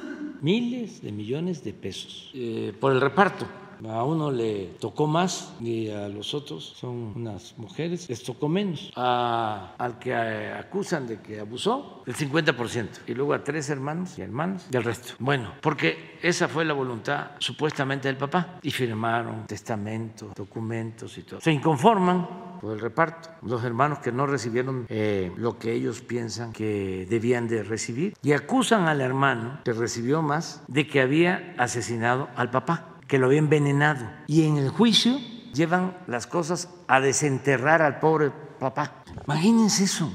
miles 0.41 1.01
de 1.01 1.11
millones 1.11 1.61
de 1.65 1.73
pesos, 1.73 2.31
eh, 2.33 2.73
por 2.79 2.93
el 2.93 3.01
reparto 3.01 3.45
a 3.87 4.03
uno 4.03 4.31
le 4.31 4.75
tocó 4.79 5.07
más 5.07 5.53
y 5.59 5.89
a 5.89 6.07
los 6.09 6.33
otros, 6.33 6.73
son 6.77 7.13
unas 7.15 7.57
mujeres, 7.57 8.09
les 8.09 8.23
tocó 8.23 8.49
menos. 8.49 8.91
al 8.95 9.99
que 9.99 10.13
acusan 10.13 11.07
de 11.07 11.21
que 11.21 11.39
abusó, 11.39 12.03
el 12.05 12.15
50%. 12.15 12.87
Y 13.07 13.13
luego 13.13 13.33
a 13.33 13.43
tres 13.43 13.69
hermanos 13.69 14.17
y 14.17 14.21
hermanas 14.21 14.67
y 14.71 14.77
el 14.77 14.83
resto. 14.83 15.13
Bueno, 15.19 15.53
porque 15.61 16.17
esa 16.21 16.47
fue 16.47 16.65
la 16.65 16.73
voluntad 16.73 17.31
supuestamente 17.39 18.07
del 18.07 18.17
papá. 18.17 18.59
Y 18.61 18.71
firmaron 18.71 19.47
testamentos, 19.47 20.33
documentos 20.35 21.17
y 21.17 21.23
todo. 21.23 21.41
Se 21.41 21.51
inconforman 21.51 22.49
por 22.59 22.73
el 22.73 22.79
reparto. 22.79 23.29
Los 23.41 23.63
hermanos 23.63 23.99
que 23.99 24.11
no 24.11 24.25
recibieron 24.25 24.85
eh, 24.89 25.31
lo 25.37 25.57
que 25.57 25.73
ellos 25.73 26.01
piensan 26.01 26.51
que 26.51 27.07
debían 27.09 27.47
de 27.47 27.63
recibir 27.63 28.13
y 28.21 28.33
acusan 28.33 28.87
al 28.87 29.01
hermano 29.01 29.61
que 29.63 29.73
recibió 29.73 30.21
más 30.21 30.63
de 30.67 30.87
que 30.87 31.01
había 31.01 31.55
asesinado 31.57 32.27
al 32.35 32.51
papá 32.51 32.98
que 33.09 33.17
lo 33.17 33.25
había 33.25 33.39
envenenado. 33.39 34.05
Y 34.27 34.45
en 34.45 34.57
el 34.57 34.69
juicio 34.69 35.19
llevan 35.53 35.97
las 36.07 36.27
cosas 36.27 36.69
a 36.87 37.01
desenterrar 37.01 37.81
al 37.81 37.99
pobre 37.99 38.31
papá. 38.59 39.03
Imagínense 39.25 39.83
eso, 39.83 40.13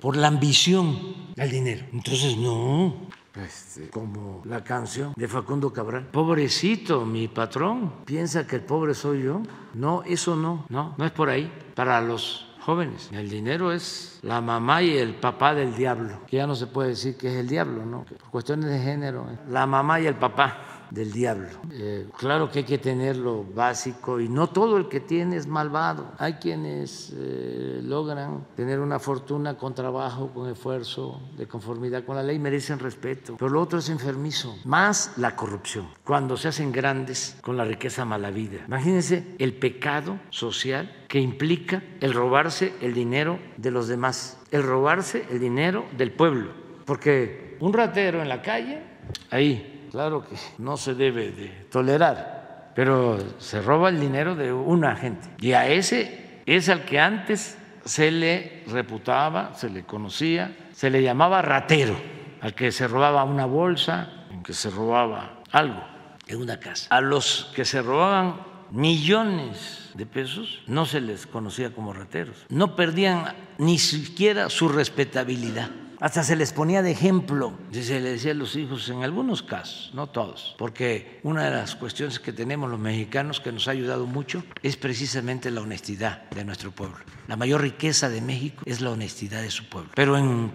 por 0.00 0.16
la 0.16 0.28
ambición 0.28 0.96
al 1.36 1.50
dinero. 1.50 1.84
Entonces, 1.92 2.36
no, 2.38 2.94
este, 3.34 3.90
como 3.90 4.42
la 4.44 4.62
canción 4.62 5.12
de 5.16 5.28
Facundo 5.28 5.72
Cabral. 5.72 6.06
Pobrecito, 6.06 7.04
mi 7.04 7.26
patrón, 7.26 7.92
piensa 8.04 8.46
que 8.46 8.56
el 8.56 8.62
pobre 8.62 8.94
soy 8.94 9.24
yo. 9.24 9.42
No, 9.74 10.04
eso 10.04 10.36
no, 10.36 10.64
no, 10.68 10.94
no 10.96 11.04
es 11.04 11.10
por 11.10 11.28
ahí. 11.28 11.52
Para 11.74 12.00
los 12.00 12.54
jóvenes, 12.60 13.10
el 13.12 13.28
dinero 13.28 13.72
es 13.72 14.20
la 14.22 14.40
mamá 14.40 14.82
y 14.82 14.96
el 14.96 15.16
papá 15.16 15.52
del 15.52 15.74
diablo, 15.74 16.20
que 16.26 16.36
ya 16.36 16.46
no 16.46 16.54
se 16.54 16.68
puede 16.68 16.90
decir 16.90 17.16
que 17.16 17.28
es 17.28 17.34
el 17.34 17.48
diablo, 17.48 17.84
¿no? 17.84 18.04
Por 18.04 18.30
cuestiones 18.30 18.70
de 18.70 18.78
género, 18.78 19.26
la 19.48 19.66
mamá 19.66 20.00
y 20.00 20.06
el 20.06 20.14
papá 20.14 20.75
del 20.90 21.12
diablo. 21.12 21.48
Eh, 21.72 22.06
claro 22.16 22.50
que 22.50 22.60
hay 22.60 22.64
que 22.64 22.78
tener 22.78 23.16
lo 23.16 23.44
básico 23.44 24.20
y 24.20 24.28
no 24.28 24.48
todo 24.48 24.76
el 24.76 24.88
que 24.88 25.00
tiene 25.00 25.36
es 25.36 25.46
malvado. 25.46 26.12
Hay 26.18 26.34
quienes 26.34 27.12
eh, 27.16 27.80
logran 27.82 28.46
tener 28.54 28.80
una 28.80 28.98
fortuna 28.98 29.56
con 29.56 29.74
trabajo, 29.74 30.30
con 30.32 30.48
esfuerzo, 30.48 31.20
de 31.36 31.46
conformidad 31.46 32.04
con 32.04 32.16
la 32.16 32.22
ley, 32.22 32.38
merecen 32.38 32.78
respeto. 32.78 33.36
Pero 33.38 33.50
lo 33.50 33.60
otro 33.60 33.78
es 33.78 33.88
enfermizo, 33.88 34.56
más 34.64 35.12
la 35.16 35.36
corrupción, 35.36 35.88
cuando 36.04 36.36
se 36.36 36.48
hacen 36.48 36.72
grandes 36.72 37.36
con 37.42 37.56
la 37.56 37.64
riqueza 37.64 38.04
mala 38.04 38.30
vida. 38.30 38.64
Imagínense 38.66 39.34
el 39.38 39.54
pecado 39.54 40.18
social 40.30 41.04
que 41.08 41.20
implica 41.20 41.82
el 42.00 42.12
robarse 42.12 42.74
el 42.80 42.94
dinero 42.94 43.38
de 43.56 43.70
los 43.70 43.88
demás, 43.88 44.38
el 44.50 44.62
robarse 44.62 45.24
el 45.30 45.40
dinero 45.40 45.84
del 45.96 46.12
pueblo, 46.12 46.50
porque 46.84 47.56
un 47.60 47.72
ratero 47.72 48.22
en 48.22 48.28
la 48.28 48.42
calle, 48.42 48.82
ahí, 49.30 49.75
claro 49.96 50.22
que 50.28 50.36
no 50.58 50.76
se 50.76 50.94
debe 50.94 51.30
de 51.30 51.48
tolerar, 51.70 52.72
pero 52.74 53.16
se 53.38 53.62
roba 53.62 53.88
el 53.88 53.98
dinero 53.98 54.34
de 54.34 54.52
una 54.52 54.94
gente. 54.94 55.26
Y 55.38 55.52
a 55.52 55.68
ese 55.68 56.42
es 56.44 56.68
al 56.68 56.84
que 56.84 57.00
antes 57.00 57.56
se 57.82 58.10
le 58.10 58.62
reputaba, 58.66 59.54
se 59.54 59.70
le 59.70 59.84
conocía, 59.84 60.54
se 60.74 60.90
le 60.90 61.02
llamaba 61.02 61.40
ratero, 61.40 61.96
al 62.42 62.54
que 62.54 62.72
se 62.72 62.86
robaba 62.86 63.24
una 63.24 63.46
bolsa, 63.46 64.26
al 64.30 64.42
que 64.42 64.52
se 64.52 64.68
robaba 64.68 65.40
algo 65.50 65.82
en 66.26 66.42
una 66.42 66.60
casa. 66.60 66.94
A 66.94 67.00
los 67.00 67.50
que 67.56 67.64
se 67.64 67.80
robaban 67.80 68.42
millones 68.72 69.92
de 69.94 70.04
pesos 70.04 70.62
no 70.66 70.84
se 70.84 71.00
les 71.00 71.26
conocía 71.26 71.72
como 71.72 71.94
rateros, 71.94 72.44
no 72.50 72.76
perdían 72.76 73.34
ni 73.56 73.78
siquiera 73.78 74.50
su 74.50 74.68
respetabilidad 74.68 75.70
hasta 76.00 76.22
se 76.22 76.36
les 76.36 76.52
ponía 76.52 76.82
de 76.82 76.90
ejemplo, 76.90 77.54
se 77.72 78.00
le 78.00 78.10
decía 78.12 78.32
a 78.32 78.34
los 78.34 78.54
hijos 78.56 78.88
en 78.90 79.02
algunos 79.02 79.42
casos, 79.42 79.90
no 79.94 80.08
todos, 80.08 80.54
porque 80.58 81.20
una 81.22 81.44
de 81.44 81.50
las 81.50 81.74
cuestiones 81.74 82.20
que 82.20 82.32
tenemos 82.32 82.70
los 82.70 82.78
mexicanos 82.78 83.40
que 83.40 83.52
nos 83.52 83.66
ha 83.68 83.70
ayudado 83.70 84.06
mucho 84.06 84.44
es 84.62 84.76
precisamente 84.76 85.50
la 85.50 85.62
honestidad 85.62 86.28
de 86.30 86.44
nuestro 86.44 86.70
pueblo. 86.70 86.98
La 87.28 87.36
mayor 87.36 87.62
riqueza 87.62 88.08
de 88.08 88.20
México 88.20 88.62
es 88.66 88.80
la 88.80 88.90
honestidad 88.90 89.40
de 89.40 89.50
su 89.50 89.68
pueblo. 89.68 89.90
Pero 89.94 90.18
en 90.18 90.50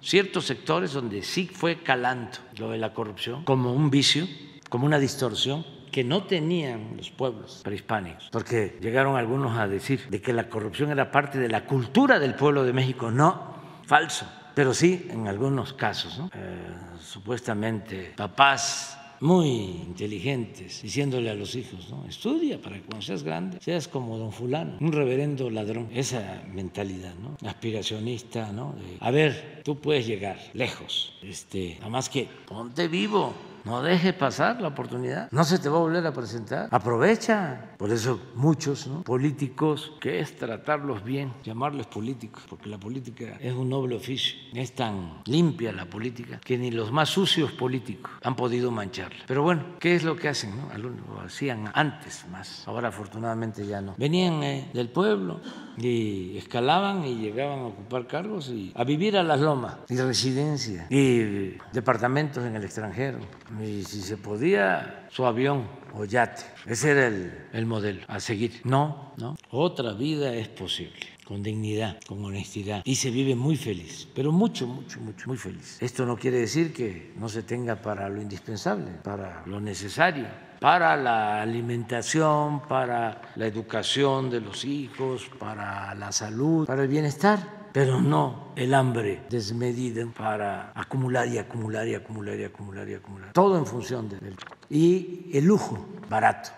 ciertos 0.00 0.46
sectores 0.46 0.92
donde 0.92 1.22
sí 1.22 1.50
fue 1.52 1.82
calando 1.82 2.38
lo 2.56 2.70
de 2.70 2.78
la 2.78 2.94
corrupción 2.94 3.44
como 3.44 3.72
un 3.72 3.90
vicio, 3.90 4.26
como 4.68 4.86
una 4.86 4.98
distorsión, 4.98 5.66
que 5.90 6.04
no 6.04 6.24
tenían 6.24 6.96
los 6.96 7.10
pueblos 7.10 7.62
prehispánicos, 7.64 8.28
porque 8.30 8.78
llegaron 8.80 9.16
algunos 9.16 9.58
a 9.58 9.66
decir 9.66 10.06
de 10.10 10.20
que 10.20 10.34
la 10.34 10.48
corrupción 10.48 10.90
era 10.90 11.10
parte 11.10 11.38
de 11.38 11.48
la 11.48 11.64
cultura 11.64 12.18
del 12.18 12.34
pueblo 12.34 12.62
de 12.62 12.74
México. 12.74 13.10
No, 13.10 13.54
falso 13.86 14.26
pero 14.58 14.74
sí 14.74 15.06
en 15.10 15.28
algunos 15.28 15.72
casos, 15.72 16.20
eh, 16.34 16.74
supuestamente 17.00 18.12
papás 18.16 18.98
muy 19.20 19.46
inteligentes, 19.86 20.82
diciéndole 20.82 21.30
a 21.30 21.34
los 21.34 21.54
hijos, 21.54 21.88
¿no? 21.90 22.04
estudia 22.08 22.60
para 22.60 22.74
que 22.74 22.82
cuando 22.82 23.06
seas 23.06 23.22
grande 23.22 23.58
seas 23.60 23.86
como 23.86 24.18
don 24.18 24.32
fulano, 24.32 24.76
un 24.80 24.90
reverendo 24.90 25.48
ladrón, 25.48 25.88
esa 25.94 26.42
mentalidad, 26.52 27.14
¿no? 27.14 27.36
aspiracionista, 27.48 28.50
¿no? 28.50 28.74
a 28.98 29.10
ver, 29.12 29.62
tú 29.62 29.78
puedes 29.78 30.08
llegar 30.08 30.40
lejos, 30.54 31.12
este, 31.22 31.76
nada 31.78 31.90
más 31.90 32.08
que 32.08 32.26
ponte 32.48 32.88
vivo, 32.88 33.32
no 33.68 33.82
deje 33.82 34.14
pasar 34.14 34.62
la 34.62 34.68
oportunidad. 34.68 35.30
No 35.30 35.44
se 35.44 35.58
te 35.58 35.68
va 35.68 35.76
a 35.76 35.80
volver 35.80 36.06
a 36.06 36.12
presentar. 36.12 36.68
Aprovecha. 36.70 37.74
Por 37.76 37.92
eso 37.92 38.18
muchos 38.34 38.88
políticos, 39.04 39.92
que 40.00 40.20
es 40.20 40.36
tratarlos 40.36 41.04
bien, 41.04 41.34
llamarles 41.44 41.86
políticos, 41.86 42.44
porque 42.48 42.70
la 42.70 42.78
política 42.78 43.36
es 43.38 43.52
un 43.52 43.68
noble 43.68 43.96
oficio. 43.96 44.38
Es 44.54 44.74
tan 44.74 45.20
limpia 45.26 45.70
la 45.72 45.84
política 45.84 46.40
que 46.42 46.56
ni 46.56 46.70
los 46.70 46.90
más 46.90 47.10
sucios 47.10 47.52
políticos 47.52 48.10
han 48.22 48.34
podido 48.34 48.70
mancharla. 48.70 49.24
Pero 49.26 49.42
bueno, 49.42 49.62
¿qué 49.78 49.94
es 49.94 50.02
lo 50.02 50.16
que 50.16 50.28
hacen? 50.28 50.56
No? 50.56 50.78
Lo 50.78 51.20
hacían 51.20 51.70
antes 51.74 52.24
más. 52.30 52.66
Ahora 52.66 52.88
afortunadamente 52.88 53.66
ya 53.66 53.82
no. 53.82 53.94
Venían 53.98 54.42
eh, 54.42 54.70
del 54.72 54.88
pueblo 54.88 55.40
y 55.80 56.36
escalaban 56.36 57.04
y 57.04 57.16
llegaban 57.16 57.60
a 57.60 57.66
ocupar 57.66 58.06
cargos 58.06 58.48
y 58.48 58.72
a 58.74 58.84
vivir 58.84 59.16
a 59.16 59.22
las 59.22 59.40
lomas 59.40 59.76
y 59.88 59.96
residencia 59.96 60.86
y 60.90 61.56
departamentos 61.72 62.44
en 62.44 62.56
el 62.56 62.64
extranjero 62.64 63.18
y 63.62 63.82
si 63.84 64.00
se 64.00 64.16
podía 64.16 65.06
su 65.10 65.24
avión 65.24 65.66
o 65.94 66.04
yate. 66.04 66.42
Ese 66.66 66.90
era 66.90 67.06
el, 67.06 67.66
modelo 67.66 68.02
a 68.08 68.20
seguir. 68.20 68.60
No, 68.64 69.12
no. 69.16 69.36
Otra 69.50 69.92
vida 69.92 70.34
es 70.34 70.48
posible 70.48 71.00
con 71.24 71.42
dignidad, 71.42 71.98
con 72.06 72.24
honestidad 72.24 72.82
y 72.84 72.94
se 72.94 73.10
vive 73.10 73.34
muy 73.34 73.56
feliz, 73.56 74.08
pero 74.14 74.32
mucho, 74.32 74.66
mucho, 74.66 74.98
mucho, 75.00 75.28
muy 75.28 75.36
feliz. 75.36 75.76
Esto 75.80 76.06
no 76.06 76.16
quiere 76.16 76.38
decir 76.38 76.72
que 76.72 77.12
no 77.16 77.28
se 77.28 77.42
tenga 77.42 77.76
para 77.76 78.08
lo 78.08 78.22
indispensable, 78.22 78.92
para 79.04 79.44
lo 79.46 79.60
necesario, 79.60 80.26
para 80.60 80.96
la 80.96 81.42
alimentación, 81.42 82.60
para 82.60 83.20
la 83.36 83.46
educación 83.46 84.30
de 84.30 84.40
los 84.40 84.64
hijos, 84.64 85.30
para 85.38 85.94
la 85.94 86.12
salud, 86.12 86.66
para 86.66 86.82
el 86.82 86.88
bienestar 86.88 87.58
pero 87.72 88.00
no 88.00 88.48
el 88.56 88.74
hambre 88.74 89.22
desmedida 89.30 90.04
para 90.06 90.72
acumular 90.74 91.28
y 91.28 91.38
acumular 91.38 91.86
y 91.86 91.94
acumular 91.94 92.36
y 92.36 92.44
acumular 92.44 92.88
y 92.88 92.94
acumular. 92.94 93.32
Todo 93.32 93.56
en 93.56 93.66
función 93.66 94.08
del... 94.08 94.36
Y 94.70 95.30
el 95.32 95.44
lujo 95.44 95.78
barato. 96.08 96.50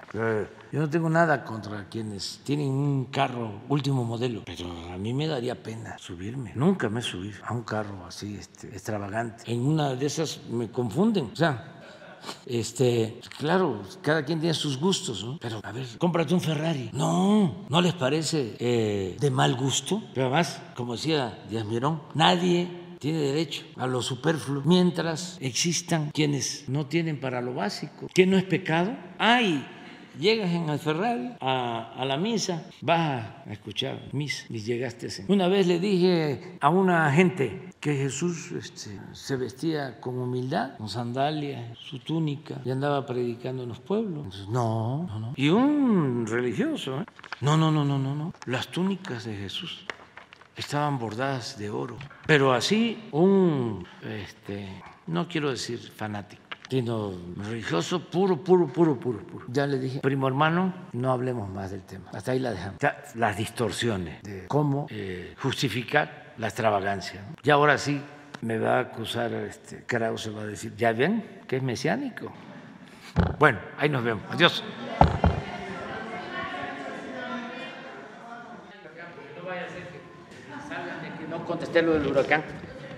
Yo 0.73 0.81
no 0.81 0.89
tengo 0.89 1.11
nada 1.11 1.45
contra 1.45 1.89
quienes 1.89 2.41
tienen 2.45 2.71
un 2.71 3.07
carro 3.07 3.61
último 3.69 4.05
modelo, 4.05 4.43
pero 4.47 4.71
a 4.93 4.97
mí 4.97 5.13
me 5.13 5.27
daría 5.27 5.61
pena 5.63 5.99
subirme. 5.99 6.53
Nunca 6.55 6.89
me 6.89 7.01
he 7.01 7.03
subido 7.03 7.45
a 7.45 7.53
un 7.53 7.65
carro 7.65 8.07
así 8.07 8.37
este, 8.37 8.69
extravagante. 8.69 9.45
En 9.53 9.61
una 9.61 9.95
de 9.95 10.07
esas 10.07 10.41
me 10.49 10.71
confunden. 10.71 11.31
O 11.33 11.37
sea, 11.37 11.81
este, 12.47 13.21
claro, 13.39 13.83
cada 14.03 14.25
quien 14.25 14.41
tiene 14.41 14.55
sus 14.55 14.79
gustos, 14.79 15.25
¿no? 15.25 15.39
Pero, 15.41 15.61
a 15.62 15.73
ver, 15.73 15.87
cómprate 15.99 16.35
un 16.35 16.41
Ferrari. 16.41 16.91
No, 16.93 17.66
¿no 17.68 17.81
les 17.81 17.95
parece 17.95 18.57
eh, 18.59 19.16
de 19.18 19.31
mal 19.31 19.57
gusto? 19.57 20.03
Pero 20.14 20.27
además, 20.27 20.61
como 20.75 20.95
decía 20.95 21.45
Díaz 21.49 21.64
Mirón, 21.64 22.03
nadie 22.14 22.68
tiene 22.99 23.18
derecho 23.18 23.64
a 23.77 23.87
lo 23.87 24.03
superfluo 24.03 24.62
mientras 24.64 25.39
existan 25.41 26.11
quienes 26.11 26.68
no 26.68 26.87
tienen 26.87 27.18
para 27.18 27.41
lo 27.41 27.55
básico. 27.55 28.07
¿Qué 28.12 28.27
no 28.27 28.37
es 28.37 28.45
pecado? 28.45 28.95
Hay 29.18 29.66
llegas 30.21 30.51
en 30.51 30.68
el 30.68 30.79
Ferrari 30.79 31.33
a, 31.41 32.05
la 32.05 32.16
misa, 32.16 32.64
vas 32.83 33.27
a 33.47 33.53
escuchar 33.53 33.99
misa 34.12 34.45
y 34.49 34.61
llegaste. 34.61 35.09
Una 35.29 35.49
vez 35.49 35.66
le 35.66 35.81
dije 35.81 36.59
a 36.61 36.68
una 36.68 37.11
gente 37.12 37.71
que 37.81 37.97
Jesús 37.97 38.53
este, 38.53 39.01
se 39.12 39.37
vestía 39.37 40.01
con 40.01 40.18
humildad, 40.18 40.77
con 40.77 40.89
sandalias, 40.89 41.79
su 41.79 41.99
túnica, 41.99 42.61
y 42.64 42.71
andaba 42.71 43.07
predicando 43.07 43.62
en 43.62 43.71
los 43.71 43.81
pueblos. 43.81 44.49
no, 44.51 45.07
no, 45.09 45.18
no. 45.18 45.33
Y 45.37 45.49
un 45.49 46.27
religioso, 46.27 47.01
¿eh? 47.01 47.05
no, 47.41 47.57
no, 47.57 47.71
no, 47.71 47.85
no, 47.85 47.99
no, 47.99 48.14
no. 48.14 48.33
Las 48.47 48.68
túnicas 48.68 49.25
de 49.25 49.35
Jesús 49.37 49.87
estaban 50.57 50.99
bordadas 50.99 51.59
de 51.59 51.71
oro. 51.71 51.97
Pero 52.27 52.53
así 52.53 53.03
un, 53.12 53.87
este, 54.05 54.83
no 55.07 55.27
quiero 55.27 55.51
decir 55.51 55.79
fanático, 55.79 56.43
sino 56.71 57.12
religioso 57.37 57.99
puro, 58.01 58.37
puro, 58.37 58.68
puro, 58.68 58.95
puro, 58.99 59.18
puro. 59.18 59.45
Ya 59.49 59.66
le 59.66 59.79
dije, 59.79 59.99
primo 60.01 60.29
hermano, 60.29 60.73
no 60.93 61.11
hablemos 61.11 61.51
más 61.51 61.73
del 61.73 61.83
tema. 61.83 62.11
Hasta 62.12 62.31
ahí 62.31 62.39
la 62.39 62.53
dejamos. 62.53 62.79
las 63.16 63.37
distorsiones 63.37 64.23
de 64.23 64.47
cómo 64.47 64.87
eh, 64.89 65.35
justificar 65.43 66.35
la 66.39 66.47
extravagancia. 66.47 67.25
Y 67.43 67.51
ahora 67.51 67.77
sí 67.77 68.01
me 68.43 68.59
va 68.59 68.77
a 68.77 68.81
acusar, 68.81 69.33
este, 69.33 69.85
se 70.16 70.31
va 70.31 70.43
a 70.43 70.47
decir, 70.47 70.75
¿ya 70.77 70.93
ven 70.93 71.41
que 71.49 71.57
es 71.57 71.62
mesiánico? 71.62 72.33
Bueno, 73.41 73.59
ahí 73.77 73.89
nos 73.89 74.05
vemos. 74.05 74.23
Adiós. 74.31 74.62
No 81.29 81.45
contesté 81.45 81.83
lo 81.83 81.92
del 81.92 82.07
huracán. 82.07 82.42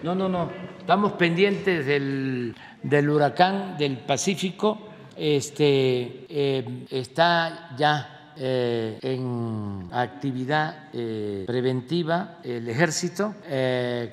No, 0.02 0.14
no, 0.14 0.28
no. 0.28 0.50
Estamos 0.82 1.12
pendientes 1.12 1.86
del 1.86 2.54
del 2.82 3.08
huracán 3.08 3.76
del 3.78 3.98
Pacífico 3.98 4.78
este, 5.16 6.26
eh, 6.28 6.86
está 6.90 7.70
ya 7.76 8.32
eh, 8.36 8.98
en 9.02 9.88
actividad 9.92 10.88
eh, 10.92 11.44
preventiva 11.46 12.38
el 12.42 12.68
ejército 12.68 13.34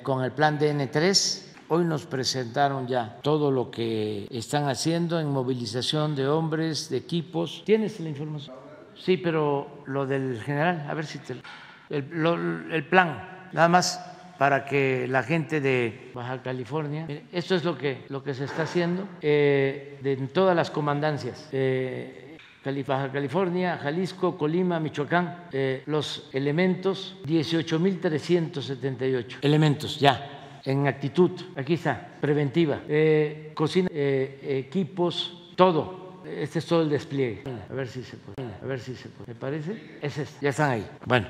con 0.02 0.22
el 0.22 0.30
plan 0.30 0.58
DN3. 0.60 1.46
Hoy 1.68 1.84
nos 1.84 2.06
presentaron 2.06 2.86
ya 2.86 3.18
todo 3.22 3.50
lo 3.50 3.70
que 3.70 4.28
están 4.30 4.68
haciendo 4.68 5.18
en 5.18 5.28
movilización 5.28 6.14
de 6.14 6.28
hombres, 6.28 6.90
de 6.90 6.98
equipos. 6.98 7.62
¿Tienes 7.64 7.98
la 7.98 8.10
información? 8.10 8.54
Sí, 8.94 9.16
pero 9.16 9.82
lo 9.86 10.06
del 10.06 10.40
general, 10.40 10.86
a 10.88 10.94
ver 10.94 11.06
si 11.06 11.18
te... 11.18 11.34
El, 11.88 12.70
el 12.70 12.84
plan, 12.86 13.48
nada 13.52 13.68
más 13.68 14.19
para 14.40 14.64
que 14.64 15.06
la 15.06 15.22
gente 15.22 15.60
de 15.60 16.10
Baja 16.14 16.40
California, 16.40 17.06
esto 17.30 17.54
es 17.54 17.62
lo 17.62 17.76
que, 17.76 18.06
lo 18.08 18.24
que 18.24 18.32
se 18.32 18.44
está 18.44 18.62
haciendo 18.62 19.06
eh, 19.20 19.98
de, 20.00 20.14
en 20.14 20.28
todas 20.28 20.56
las 20.56 20.70
comandancias. 20.70 21.46
Eh, 21.52 22.38
Baja 22.86 23.12
California, 23.12 23.76
Jalisco, 23.76 24.38
Colima, 24.38 24.80
Michoacán, 24.80 25.48
eh, 25.52 25.82
los 25.84 26.30
elementos, 26.32 27.18
18.378 27.26 29.40
elementos 29.42 30.00
ya 30.00 30.58
en 30.64 30.86
actitud, 30.86 31.32
aquí 31.54 31.74
está, 31.74 32.16
preventiva, 32.18 32.80
cocina, 33.52 33.90
equipos, 33.92 35.52
todo. 35.54 36.22
Este 36.24 36.60
es 36.60 36.66
todo 36.66 36.80
el 36.80 36.88
despliegue. 36.88 37.44
A 37.68 37.74
ver 37.74 37.88
si 37.88 38.02
se 38.02 38.16
puede. 38.16 38.48
A 38.62 38.64
ver 38.64 38.80
si 38.80 38.94
se 38.94 39.10
puede. 39.10 39.34
¿Me 39.34 39.36
parece? 39.38 39.98
Es 40.00 40.16
este. 40.16 40.44
Ya 40.44 40.48
están 40.48 40.70
ahí. 40.70 40.86
Bueno. 41.04 41.26